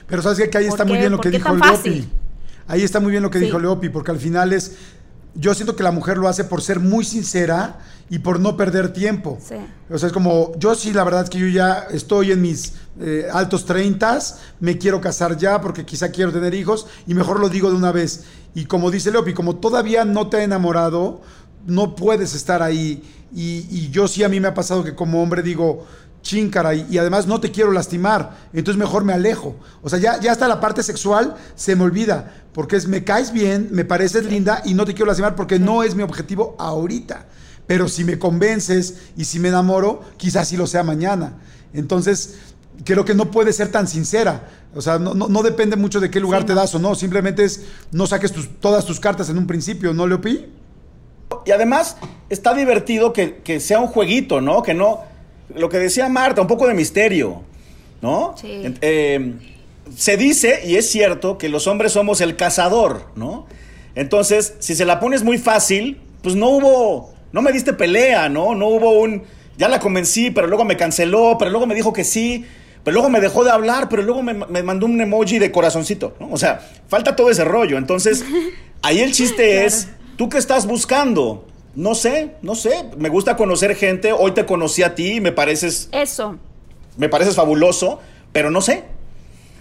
Pero 0.08 0.22
sabes 0.22 0.50
que 0.50 0.58
ahí 0.58 0.66
está 0.66 0.86
muy 0.86 0.98
bien 0.98 1.12
lo 1.12 1.20
que 1.20 1.30
dijo 1.30 1.56
Leopi. 1.56 2.08
Ahí 2.68 2.82
está 2.82 3.00
muy 3.00 3.12
bien 3.12 3.24
lo 3.24 3.30
que 3.30 3.40
dijo 3.40 3.60
Leopi, 3.60 3.90
porque 3.90 4.12
al 4.12 4.20
final 4.20 4.54
es, 4.54 4.74
yo 5.36 5.54
siento 5.54 5.76
que 5.76 5.84
la 5.84 5.92
mujer 5.92 6.18
lo 6.18 6.28
hace 6.28 6.44
por 6.44 6.62
ser 6.62 6.80
muy 6.80 7.06
sincera 7.06 7.80
y 8.10 8.20
por 8.20 8.40
no 8.40 8.56
perder 8.56 8.94
tiempo. 8.94 9.38
Sí. 9.42 9.56
O 9.90 9.98
sea, 9.98 10.08
es 10.08 10.14
como, 10.14 10.52
yo 10.58 10.76
sí, 10.76 10.94
la 10.94 11.04
verdad 11.04 11.24
es 11.24 11.30
que 11.30 11.40
yo 11.40 11.48
ya 11.48 11.88
estoy 11.92 12.32
en 12.32 12.42
mis 12.42 12.74
eh, 13.00 13.28
altos 13.32 13.66
treintas, 13.66 14.40
me 14.60 14.78
quiero 14.78 15.02
casar 15.02 15.38
ya 15.38 15.60
porque 15.62 15.86
quizá 15.86 16.10
quiero 16.10 16.32
tener 16.32 16.54
hijos 16.54 16.88
y 17.08 17.14
mejor 17.14 17.40
lo 17.40 17.50
digo 17.50 17.70
de 17.70 17.76
una 17.76 17.92
vez. 17.92 18.26
Y 18.54 18.66
como 18.66 18.92
dice 18.92 19.12
Leopi, 19.12 19.34
como 19.34 19.58
todavía 19.58 20.06
no 20.06 20.28
te 20.28 20.38
ha 20.38 20.44
enamorado, 20.44 21.22
no 21.66 21.96
puedes 21.96 22.34
estar 22.34 22.62
ahí. 22.62 23.04
Y, 23.36 23.68
y 23.70 23.90
yo 23.92 24.08
sí, 24.08 24.24
a 24.24 24.30
mí 24.30 24.40
me 24.40 24.48
ha 24.48 24.54
pasado 24.54 24.84
que 24.84 24.96
como 24.96 25.22
hombre 25.22 25.42
digo, 25.42 25.86
chíncara 26.26 26.74
y, 26.74 26.98
además 26.98 27.28
no 27.28 27.40
te 27.40 27.52
quiero 27.52 27.72
lastimar, 27.72 28.50
entonces 28.52 28.78
mejor 28.78 29.06
me 29.06 29.14
alejo. 29.14 29.56
O 29.84 29.90
sea, 29.90 30.00
ya, 30.00 30.20
ya 30.20 30.32
hasta 30.32 30.48
la 30.48 30.60
parte 30.60 30.84
sexual 30.84 31.36
se 31.56 31.76
me 31.76 31.84
olvida, 31.84 32.34
porque 32.52 32.76
es 32.76 32.88
me 32.88 33.04
caes 33.04 33.32
bien, 33.32 33.70
me 33.72 33.86
pareces 33.86 34.26
linda 34.26 34.62
y 34.66 34.74
no 34.74 34.86
te 34.86 34.94
quiero 34.94 35.06
lastimar 35.06 35.36
porque 35.36 35.60
no 35.60 35.84
es 35.84 35.96
mi 35.96 36.04
objetivo 36.04 36.56
ahorita. 36.60 37.28
Pero 37.68 37.88
si 37.88 38.04
me 38.04 38.20
convences 38.20 38.96
y 39.16 39.26
si 39.26 39.40
me 39.40 39.50
enamoro, 39.50 40.02
quizás 40.18 40.50
sí 40.50 40.58
lo 40.58 40.68
sea 40.68 40.84
mañana. 40.84 41.34
Entonces, 41.74 42.36
creo 42.84 43.06
que 43.06 43.14
no 43.14 43.32
puede 43.32 43.54
ser 43.54 43.72
tan 43.72 43.88
sincera. 43.88 44.50
O 44.76 44.82
sea, 44.82 45.00
no, 45.00 45.14
no, 45.14 45.44
depende 45.44 45.76
mucho 45.76 46.00
de 46.00 46.12
qué 46.12 46.20
lugar 46.20 46.46
te 46.46 46.54
das 46.54 46.76
o 46.76 46.80
no. 46.80 46.96
Simplemente 46.96 47.44
es 47.44 47.66
no 47.92 48.08
saques 48.08 48.34
todas 48.60 48.86
tus 48.86 49.00
cartas 49.00 49.30
en 49.30 49.38
un 49.38 49.48
principio, 49.48 49.94
¿no, 49.94 50.06
Leopi? 50.06 50.46
Y 51.46 51.52
además, 51.52 51.98
está 52.30 52.54
divertido 52.54 53.14
que, 53.14 53.38
que, 53.38 53.60
sea 53.60 53.80
un 53.80 53.88
jueguito, 53.88 54.42
¿no? 54.42 54.62
Que 54.62 54.74
no. 54.74 55.15
Lo 55.54 55.70
que 55.70 55.78
decía 55.78 56.10
Marta, 56.10 56.42
un 56.42 56.48
poco 56.48 56.68
de 56.68 56.74
misterio, 56.74 57.44
¿no? 58.02 58.36
Sí. 58.40 58.74
Eh, 58.82 59.34
se 59.96 60.18
dice, 60.18 60.62
y 60.66 60.78
es 60.78 60.90
cierto, 60.90 61.38
que 61.38 61.50
los 61.50 61.68
hombres 61.68 61.92
somos 61.92 62.22
el 62.22 62.36
cazador, 62.36 63.08
¿no? 63.16 63.46
Entonces, 63.94 64.56
si 64.60 64.76
se 64.76 64.86
la 64.86 65.00
pones 65.00 65.24
muy 65.24 65.38
fácil, 65.38 66.00
pues 66.22 66.36
no 66.36 66.50
hubo. 66.50 67.14
No 67.32 67.42
me 67.42 67.52
diste 67.52 67.74
pelea, 67.74 68.30
¿no? 68.30 68.56
No 68.56 68.68
hubo 68.68 69.00
un 69.00 69.24
ya 69.58 69.70
la 69.70 69.80
convencí, 69.80 70.32
pero 70.32 70.48
luego 70.48 70.66
me 70.66 70.78
canceló, 70.78 71.38
pero 71.40 71.52
luego 71.52 71.66
me 71.66 71.76
dijo 71.76 71.94
que 71.94 72.04
sí, 72.04 72.46
pero 72.84 72.96
luego 72.96 73.10
me 73.10 73.20
dejó 73.20 73.44
de 73.44 73.52
hablar, 73.52 73.90
pero 73.90 74.04
luego 74.04 74.22
me, 74.22 74.34
mandó 74.34 74.86
un 74.86 75.00
emoji 75.00 75.40
de 75.40 75.52
corazoncito, 75.52 76.16
¿no? 76.20 76.30
O 76.32 76.38
sea, 76.38 76.60
falta 76.88 77.16
todo 77.16 77.30
ese 77.30 77.44
rollo. 77.44 77.78
Entonces, 77.78 78.24
ahí 78.82 79.00
el 79.00 79.14
chiste 79.14 79.66
es, 79.66 79.88
¿tú 80.18 80.30
qué 80.30 80.38
estás 80.38 80.66
buscando? 80.68 81.48
No 81.76 81.96
sé, 81.96 82.38
no 82.42 82.56
sé. 82.56 82.90
Me 82.98 83.10
gusta 83.10 83.36
conocer 83.36 83.76
gente. 83.76 84.14
Hoy 84.14 84.32
te 84.32 84.46
conocí 84.46 84.84
a 84.84 84.96
ti, 84.96 85.22
me 85.22 85.32
pareces... 85.32 85.90
Eso. 85.92 86.38
Me 86.98 87.10
pareces 87.10 87.36
fabuloso, 87.36 88.00
pero 88.32 88.50
no 88.50 88.62
sé. 88.62 88.86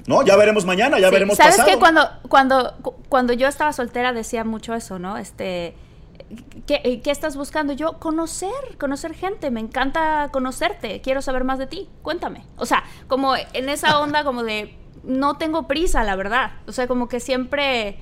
¿No? 0.07 0.23
Ya 0.23 0.37
veremos 0.37 0.65
mañana, 0.65 1.01
ya 1.01 1.11
veremos 1.11 1.37
¿Sabes 1.37 1.63
qué? 1.65 1.79
Cuando, 1.79 2.09
cuando, 2.29 2.75
cuando 3.09 3.33
yo 3.33 3.49
estaba 3.49 3.73
soltera 3.73 4.13
decía 4.13 4.45
mucho 4.45 4.75
eso, 4.75 4.99
¿no? 4.99 5.17
Este 5.17 5.75
¿Qué, 6.67 7.01
¿Qué, 7.03 7.11
estás 7.11 7.37
buscando? 7.37 7.73
Yo, 7.73 7.99
conocer, 7.99 8.51
conocer 8.79 9.15
gente, 9.15 9.51
me 9.51 9.61
encanta 9.61 10.29
conocerte, 10.33 11.01
quiero 11.01 11.21
saber 11.23 11.45
más 11.45 11.59
de 11.59 11.67
ti, 11.67 11.89
cuéntame. 12.03 12.45
O 12.57 12.67
sea, 12.67 12.85
como 13.07 13.35
en 13.37 13.69
esa 13.69 14.01
onda 14.01 14.25
como 14.25 14.43
de, 14.43 14.77
no 15.03 15.37
tengo 15.37 15.67
prisa, 15.67 16.05
la 16.05 16.17
verdad. 16.17 16.53
O 16.67 16.73
sea, 16.73 16.87
como 16.87 17.09
que 17.09 17.21
siempre 17.21 17.99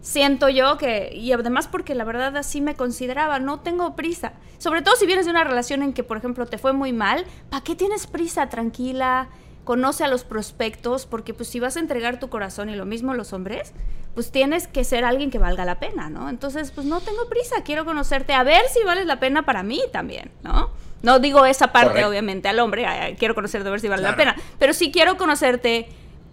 siento 0.00 0.48
yo 0.48 0.78
que, 0.78 1.12
y 1.14 1.32
además 1.32 1.68
porque 1.68 1.94
la 1.94 2.04
verdad 2.04 2.36
así 2.36 2.60
me 2.60 2.74
consideraba, 2.74 3.38
no 3.38 3.60
tengo 3.60 3.96
prisa. 3.96 4.32
Sobre 4.58 4.82
todo 4.82 4.96
si 4.96 5.06
vienes 5.06 5.26
de 5.26 5.30
una 5.30 5.44
relación 5.44 5.82
en 5.82 5.92
que, 5.92 6.02
por 6.02 6.16
ejemplo, 6.16 6.46
te 6.46 6.58
fue 6.58 6.72
muy 6.72 6.92
mal, 6.92 7.24
¿para 7.50 7.62
qué 7.62 7.74
tienes 7.74 8.06
prisa? 8.06 8.48
Tranquila, 8.48 9.28
conoce 9.64 10.04
a 10.04 10.08
los 10.08 10.24
prospectos, 10.24 11.06
porque 11.06 11.34
pues 11.34 11.48
si 11.48 11.60
vas 11.60 11.76
a 11.76 11.80
entregar 11.80 12.18
tu 12.18 12.28
corazón 12.28 12.70
y 12.70 12.76
lo 12.76 12.86
mismo 12.86 13.14
los 13.14 13.32
hombres, 13.32 13.72
pues 14.14 14.32
tienes 14.32 14.66
que 14.66 14.82
ser 14.82 15.04
alguien 15.04 15.30
que 15.30 15.38
valga 15.38 15.64
la 15.64 15.78
pena, 15.78 16.08
¿no? 16.08 16.28
Entonces, 16.28 16.70
pues 16.70 16.86
no 16.86 17.00
tengo 17.00 17.28
prisa, 17.28 17.56
quiero 17.64 17.84
conocerte, 17.84 18.32
a 18.32 18.42
ver 18.42 18.62
si 18.72 18.82
vales 18.82 19.06
la 19.06 19.20
pena 19.20 19.44
para 19.44 19.62
mí 19.62 19.80
también, 19.92 20.30
¿no? 20.42 20.70
No 21.02 21.20
digo 21.20 21.46
esa 21.46 21.70
parte, 21.70 22.04
obviamente, 22.04 22.48
al 22.48 22.58
hombre, 22.58 22.84
quiero 23.18 23.34
conocerte, 23.34 23.68
a 23.68 23.70
ver 23.70 23.80
si 23.80 23.86
vale 23.88 24.02
la 24.02 24.16
pena, 24.16 24.34
pero 24.58 24.72
si 24.72 24.90
quiero 24.90 25.16
conocerte, 25.16 25.88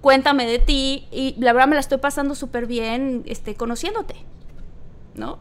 cuéntame 0.05 0.45
de 0.45 0.59
ti 0.59 1.07
y 1.11 1.33
la 1.39 1.51
verdad 1.51 1.67
me 1.67 1.73
la 1.73 1.81
estoy 1.81 1.97
pasando 1.97 2.35
súper 2.35 2.67
bien 2.67 3.23
este, 3.25 3.55
conociéndote, 3.55 4.13
¿no? 5.15 5.39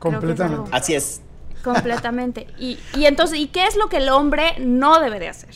Completamente. 0.00 0.68
Así 0.72 0.96
es. 0.96 1.20
Completamente. 1.62 2.48
Y, 2.58 2.76
y 2.96 3.06
entonces, 3.06 3.38
¿y 3.38 3.46
qué 3.46 3.66
es 3.66 3.76
lo 3.76 3.88
que 3.88 3.98
el 3.98 4.08
hombre 4.08 4.56
no 4.58 4.98
debe 4.98 5.20
de 5.20 5.28
hacer? 5.28 5.54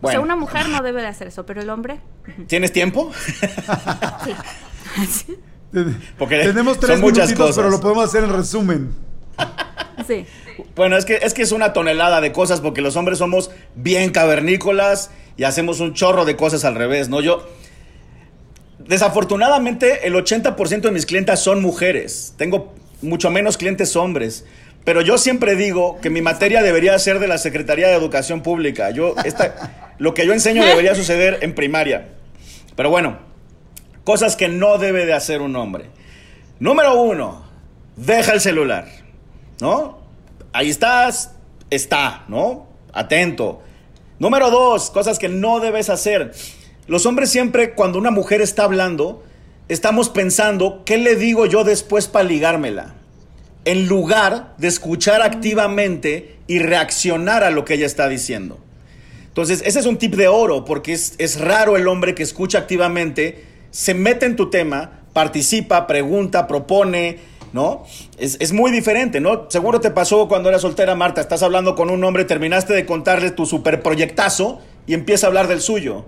O 0.00 0.10
sea, 0.10 0.18
una 0.18 0.34
mujer 0.34 0.68
no 0.70 0.82
debe 0.82 1.02
de 1.02 1.06
hacer 1.06 1.28
eso, 1.28 1.46
pero 1.46 1.62
el 1.62 1.70
hombre. 1.70 2.00
¿Tienes 2.48 2.72
tiempo? 2.72 3.12
sí. 5.06 5.36
Porque 6.18 6.38
Tenemos 6.40 6.80
tres 6.80 6.98
minutitos, 7.00 7.54
pero 7.54 7.70
lo 7.70 7.78
podemos 7.78 8.06
hacer 8.06 8.24
en 8.24 8.32
resumen. 8.32 8.92
Sí. 10.04 10.26
Bueno, 10.74 10.96
es 10.96 11.04
que, 11.04 11.20
es 11.22 11.32
que 11.32 11.42
es 11.42 11.52
una 11.52 11.72
tonelada 11.72 12.20
de 12.20 12.32
cosas 12.32 12.60
porque 12.60 12.80
los 12.80 12.96
hombres 12.96 13.18
somos 13.18 13.52
bien 13.76 14.10
cavernícolas 14.10 15.10
y 15.36 15.44
hacemos 15.44 15.80
un 15.80 15.94
chorro 15.94 16.24
de 16.24 16.36
cosas 16.36 16.64
al 16.64 16.74
revés, 16.74 17.08
¿no? 17.08 17.20
Yo, 17.20 17.46
desafortunadamente, 18.78 20.06
el 20.06 20.14
80% 20.14 20.80
de 20.80 20.90
mis 20.90 21.06
clientes 21.06 21.40
son 21.40 21.62
mujeres. 21.62 22.34
Tengo 22.36 22.74
mucho 23.00 23.30
menos 23.30 23.56
clientes 23.56 23.96
hombres. 23.96 24.44
Pero 24.84 25.00
yo 25.00 25.16
siempre 25.16 25.54
digo 25.54 26.00
que 26.00 26.10
mi 26.10 26.22
materia 26.22 26.62
debería 26.62 26.98
ser 26.98 27.20
de 27.20 27.28
la 27.28 27.38
Secretaría 27.38 27.88
de 27.88 27.94
Educación 27.94 28.42
Pública. 28.42 28.90
Yo, 28.90 29.14
esta, 29.24 29.94
lo 29.98 30.12
que 30.12 30.26
yo 30.26 30.32
enseño 30.32 30.64
debería 30.64 30.94
suceder 30.94 31.38
en 31.42 31.54
primaria. 31.54 32.08
Pero 32.74 32.90
bueno, 32.90 33.18
cosas 34.02 34.34
que 34.34 34.48
no 34.48 34.78
debe 34.78 35.06
de 35.06 35.12
hacer 35.12 35.40
un 35.40 35.54
hombre. 35.54 35.86
Número 36.58 37.00
uno, 37.00 37.44
deja 37.96 38.32
el 38.32 38.40
celular, 38.40 38.88
¿no? 39.60 40.00
Ahí 40.52 40.70
estás, 40.70 41.32
está, 41.70 42.24
¿no? 42.28 42.66
Atento. 42.92 43.62
Número 44.22 44.50
dos, 44.50 44.88
cosas 44.90 45.18
que 45.18 45.28
no 45.28 45.60
debes 45.60 45.90
hacer. 45.90 46.32
Los 46.86 47.04
hombres 47.04 47.28
siempre, 47.28 47.74
cuando 47.74 47.98
una 47.98 48.10
mujer 48.10 48.40
está 48.40 48.64
hablando, 48.64 49.22
estamos 49.68 50.08
pensando, 50.08 50.82
¿qué 50.86 50.96
le 50.96 51.16
digo 51.16 51.44
yo 51.44 51.64
después 51.64 52.06
para 52.06 52.24
ligármela? 52.24 52.94
en 53.64 53.86
lugar 53.86 54.54
de 54.58 54.68
escuchar 54.68 55.22
activamente 55.22 56.36
y 56.46 56.58
reaccionar 56.58 57.44
a 57.44 57.50
lo 57.50 57.64
que 57.64 57.74
ella 57.74 57.86
está 57.86 58.08
diciendo. 58.08 58.58
Entonces, 59.28 59.62
ese 59.64 59.78
es 59.78 59.86
un 59.86 59.98
tip 59.98 60.14
de 60.14 60.28
oro, 60.28 60.64
porque 60.64 60.92
es, 60.92 61.40
raro 61.40 61.76
el 61.76 61.88
hombre 61.88 62.14
que 62.14 62.22
escucha 62.22 62.58
activamente, 62.58 63.44
se 63.70 63.94
mete 63.94 64.26
en 64.26 64.36
tu 64.36 64.50
tema, 64.50 65.00
participa, 65.12 65.86
pregunta, 65.86 66.46
propone, 66.46 67.18
¿no? 67.52 67.84
Es, 68.18 68.52
muy 68.52 68.70
diferente, 68.70 69.20
¿no? 69.20 69.50
Seguro 69.50 69.80
te 69.80 69.90
pasó 69.90 70.28
cuando 70.28 70.48
eras 70.48 70.62
soltera, 70.62 70.94
Marta, 70.94 71.20
estás 71.20 71.42
hablando 71.42 71.74
con 71.74 71.90
un 71.90 72.02
hombre, 72.04 72.24
terminaste 72.24 72.72
de 72.72 72.86
contarle 72.86 73.30
tu 73.30 73.46
super 73.46 73.82
proyectazo 73.82 74.60
y 74.86 74.94
empieza 74.94 75.26
a 75.26 75.28
hablar 75.28 75.48
del 75.48 75.60
suyo, 75.60 76.04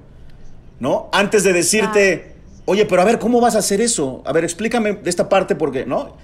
¿no? 0.81 1.09
Antes 1.13 1.45
de 1.45 1.53
decirte, 1.53 2.33
oye, 2.65 2.87
pero 2.87 3.03
a 3.03 3.05
ver, 3.05 3.19
¿cómo 3.19 3.41
vas 3.41 3.57
a 3.57 3.59
hacer 3.59 3.81
eso? 3.81 4.23
A 4.25 4.33
ver, 4.33 4.45
explícame 4.45 4.99
esta 5.05 5.29
parte 5.29 5.55
porque, 5.55 5.85
¿no? 5.85 6.17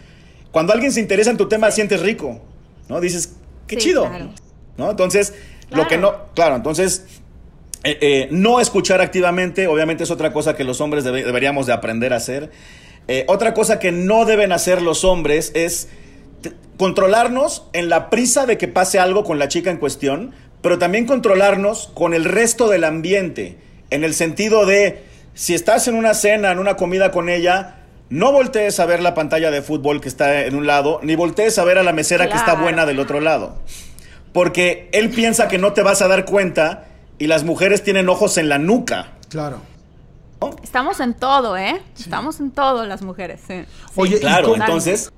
Cuando 0.53 0.73
alguien 0.73 0.93
se 0.93 1.01
interesa 1.01 1.31
en 1.31 1.37
tu 1.37 1.49
tema, 1.49 1.71
sientes 1.71 2.01
rico, 2.01 2.41
¿no? 2.89 3.01
Dices, 3.01 3.35
qué 3.67 3.77
chido, 3.77 4.11
¿no? 4.77 4.91
Entonces, 4.91 5.35
lo 5.71 5.87
que 5.87 5.99
no, 5.99 6.15
claro, 6.35 6.57
entonces, 6.57 7.05
eh, 7.85 7.99
eh, 8.01 8.29
no 8.31 8.61
escuchar 8.61 9.01
activamente, 9.01 9.67
obviamente 9.67 10.05
es 10.05 10.11
otra 10.11 10.33
cosa 10.33 10.57
que 10.57 10.65
los 10.65 10.81
hombres 10.81 11.05
deberíamos 11.05 11.67
de 11.67 11.73
aprender 11.73 12.13
a 12.13 12.17
hacer. 12.17 12.51
Eh, 13.13 13.25
otra 13.27 13.55
cosa 13.55 13.81
que 13.81 13.91
no 13.91 14.25
deben 14.25 14.53
hacer 14.53 14.81
los 14.83 15.03
hombres 15.03 15.51
es 15.57 15.89
controlarnos 16.77 17.67
en 17.73 17.89
la 17.89 18.09
prisa 18.09 18.47
de 18.47 18.57
que 18.57 18.69
pase 18.69 19.01
algo 19.01 19.25
con 19.25 19.41
la 19.41 19.49
chica 19.49 19.69
en 19.69 19.79
cuestión, 19.79 20.33
pero 20.63 20.79
también 20.79 21.07
controlarnos 21.07 21.91
con 21.93 22.15
el 22.15 22.25
resto 22.25 22.69
del 22.69 22.85
ambiente, 22.85 23.59
en 23.91 24.05
el 24.05 24.15
sentido 24.15 24.65
de, 24.65 25.03
si 25.35 25.55
estás 25.55 25.89
en 25.89 25.97
una 25.97 26.15
cena, 26.15 26.53
en 26.53 26.61
una 26.61 26.77
comida 26.77 27.11
con 27.11 27.29
ella, 27.29 27.79
no 28.11 28.31
voltees 28.31 28.79
a 28.79 28.87
ver 28.87 29.03
la 29.03 29.13
pantalla 29.13 29.51
de 29.51 29.63
fútbol 29.63 30.01
que 30.01 30.09
está 30.09 30.45
en 30.45 30.55
un 30.55 30.69
lado, 30.69 31.01
ni 31.03 31.17
voltees 31.17 31.59
a 31.59 31.65
ver 31.65 31.79
a 31.79 31.83
la 31.83 31.93
mesera 31.93 32.29
que 32.29 32.37
está 32.37 32.55
buena 32.55 32.87
del 32.87 33.01
otro 33.01 33.19
lado. 33.19 33.57
Porque 34.33 34.89
él 34.93 35.11
piensa 35.11 35.49
que 35.49 35.59
no 35.59 35.73
te 35.73 35.83
vas 35.83 36.01
a 36.01 36.07
dar 36.07 36.27
cuenta 36.27 36.87
y 37.19 37.27
las 37.27 37.43
mujeres 37.43 37.83
tienen 37.83 38.09
ojos 38.09 38.39
en 38.39 38.49
la 38.49 38.59
nuca. 38.59 39.15
Claro. 39.31 39.63
Estamos 40.63 41.01
en 41.01 41.15
todo, 41.15 41.57
¿eh? 41.57 41.81
Estamos 41.99 42.41
en 42.41 42.51
todo 42.51 42.87
las 42.87 43.03
mujeres. 43.03 43.41
Sí. 43.47 43.65
Oye, 43.97 44.19
claro, 44.19 44.55
entonces. 44.55 45.13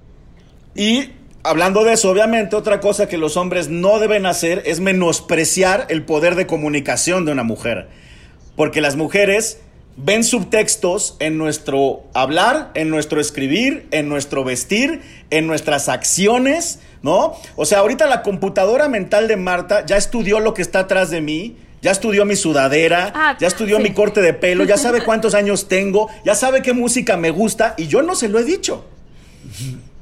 Y 0.75 1.11
hablando 1.43 1.85
de 1.85 1.95
eso, 1.95 2.11
obviamente, 2.11 2.57
otra 2.57 2.81
cosa 2.81 3.07
que 3.07 3.19
los 3.19 3.37
hombres 3.37 3.69
no 3.69 3.99
deben 3.99 4.27
hacer 4.27 4.63
es 4.67 4.81
menospreciar 4.81 5.87
el 5.91 6.05
poder 6.05 6.35
de 6.35 6.47
comunicación 6.47 7.25
de 7.25 7.33
una 7.33 7.45
mujer. 7.45 7.89
Porque 8.57 8.81
las 8.81 8.97
mujeres 8.97 9.61
ven 9.97 10.25
subtextos 10.25 11.17
en 11.19 11.39
nuestro 11.39 12.05
hablar, 12.15 12.71
en 12.75 12.89
nuestro 12.89 13.21
escribir, 13.21 13.87
en 13.91 14.09
nuestro 14.09 14.45
vestir, 14.45 15.03
en 15.31 15.47
nuestras 15.47 15.89
acciones, 15.89 16.81
¿no? 17.03 17.35
O 17.57 17.65
sea, 17.65 17.81
ahorita 17.81 18.07
la 18.07 18.23
computadora 18.23 18.89
mental 18.89 19.29
de 19.29 19.37
Marta 19.37 19.85
ya 19.85 19.97
estudió 19.97 20.41
lo 20.41 20.55
que 20.55 20.63
está 20.63 20.81
atrás 20.81 21.11
de 21.11 21.21
mí, 21.21 21.57
ya 21.83 21.91
estudió 21.91 22.25
mi 22.25 22.37
sudadera, 22.37 23.13
ah, 23.15 23.37
ya 23.39 23.49
estudió 23.49 23.81
mi 23.81 23.93
corte 23.93 24.23
de 24.23 24.33
pelo, 24.33 24.65
ya 24.65 24.79
sabe 24.79 25.03
cuántos 25.05 25.35
años 25.35 25.69
tengo, 25.69 26.09
ya 26.25 26.35
sabe 26.35 26.63
qué 26.63 26.73
música 26.73 27.17
me 27.17 27.31
gusta 27.31 27.75
y 27.77 27.89
yo 27.89 28.01
no 28.03 28.15
se 28.15 28.29
lo 28.29 28.39
he 28.39 28.45
dicho. 28.45 28.87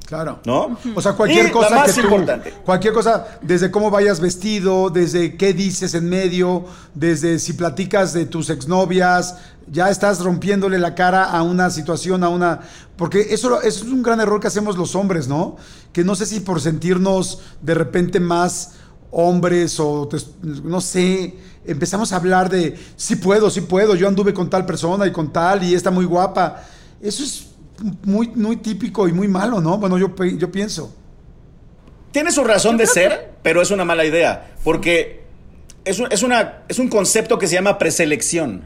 Claro. 0.07 0.41
¿No? 0.45 0.76
O 0.97 1.01
sea, 1.01 1.12
cualquier 1.12 1.53
cosa 1.53 1.76
más 1.76 1.93
que 1.93 2.01
importante. 2.01 2.53
cualquier 2.64 2.93
cosa, 2.93 3.39
desde 3.43 3.70
cómo 3.70 3.93
vayas 3.93 4.18
vestido, 4.18 4.91
desde 4.91 5.37
qué 5.37 5.55
dices 5.55 5.95
en 5.95 6.09
medio, 6.09 6.64
desde 6.95 7.39
si 7.39 7.53
platicas 7.53 8.12
de 8.12 8.26
tus 8.26 8.51
exnovias, 8.51 9.37
ya 9.68 9.89
estás 9.89 10.18
rompiéndole 10.18 10.81
la 10.81 10.97
cara 10.97 11.24
a 11.24 11.43
una 11.43 11.70
situación, 11.70 12.24
a 12.24 12.28
una... 12.28 12.61
Porque 12.97 13.28
eso, 13.31 13.62
eso, 13.62 13.85
es 13.85 13.91
un 13.91 14.03
gran 14.03 14.18
error 14.18 14.41
que 14.41 14.49
hacemos 14.49 14.76
los 14.76 14.97
hombres, 14.97 15.28
¿no? 15.28 15.57
Que 15.93 16.03
no 16.03 16.16
sé 16.16 16.26
si 16.26 16.41
por 16.41 16.61
sentirnos 16.61 17.41
de 17.62 17.74
repente 17.74 18.18
más 18.18 18.72
hombres 19.11 19.78
o 19.80 20.08
no 20.42 20.80
sé, 20.80 21.34
empezamos 21.64 22.12
a 22.12 22.16
hablar 22.16 22.48
de 22.48 22.78
sí 22.96 23.16
puedo, 23.16 23.50
sí 23.50 23.62
puedo, 23.62 23.94
yo 23.94 24.08
anduve 24.08 24.32
con 24.32 24.48
tal 24.48 24.66
persona 24.66 25.06
y 25.06 25.12
con 25.12 25.32
tal 25.32 25.62
y 25.62 25.74
está 25.74 25.90
muy 25.90 26.04
guapa. 26.04 26.62
Eso 27.00 27.22
es 27.22 27.48
muy, 28.02 28.28
muy 28.28 28.56
típico 28.56 29.08
y 29.08 29.12
muy 29.12 29.28
malo, 29.28 29.61
¿no? 29.61 29.78
Bueno, 29.78 29.98
yo, 29.98 30.14
yo 30.36 30.50
pienso. 30.50 30.94
Tiene 32.12 32.32
su 32.32 32.44
razón 32.44 32.76
de 32.76 32.86
ser, 32.86 33.32
pero 33.42 33.62
es 33.62 33.70
una 33.70 33.84
mala 33.84 34.04
idea, 34.04 34.54
porque 34.64 35.20
es 35.84 36.00
es, 36.11 36.22
una, 36.22 36.62
es 36.68 36.78
un 36.78 36.88
concepto 36.88 37.38
que 37.38 37.46
se 37.46 37.54
llama 37.54 37.78
preselección. 37.78 38.64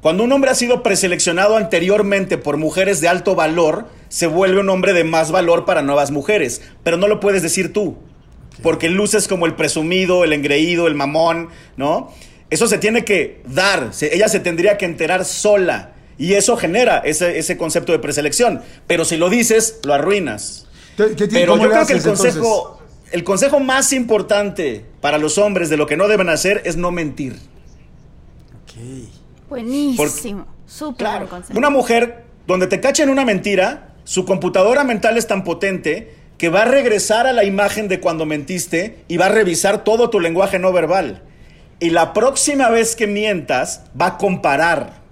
Cuando 0.00 0.22
un 0.22 0.32
hombre 0.32 0.50
ha 0.50 0.54
sido 0.54 0.82
preseleccionado 0.82 1.56
anteriormente 1.56 2.36
por 2.36 2.58
mujeres 2.58 3.00
de 3.00 3.08
alto 3.08 3.34
valor, 3.34 3.88
se 4.08 4.26
vuelve 4.26 4.60
un 4.60 4.68
hombre 4.68 4.92
de 4.92 5.02
más 5.02 5.32
valor 5.32 5.64
para 5.64 5.80
nuevas 5.80 6.10
mujeres, 6.10 6.60
pero 6.82 6.98
no 6.98 7.08
lo 7.08 7.20
puedes 7.20 7.42
decir 7.42 7.72
tú, 7.72 7.96
porque 8.62 8.88
luces 8.88 9.28
como 9.28 9.46
el 9.46 9.54
presumido, 9.54 10.24
el 10.24 10.32
engreído, 10.32 10.86
el 10.86 10.94
mamón, 10.94 11.48
¿no? 11.76 12.12
Eso 12.50 12.66
se 12.68 12.78
tiene 12.78 13.04
que 13.04 13.42
dar, 13.46 13.90
ella 14.00 14.28
se 14.28 14.40
tendría 14.40 14.78
que 14.78 14.84
enterar 14.84 15.24
sola. 15.24 15.92
Y 16.16 16.34
eso 16.34 16.56
genera 16.56 16.98
ese, 16.98 17.56
concepto 17.56 17.90
de 17.92 17.98
preselección. 17.98 18.62
Pero 18.86 19.04
si 19.04 19.16
lo 19.16 19.28
dices, 19.28 19.80
lo 19.82 19.94
arruinas. 19.94 20.66
Pero 20.96 21.56
yo 21.56 21.68
creo 21.68 21.86
que 21.86 21.94
el 21.94 22.02
consejo, 22.02 22.80
el 23.10 23.24
consejo 23.24 23.58
más 23.58 23.92
importante 23.92 24.84
para 25.00 25.18
los 25.18 25.38
hombres 25.38 25.70
de 25.70 25.76
lo 25.76 25.86
que 25.86 25.96
no 25.96 26.06
deben 26.06 26.28
hacer 26.28 26.62
es 26.64 26.76
no 26.76 26.92
mentir. 26.92 27.36
Buenísimo. 29.48 30.46
Súper 30.66 31.28
Una 31.54 31.70
mujer 31.70 32.24
donde 32.46 32.66
te 32.66 32.80
cachen 32.80 33.08
una 33.08 33.24
mentira, 33.24 33.94
su 34.04 34.24
computadora 34.24 34.84
mental 34.84 35.16
es 35.18 35.26
tan 35.26 35.44
potente 35.44 36.14
que 36.38 36.48
va 36.48 36.62
a 36.62 36.64
regresar 36.64 37.26
a 37.26 37.32
la 37.32 37.44
imagen 37.44 37.88
de 37.88 38.00
cuando 38.00 38.26
mentiste 38.26 38.98
y 39.08 39.16
va 39.16 39.26
a 39.26 39.30
revisar 39.30 39.84
todo 39.84 40.10
tu 40.10 40.20
lenguaje 40.20 40.58
no 40.58 40.72
verbal. 40.72 41.22
Y 41.80 41.90
la 41.90 42.12
próxima 42.12 42.70
vez 42.70 42.96
que 42.96 43.06
mientas, 43.06 43.82
va 44.00 44.06
a 44.06 44.18
comparar. 44.18 45.04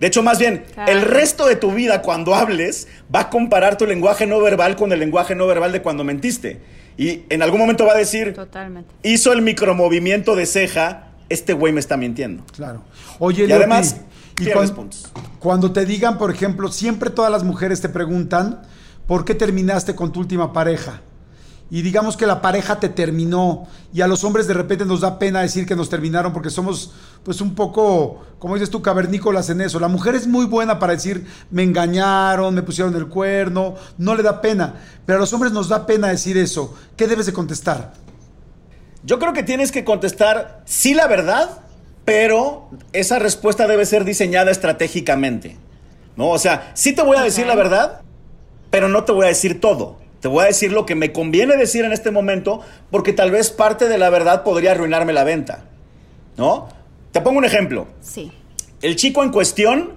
De 0.00 0.06
hecho, 0.06 0.22
más 0.22 0.38
bien, 0.38 0.64
el 0.86 1.02
resto 1.02 1.46
de 1.46 1.56
tu 1.56 1.72
vida 1.72 2.02
cuando 2.02 2.34
hables, 2.34 2.86
va 3.14 3.20
a 3.20 3.30
comparar 3.30 3.78
tu 3.78 3.86
lenguaje 3.86 4.26
no 4.26 4.40
verbal 4.40 4.76
con 4.76 4.92
el 4.92 5.00
lenguaje 5.00 5.34
no 5.34 5.46
verbal 5.46 5.72
de 5.72 5.82
cuando 5.82 6.04
mentiste. 6.04 6.60
Y 6.98 7.22
en 7.28 7.42
algún 7.42 7.60
momento 7.60 7.84
va 7.84 7.92
a 7.92 7.96
decir, 7.96 8.34
Totalmente. 8.34 8.90
hizo 9.02 9.32
el 9.32 9.42
micromovimiento 9.42 10.36
de 10.36 10.46
ceja, 10.46 11.08
este 11.28 11.52
güey 11.52 11.72
me 11.72 11.80
está 11.80 11.96
mintiendo. 11.96 12.44
Claro. 12.54 12.82
Oye, 13.18 13.46
y 13.46 13.52
además, 13.52 13.96
y 14.38 14.50
cuando, 14.50 14.88
cuando 15.38 15.72
te 15.72 15.84
digan, 15.86 16.18
por 16.18 16.30
ejemplo, 16.30 16.70
siempre 16.70 17.10
todas 17.10 17.30
las 17.30 17.42
mujeres 17.42 17.80
te 17.80 17.88
preguntan, 17.88 18.62
¿por 19.06 19.24
qué 19.24 19.34
terminaste 19.34 19.94
con 19.94 20.12
tu 20.12 20.20
última 20.20 20.52
pareja? 20.52 21.02
y 21.70 21.82
digamos 21.82 22.16
que 22.16 22.26
la 22.26 22.40
pareja 22.40 22.78
te 22.78 22.88
terminó 22.88 23.66
y 23.92 24.00
a 24.00 24.06
los 24.06 24.22
hombres 24.22 24.46
de 24.46 24.54
repente 24.54 24.84
nos 24.84 25.00
da 25.00 25.18
pena 25.18 25.40
decir 25.40 25.66
que 25.66 25.74
nos 25.74 25.88
terminaron 25.88 26.32
porque 26.32 26.50
somos 26.50 26.92
pues 27.24 27.40
un 27.40 27.56
poco, 27.56 28.24
como 28.38 28.54
dices 28.54 28.70
tú, 28.70 28.82
cavernícolas 28.82 29.50
en 29.50 29.60
eso. 29.60 29.80
La 29.80 29.88
mujer 29.88 30.14
es 30.14 30.28
muy 30.28 30.46
buena 30.46 30.78
para 30.78 30.92
decir 30.92 31.26
me 31.50 31.64
engañaron, 31.64 32.54
me 32.54 32.62
pusieron 32.62 32.94
el 32.94 33.08
cuerno, 33.08 33.74
no 33.98 34.14
le 34.14 34.22
da 34.22 34.40
pena, 34.40 34.74
pero 35.04 35.18
a 35.18 35.20
los 35.20 35.32
hombres 35.32 35.52
nos 35.52 35.68
da 35.68 35.86
pena 35.86 36.08
decir 36.08 36.38
eso. 36.38 36.72
¿Qué 36.96 37.08
debes 37.08 37.26
de 37.26 37.32
contestar? 37.32 37.94
Yo 39.02 39.18
creo 39.18 39.32
que 39.32 39.42
tienes 39.42 39.72
que 39.72 39.84
contestar 39.84 40.62
sí 40.66 40.94
la 40.94 41.08
verdad, 41.08 41.62
pero 42.04 42.70
esa 42.92 43.18
respuesta 43.18 43.66
debe 43.66 43.86
ser 43.86 44.04
diseñada 44.04 44.52
estratégicamente. 44.52 45.56
¿No? 46.16 46.30
O 46.30 46.38
sea, 46.38 46.70
sí 46.74 46.94
te 46.94 47.02
voy 47.02 47.16
a 47.18 47.22
decir 47.22 47.46
la 47.46 47.56
verdad, 47.56 48.00
pero 48.76 48.90
no 48.90 49.04
te 49.04 49.12
voy 49.12 49.24
a 49.24 49.28
decir 49.28 49.58
todo. 49.58 49.96
Te 50.20 50.28
voy 50.28 50.42
a 50.42 50.48
decir 50.48 50.70
lo 50.70 50.84
que 50.84 50.94
me 50.94 51.10
conviene 51.10 51.56
decir 51.56 51.86
en 51.86 51.92
este 51.92 52.10
momento 52.10 52.60
porque 52.90 53.14
tal 53.14 53.30
vez 53.30 53.50
parte 53.50 53.88
de 53.88 53.96
la 53.96 54.10
verdad 54.10 54.44
podría 54.44 54.72
arruinarme 54.72 55.14
la 55.14 55.24
venta. 55.24 55.64
¿No? 56.36 56.68
Te 57.10 57.22
pongo 57.22 57.38
un 57.38 57.46
ejemplo. 57.46 57.86
Sí. 58.02 58.30
El 58.82 58.96
chico 58.96 59.22
en 59.22 59.30
cuestión 59.30 59.94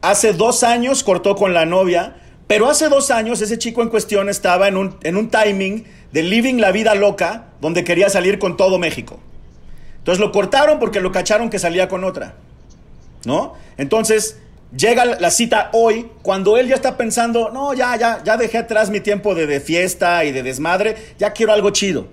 hace 0.00 0.32
dos 0.32 0.62
años 0.62 1.04
cortó 1.04 1.36
con 1.36 1.52
la 1.52 1.66
novia, 1.66 2.16
pero 2.46 2.70
hace 2.70 2.88
dos 2.88 3.10
años 3.10 3.42
ese 3.42 3.58
chico 3.58 3.82
en 3.82 3.90
cuestión 3.90 4.30
estaba 4.30 4.68
en 4.68 4.78
un, 4.78 4.96
en 5.02 5.18
un 5.18 5.28
timing 5.28 5.84
de 6.10 6.22
living 6.22 6.62
la 6.62 6.72
vida 6.72 6.94
loca 6.94 7.48
donde 7.60 7.84
quería 7.84 8.08
salir 8.08 8.38
con 8.38 8.56
todo 8.56 8.78
México. 8.78 9.20
Entonces 9.98 10.18
lo 10.18 10.32
cortaron 10.32 10.78
porque 10.78 11.00
lo 11.02 11.12
cacharon 11.12 11.50
que 11.50 11.58
salía 11.58 11.88
con 11.88 12.04
otra. 12.04 12.36
¿No? 13.26 13.52
Entonces 13.76 14.38
Llega 14.76 15.06
la 15.06 15.30
cita 15.30 15.70
hoy, 15.72 16.10
cuando 16.20 16.58
él 16.58 16.68
ya 16.68 16.74
está 16.74 16.98
pensando, 16.98 17.50
no, 17.50 17.72
ya, 17.72 17.96
ya, 17.96 18.22
ya 18.22 18.36
dejé 18.36 18.58
atrás 18.58 18.90
mi 18.90 19.00
tiempo 19.00 19.34
de, 19.34 19.60
fiesta 19.60 20.26
y 20.26 20.32
de 20.32 20.42
desmadre, 20.42 20.94
ya 21.18 21.32
quiero 21.32 21.54
algo 21.54 21.70
chido. 21.70 22.08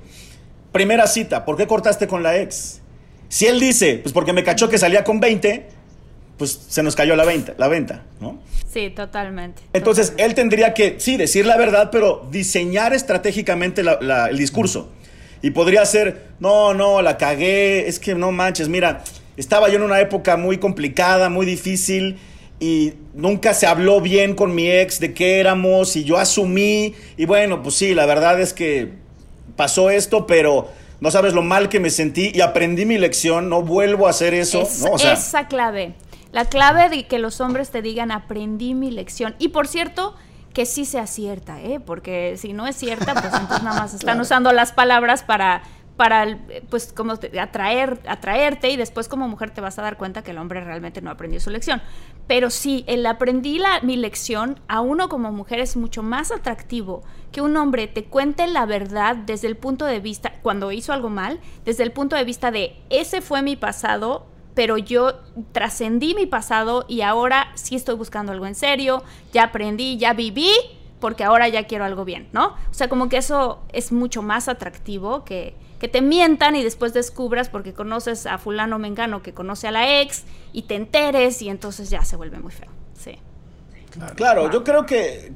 Primera 0.72 1.06
cita, 1.08 1.44
¿por 1.44 1.58
qué 1.58 1.68
cortaste 1.68 2.08
con 2.08 2.24
la 2.24 2.38
ex? 2.38 2.80
Si 3.28 3.46
él 3.46 3.60
dice, 3.60 4.00
pues 4.02 4.14
porque 4.14 4.32
me 4.32 4.44
cachó 4.46 4.70
que 4.70 4.78
salía 4.78 5.04
con 5.04 5.20
20, 5.20 5.68
pues 6.38 6.58
se 6.70 6.82
nos 6.82 6.96
cayó 6.96 7.18
la 7.18 7.26
venta, 7.26 7.54
la 7.58 7.68
venta 7.68 8.04
¿no? 8.22 8.40
Sí, 8.72 8.90
totalmente. 8.90 9.62
Entonces, 9.74 10.14
él 10.18 10.34
tendría 10.34 10.74
que, 10.74 10.96
sí, 11.00 11.18
decir 11.18 11.46
la 11.46 11.58
verdad, 11.58 11.90
pero 11.92 12.26
diseñar 12.32 12.94
estratégicamente 12.94 13.82
el 13.82 14.38
discurso. 14.38 14.92
Y 15.42 15.52
podría 15.52 15.86
ser, 15.86 16.28
no, 16.40 16.74
no, 16.74 17.02
la 17.02 17.18
cagué, 17.18 17.90
es 17.90 18.00
que 18.00 18.16
no 18.16 18.32
manches, 18.32 18.70
mira, 18.70 19.04
estaba 19.36 19.68
yo 19.68 19.76
en 19.76 19.84
una 19.84 20.00
época 20.00 20.38
muy 20.38 20.58
complicada, 20.58 21.30
muy 21.30 21.46
difícil 21.46 22.18
y 22.60 22.94
nunca 23.14 23.54
se 23.54 23.68
habló 23.68 24.02
bien 24.02 24.36
con 24.36 24.56
mi 24.56 24.70
ex 24.70 25.00
de 25.00 25.14
qué 25.14 25.40
éramos 25.40 25.96
y 25.96 26.04
yo 26.04 26.18
asumí 26.18 26.96
y 27.18 27.26
bueno, 27.26 27.62
pues 27.62 27.76
sí, 27.76 27.94
la 27.94 28.06
verdad 28.06 28.40
es 28.40 28.54
que 28.54 28.94
pasó 29.56 29.90
esto, 29.90 30.26
pero 30.26 30.70
no 31.02 31.12
sabes 31.12 31.34
lo 31.34 31.42
mal 31.42 31.70
que 31.70 31.80
me 31.80 31.90
sentí 31.90 32.32
y 32.34 32.42
aprendí 32.42 32.86
mi 32.86 32.98
lección, 32.98 33.50
no 33.50 33.62
vuelvo 33.62 34.08
a 34.08 34.12
hacer 34.12 34.34
eso. 34.34 34.62
esa 34.62 35.48
clave, 35.48 35.94
la 36.32 36.46
clave 36.46 36.90
de 36.90 37.08
que 37.08 37.20
los 37.20 37.42
hombres 37.42 37.70
te 37.70 37.82
digan 37.82 38.12
aprendí 38.12 38.74
mi 38.74 38.92
lección. 38.92 39.36
Y 39.40 39.50
por 39.50 39.68
cierto, 39.68 40.16
que 40.54 40.66
sí 40.66 40.86
sea 40.86 41.06
cierta, 41.06 41.62
¿eh? 41.62 41.82
porque 41.86 42.36
si 42.38 42.54
no 42.54 42.66
es 42.66 42.78
cierta, 42.78 43.14
pues 43.14 43.34
entonces 43.34 43.64
nada 43.64 43.82
más 43.82 43.94
están 43.94 44.20
usando 44.22 44.54
las 44.54 44.72
palabras 44.72 45.24
para 45.24 45.64
para, 45.98 46.40
pues, 46.70 46.92
como 46.92 47.14
atraer, 47.14 48.02
atraerte 48.08 48.70
y 48.70 48.78
después 48.78 49.08
como 49.08 49.28
mujer 49.28 49.52
te 49.52 49.62
vas 49.62 49.80
a 49.80 49.82
dar 49.82 49.98
cuenta 49.98 50.24
que 50.24 50.32
el 50.32 50.38
hombre 50.38 50.62
realmente 50.62 51.02
no 51.02 51.10
aprendió 51.10 51.40
su 51.40 51.50
lección. 51.50 51.82
Pero 52.28 52.50
sí, 52.50 52.84
el 52.88 53.06
aprendí 53.06 53.60
la, 53.60 53.80
mi 53.82 53.96
lección 53.96 54.60
a 54.68 54.82
uno 54.82 55.10
como 55.10 55.32
mujer 55.32 55.60
es 55.60 55.78
mucho 55.78 56.04
más 56.04 56.32
atractivo 56.32 57.04
que 57.32 57.42
un 57.42 57.56
hombre 57.58 57.88
te 57.88 58.06
cuente 58.06 58.48
la 58.48 58.66
verdad 58.66 59.16
desde 59.16 59.48
el 59.48 59.58
punto 59.58 59.86
de 59.86 60.00
vista, 60.00 60.34
cuando 60.42 60.72
hizo 60.72 60.94
algo 60.94 61.10
mal, 61.10 61.40
desde 61.66 61.84
el 61.84 61.92
punto 61.92 62.16
de 62.16 62.24
vista 62.24 62.52
de 62.52 62.78
ese 62.90 63.22
fue 63.22 63.42
mi 63.42 63.56
pasado, 63.56 64.26
pero 64.54 64.78
yo 64.78 65.20
trascendí 65.52 66.16
mi 66.16 66.26
pasado 66.26 66.86
y 66.88 67.02
ahora 67.02 67.52
sí 67.56 67.76
estoy 67.76 67.96
buscando 67.96 68.32
algo 68.32 68.46
en 68.48 68.56
serio, 68.56 69.04
ya 69.34 69.44
aprendí, 69.44 69.98
ya 69.98 70.14
viví, 70.14 70.50
porque 71.00 71.26
ahora 71.26 71.50
ya 71.50 71.66
quiero 71.68 71.84
algo 71.84 72.06
bien, 72.06 72.30
¿no? 72.32 72.48
O 72.48 72.74
sea, 72.74 72.88
como 72.88 73.10
que 73.10 73.18
eso 73.18 73.60
es 73.74 73.92
mucho 73.92 74.22
más 74.22 74.48
atractivo 74.48 75.26
que, 75.26 75.56
que 75.80 75.88
te 75.88 76.02
mientan 76.02 76.56
y 76.56 76.64
después 76.64 76.94
descubras 76.94 77.50
porque 77.50 77.74
conoces 77.74 78.26
a 78.26 78.38
fulano 78.38 78.80
mengano 78.80 79.22
que 79.22 79.34
conoce 79.34 79.68
a 79.68 79.72
la 79.72 80.02
ex 80.02 80.24
y 80.54 80.64
te 80.64 80.76
enteres 80.76 81.42
y 81.42 81.50
entonces 81.50 81.90
ya 81.90 82.04
se 82.06 82.16
vuelve 82.16 82.40
muy 82.40 82.52
feo. 82.52 82.70
Sí. 82.98 83.18
Claro, 84.16 84.52
yo 84.52 84.64
creo 84.64 84.86
que, 84.86 85.32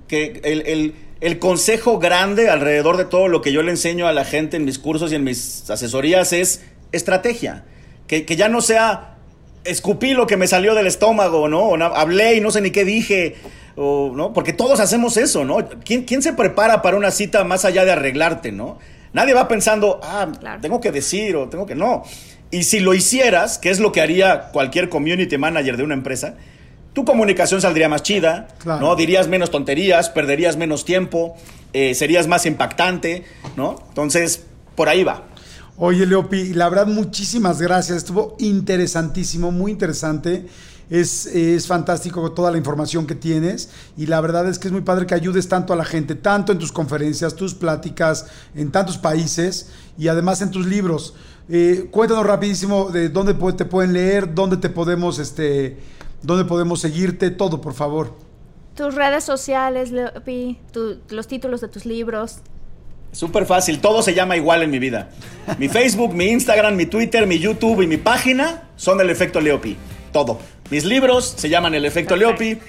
el, 1.22 1.40
consejo 1.40 2.00
grande 2.00 2.50
alrededor 2.50 2.98
de 2.98 3.06
todo 3.06 3.28
lo 3.28 3.42
que 3.42 3.52
yo 3.52 3.62
le 3.62 3.72
enseño 3.72 4.08
a 4.08 4.14
la 4.14 4.26
gente 4.26 4.58
en 4.58 4.66
mis 4.66 4.80
cursos 4.80 5.12
y 5.12 5.16
en 5.16 5.24
mis 5.24 5.70
asesorías 5.70 6.34
es 6.34 6.64
estrategia. 6.92 7.66
Que, 8.08 8.26
ya 8.26 8.50
no 8.50 8.62
sea 8.62 9.18
escupí 9.66 10.14
lo 10.14 10.26
que 10.26 10.38
me 10.38 10.48
salió 10.48 10.74
del 10.74 10.88
estómago, 10.88 11.48
¿no? 11.48 11.70
O 11.70 11.84
hablé 11.84 12.36
y 12.36 12.42
no 12.42 12.50
sé 12.50 12.62
ni 12.62 12.72
qué 12.72 12.86
dije, 12.86 13.36
o, 13.76 14.12
¿no? 14.16 14.34
Porque 14.34 14.54
todos 14.54 14.80
hacemos 14.80 15.18
eso, 15.18 15.46
¿no? 15.46 15.58
¿Quién, 15.84 16.06
¿Quién 16.06 16.22
se 16.22 16.34
prepara 16.34 16.82
para 16.82 16.98
una 16.98 17.12
cita 17.12 17.44
más 17.44 17.66
allá 17.66 17.86
de 17.86 17.92
arreglarte, 17.92 18.52
¿no? 18.52 18.80
Nadie 19.14 19.34
va 19.34 19.48
pensando, 19.48 20.00
ah, 20.04 20.28
tengo 20.62 20.80
que 20.80 20.92
decir 20.92 21.36
o 21.36 21.50
tengo 21.50 21.66
que 21.66 21.76
no. 21.76 22.04
Y 22.52 22.64
si 22.64 22.80
lo 22.80 22.94
hicieras, 22.94 23.58
que 23.58 23.70
es 23.70 23.80
lo 23.80 23.92
que 23.92 24.02
haría 24.02 24.50
cualquier 24.52 24.90
community 24.90 25.38
manager 25.38 25.78
de 25.78 25.84
una 25.84 25.94
empresa, 25.94 26.36
tu 26.94 27.06
comunicación 27.06 27.62
saldría 27.62 27.88
más 27.88 28.02
chida, 28.04 28.48
¿no? 28.66 28.96
Dirías 28.96 29.28
menos 29.28 29.52
tonterías, 29.52 30.10
perderías 30.10 30.58
menos 30.58 30.86
tiempo, 30.86 31.36
eh, 31.74 31.94
serías 31.94 32.28
más 32.28 32.46
impactante, 32.46 33.24
¿no? 33.56 33.76
Entonces, 33.90 34.44
por 34.76 34.90
ahí 34.90 35.04
va. 35.04 35.24
Oye, 35.78 36.06
Leopi, 36.06 36.54
la 36.54 36.68
verdad, 36.68 36.88
muchísimas 36.88 37.62
gracias. 37.62 38.00
Estuvo 38.00 38.36
interesantísimo, 38.40 39.52
muy 39.52 39.72
interesante. 39.72 40.46
Es, 40.90 41.68
fantástico 41.68 42.32
toda 42.32 42.50
la 42.50 42.58
información 42.58 43.06
que 43.06 43.14
tienes 43.14 43.70
y 43.96 44.08
la 44.08 44.22
verdad 44.22 44.48
es 44.50 44.58
que 44.58 44.68
es 44.68 44.72
muy 44.72 44.82
padre 44.82 45.06
que 45.06 45.14
ayudes 45.14 45.48
tanto 45.48 45.72
a 45.72 45.76
la 45.76 45.86
gente, 45.86 46.16
tanto 46.16 46.52
en 46.52 46.58
tus 46.58 46.72
conferencias, 46.72 47.36
tus 47.36 47.54
pláticas, 47.54 48.26
en 48.56 48.72
tantos 48.72 48.98
países 48.98 49.70
y 49.98 50.08
además 50.08 50.42
en 50.42 50.50
tus 50.50 50.66
libros. 50.66 51.14
Eh, 51.48 51.90
cuéntanos 51.92 52.26
rapidísimo 52.26 52.90
de 52.90 53.10
dónde 53.10 53.34
te 53.54 53.66
pueden 53.66 53.94
leer, 53.94 54.34
dónde 54.34 54.58
te 54.58 54.70
podemos, 54.70 55.20
este, 55.20 55.78
dónde 56.24 56.46
podemos 56.46 56.82
seguirte, 56.82 57.30
todo, 57.30 57.62
por 57.62 57.74
favor. 57.74 58.16
Tus 58.76 58.96
redes 58.96 59.24
sociales, 59.24 59.92
los 59.92 61.28
títulos 61.28 61.62
de 61.62 61.68
tus 61.68 61.86
libros. 61.86 62.40
Súper 63.12 63.46
fácil, 63.46 63.80
todo 63.82 64.04
se 64.04 64.14
llama 64.14 64.38
igual 64.38 64.62
en 64.62 64.70
mi 64.70 64.80
vida. 64.80 65.10
Mi 65.58 65.68
Facebook, 65.68 66.14
mi 66.14 66.28
Instagram, 66.28 66.76
mi 66.76 66.86
Twitter, 66.86 67.26
mi 67.26 67.40
YouTube 67.40 67.82
y 67.82 67.88
mi 67.88 67.98
página 67.98 68.70
son 68.76 69.02
el 69.02 69.10
efecto 69.10 69.42
Leopi. 69.42 69.76
Todo. 70.12 70.40
Mis 70.70 70.86
libros 70.86 71.34
se 71.38 71.50
llaman 71.50 71.74
el 71.74 71.86
efecto 71.86 72.16
Leopi, 72.16 72.60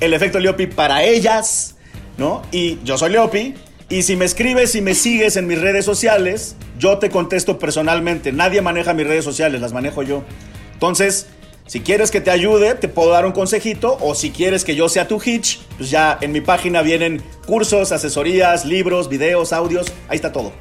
el 0.00 0.14
efecto 0.14 0.38
Leopi 0.38 0.66
para 0.66 1.04
ellas, 1.04 1.76
¿no? 2.18 2.42
Y 2.52 2.78
yo 2.84 2.98
soy 2.98 3.10
Leopi. 3.10 3.54
Y 3.88 4.02
si 4.02 4.16
me 4.16 4.24
escribes 4.24 4.74
y 4.74 4.80
me 4.80 4.94
sigues 4.94 5.36
en 5.36 5.46
mis 5.46 5.60
redes 5.60 5.84
sociales, 5.84 6.56
yo 6.78 6.98
te 6.98 7.08
contesto 7.08 7.58
personalmente. 7.58 8.32
Nadie 8.32 8.60
maneja 8.60 8.94
mis 8.94 9.06
redes 9.06 9.24
sociales, 9.24 9.60
las 9.60 9.72
manejo 9.72 10.02
yo. 10.02 10.24
Entonces, 10.72 11.28
si 11.66 11.80
quieres 11.80 12.10
que 12.10 12.20
te 12.20 12.30
ayude, 12.30 12.74
te 12.74 12.88
puedo 12.88 13.10
dar 13.10 13.26
un 13.26 13.32
consejito. 13.32 13.96
O 14.00 14.14
si 14.14 14.30
quieres 14.30 14.64
que 14.64 14.74
yo 14.74 14.88
sea 14.88 15.06
tu 15.06 15.20
hitch, 15.24 15.60
pues 15.78 15.88
ya 15.88 16.18
en 16.20 16.32
mi 16.32 16.40
página 16.40 16.82
vienen 16.82 17.22
cursos, 17.46 17.92
asesorías, 17.92 18.64
libros, 18.64 19.08
videos, 19.08 19.52
audios. 19.52 19.92
Ahí 20.08 20.16
está 20.16 20.32
todo. 20.32 20.52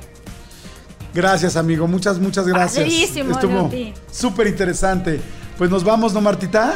Gracias, 1.13 1.55
amigo. 1.55 1.87
Muchas, 1.87 2.19
muchas 2.19 2.47
gracias. 2.47 2.87
Estuvo 2.87 3.71
súper 4.11 4.47
interesante. 4.47 5.19
Pues 5.57 5.69
nos 5.69 5.83
vamos, 5.83 6.13
¿no, 6.13 6.21
Martita? 6.21 6.73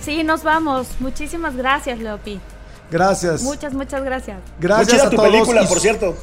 Sí, 0.00 0.22
nos 0.22 0.42
vamos. 0.42 0.88
Muchísimas 0.98 1.56
gracias, 1.56 1.98
Leopi. 1.98 2.40
Gracias. 2.90 3.42
Muchas, 3.42 3.72
muchas 3.72 4.04
gracias. 4.04 4.38
Gracias 4.60 5.02
a 5.02 5.10
tu 5.10 5.16
película, 5.16 5.66
por 5.66 5.80
cierto. 5.80 6.16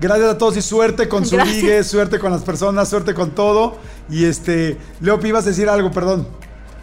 Gracias 0.00 0.28
a 0.28 0.38
todos 0.38 0.56
y 0.56 0.62
suerte 0.62 1.08
con 1.08 1.24
su 1.24 1.38
ligue, 1.38 1.82
suerte 1.82 2.18
con 2.18 2.30
las 2.30 2.42
personas, 2.42 2.88
suerte 2.88 3.14
con 3.14 3.30
todo. 3.30 3.78
Y 4.10 4.24
este, 4.24 4.76
Leopi, 5.00 5.28
ibas 5.28 5.44
a 5.46 5.50
decir 5.50 5.68
algo, 5.68 5.90
perdón. 5.90 6.28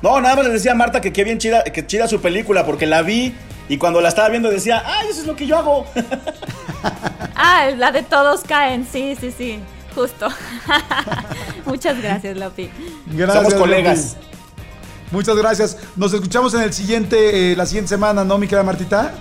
No, 0.02 0.20
nada 0.20 0.36
más 0.36 0.46
le 0.46 0.52
decía 0.52 0.74
a 0.74 0.76
Marta 0.76 1.00
que 1.00 1.14
qué 1.14 1.24
bien 1.24 1.38
chida, 1.38 1.64
que 1.64 1.86
chida 1.86 2.08
su 2.08 2.20
película, 2.20 2.66
porque 2.66 2.86
la 2.86 3.02
vi 3.04 3.34
y 3.70 3.78
cuando 3.78 4.02
la 4.02 4.10
estaba 4.10 4.30
viendo 4.30 4.50
decía, 4.50 4.84
¡ay, 4.86 5.08
eso 5.10 5.22
es 5.22 5.28
lo 5.28 5.36
que 5.36 5.48
yo 5.48 5.58
hago! 5.58 5.86
ah, 7.36 7.70
la 7.78 7.92
de 7.92 8.04
todos 8.04 8.42
caen, 8.42 8.86
sí, 8.92 9.16
sí, 9.20 9.32
sí, 9.32 9.60
justo. 9.94 10.28
Muchas 11.66 12.02
gracias, 12.02 12.38
Lopi. 12.38 12.70
Gracias, 13.08 13.44
Somos 13.44 13.54
colegas. 13.54 14.18
Muchas 15.12 15.36
gracias. 15.36 15.78
Nos 15.96 16.14
escuchamos 16.14 16.54
en 16.56 16.62
el 16.62 16.74
siguiente, 16.74 17.52
eh, 17.52 17.56
la 17.56 17.66
siguiente 17.66 17.90
semana, 17.90 18.24
¿no, 18.24 18.38
mi 18.38 18.48
querida 18.48 18.64
Martita? 18.64 19.14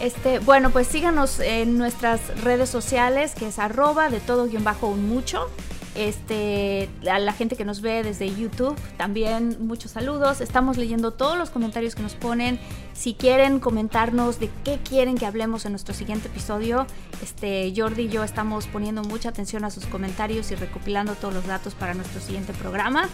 Este, 0.00 0.38
bueno, 0.38 0.70
pues 0.70 0.86
síganos 0.86 1.38
en 1.40 1.76
nuestras 1.76 2.20
redes 2.42 2.70
sociales, 2.70 3.34
que 3.34 3.48
es 3.48 3.58
arroba 3.58 4.08
de 4.08 4.20
todo 4.20 4.46
guion 4.46 4.64
bajo 4.64 4.88
un 4.88 5.06
mucho. 5.06 5.50
Este, 5.94 6.88
a 7.10 7.18
la 7.18 7.32
gente 7.32 7.56
que 7.56 7.64
nos 7.64 7.80
ve 7.80 8.04
desde 8.04 8.32
YouTube, 8.32 8.76
también 8.96 9.56
muchos 9.60 9.90
saludos. 9.90 10.40
Estamos 10.40 10.76
leyendo 10.76 11.10
todos 11.10 11.36
los 11.36 11.50
comentarios 11.50 11.94
que 11.94 12.02
nos 12.02 12.14
ponen. 12.14 12.60
Si 12.92 13.14
quieren 13.14 13.58
comentarnos 13.58 14.38
de 14.38 14.50
qué 14.64 14.78
quieren 14.78 15.16
que 15.16 15.26
hablemos 15.26 15.64
en 15.64 15.72
nuestro 15.72 15.92
siguiente 15.94 16.28
episodio, 16.28 16.86
este, 17.22 17.72
Jordi 17.76 18.02
y 18.02 18.08
yo 18.08 18.22
estamos 18.22 18.66
poniendo 18.68 19.02
mucha 19.02 19.30
atención 19.30 19.64
a 19.64 19.70
sus 19.70 19.86
comentarios 19.86 20.50
y 20.52 20.54
recopilando 20.54 21.14
todos 21.14 21.34
los 21.34 21.46
datos 21.46 21.74
para 21.74 21.94
nuestro 21.94 22.20
siguiente 22.20 22.52
programa. 22.52 23.08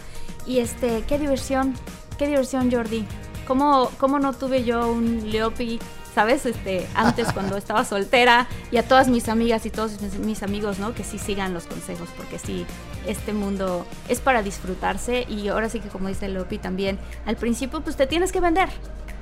Y 0.45 0.59
este, 0.59 1.03
qué 1.07 1.17
diversión, 1.17 1.73
qué 2.17 2.27
diversión, 2.27 2.71
Jordi. 2.71 3.05
¿Cómo, 3.47 3.89
cómo 3.97 4.19
no 4.19 4.33
tuve 4.33 4.65
yo 4.65 4.91
un 4.91 5.31
Leopi 5.31 5.79
¿sabes? 6.17 6.47
Este, 6.47 6.87
antes 6.95 7.31
cuando 7.31 7.57
estaba 7.57 7.85
soltera 7.85 8.47
y 8.71 8.77
a 8.77 8.83
todas 8.83 9.07
mis 9.07 9.29
amigas 9.29 9.67
y 9.67 9.69
todos 9.69 10.01
mis, 10.25 10.41
amigos, 10.41 10.79
¿no? 10.79 10.95
Que 10.95 11.03
sí 11.03 11.19
sigan 11.19 11.53
los 11.53 11.67
consejos 11.67 12.09
porque 12.17 12.39
sí, 12.39 12.65
este 13.05 13.33
mundo 13.33 13.85
es 14.09 14.19
para 14.19 14.41
disfrutarse 14.41 15.27
y 15.29 15.49
ahora 15.49 15.69
sí 15.69 15.79
que 15.79 15.89
como 15.89 16.07
dice 16.07 16.27
Lopi 16.27 16.57
también, 16.57 16.97
al 17.27 17.35
principio 17.35 17.81
pues 17.81 17.97
te 17.97 18.07
tienes 18.07 18.31
que 18.31 18.39
vender 18.39 18.67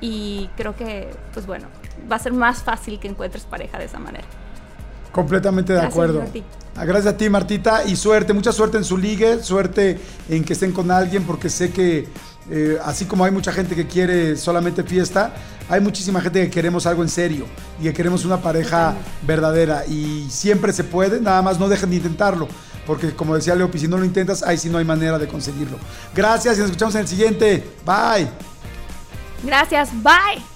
y 0.00 0.48
creo 0.56 0.74
que 0.74 1.10
pues 1.34 1.44
bueno, 1.44 1.66
va 2.10 2.16
a 2.16 2.18
ser 2.18 2.32
más 2.32 2.62
fácil 2.62 2.98
que 2.98 3.08
encuentres 3.08 3.44
pareja 3.44 3.78
de 3.78 3.84
esa 3.84 3.98
manera. 3.98 4.24
Completamente 5.12 5.74
de 5.74 5.82
acuerdo. 5.82 6.24
Ah, 6.76 6.86
gracias 6.86 7.12
a 7.12 7.16
ti, 7.18 7.28
Martita, 7.28 7.84
y 7.84 7.96
suerte, 7.96 8.32
mucha 8.32 8.52
suerte 8.52 8.78
en 8.78 8.84
su 8.84 8.96
ligue, 8.96 9.42
suerte 9.42 9.98
en 10.30 10.44
que 10.44 10.54
estén 10.54 10.72
con 10.72 10.90
alguien, 10.90 11.24
porque 11.24 11.50
sé 11.50 11.70
que 11.72 12.08
eh, 12.50 12.78
así 12.84 13.04
como 13.06 13.24
hay 13.24 13.32
mucha 13.32 13.52
gente 13.52 13.74
que 13.74 13.86
quiere 13.86 14.36
solamente 14.36 14.82
fiesta, 14.82 15.34
hay 15.68 15.80
muchísima 15.80 16.20
gente 16.20 16.42
que 16.42 16.50
queremos 16.50 16.86
algo 16.86 17.02
en 17.02 17.08
serio 17.08 17.46
y 17.80 17.84
que 17.84 17.92
queremos 17.92 18.24
una 18.24 18.38
pareja 18.38 18.94
verdadera 19.22 19.84
y 19.86 20.28
siempre 20.30 20.72
se 20.72 20.84
puede, 20.84 21.20
nada 21.20 21.42
más 21.42 21.58
no 21.58 21.68
dejen 21.68 21.90
de 21.90 21.96
intentarlo, 21.96 22.48
porque 22.86 23.12
como 23.12 23.34
decía 23.34 23.54
Leopi, 23.54 23.78
si 23.78 23.88
no 23.88 23.98
lo 23.98 24.04
intentas, 24.04 24.42
ahí 24.42 24.58
sí 24.58 24.68
no 24.68 24.78
hay 24.78 24.84
manera 24.84 25.18
de 25.18 25.26
conseguirlo. 25.26 25.78
Gracias 26.14 26.56
y 26.56 26.60
nos 26.60 26.70
escuchamos 26.70 26.94
en 26.94 27.00
el 27.02 27.08
siguiente. 27.08 27.64
Bye. 27.84 28.28
Gracias, 29.42 29.90
bye. 30.02 30.55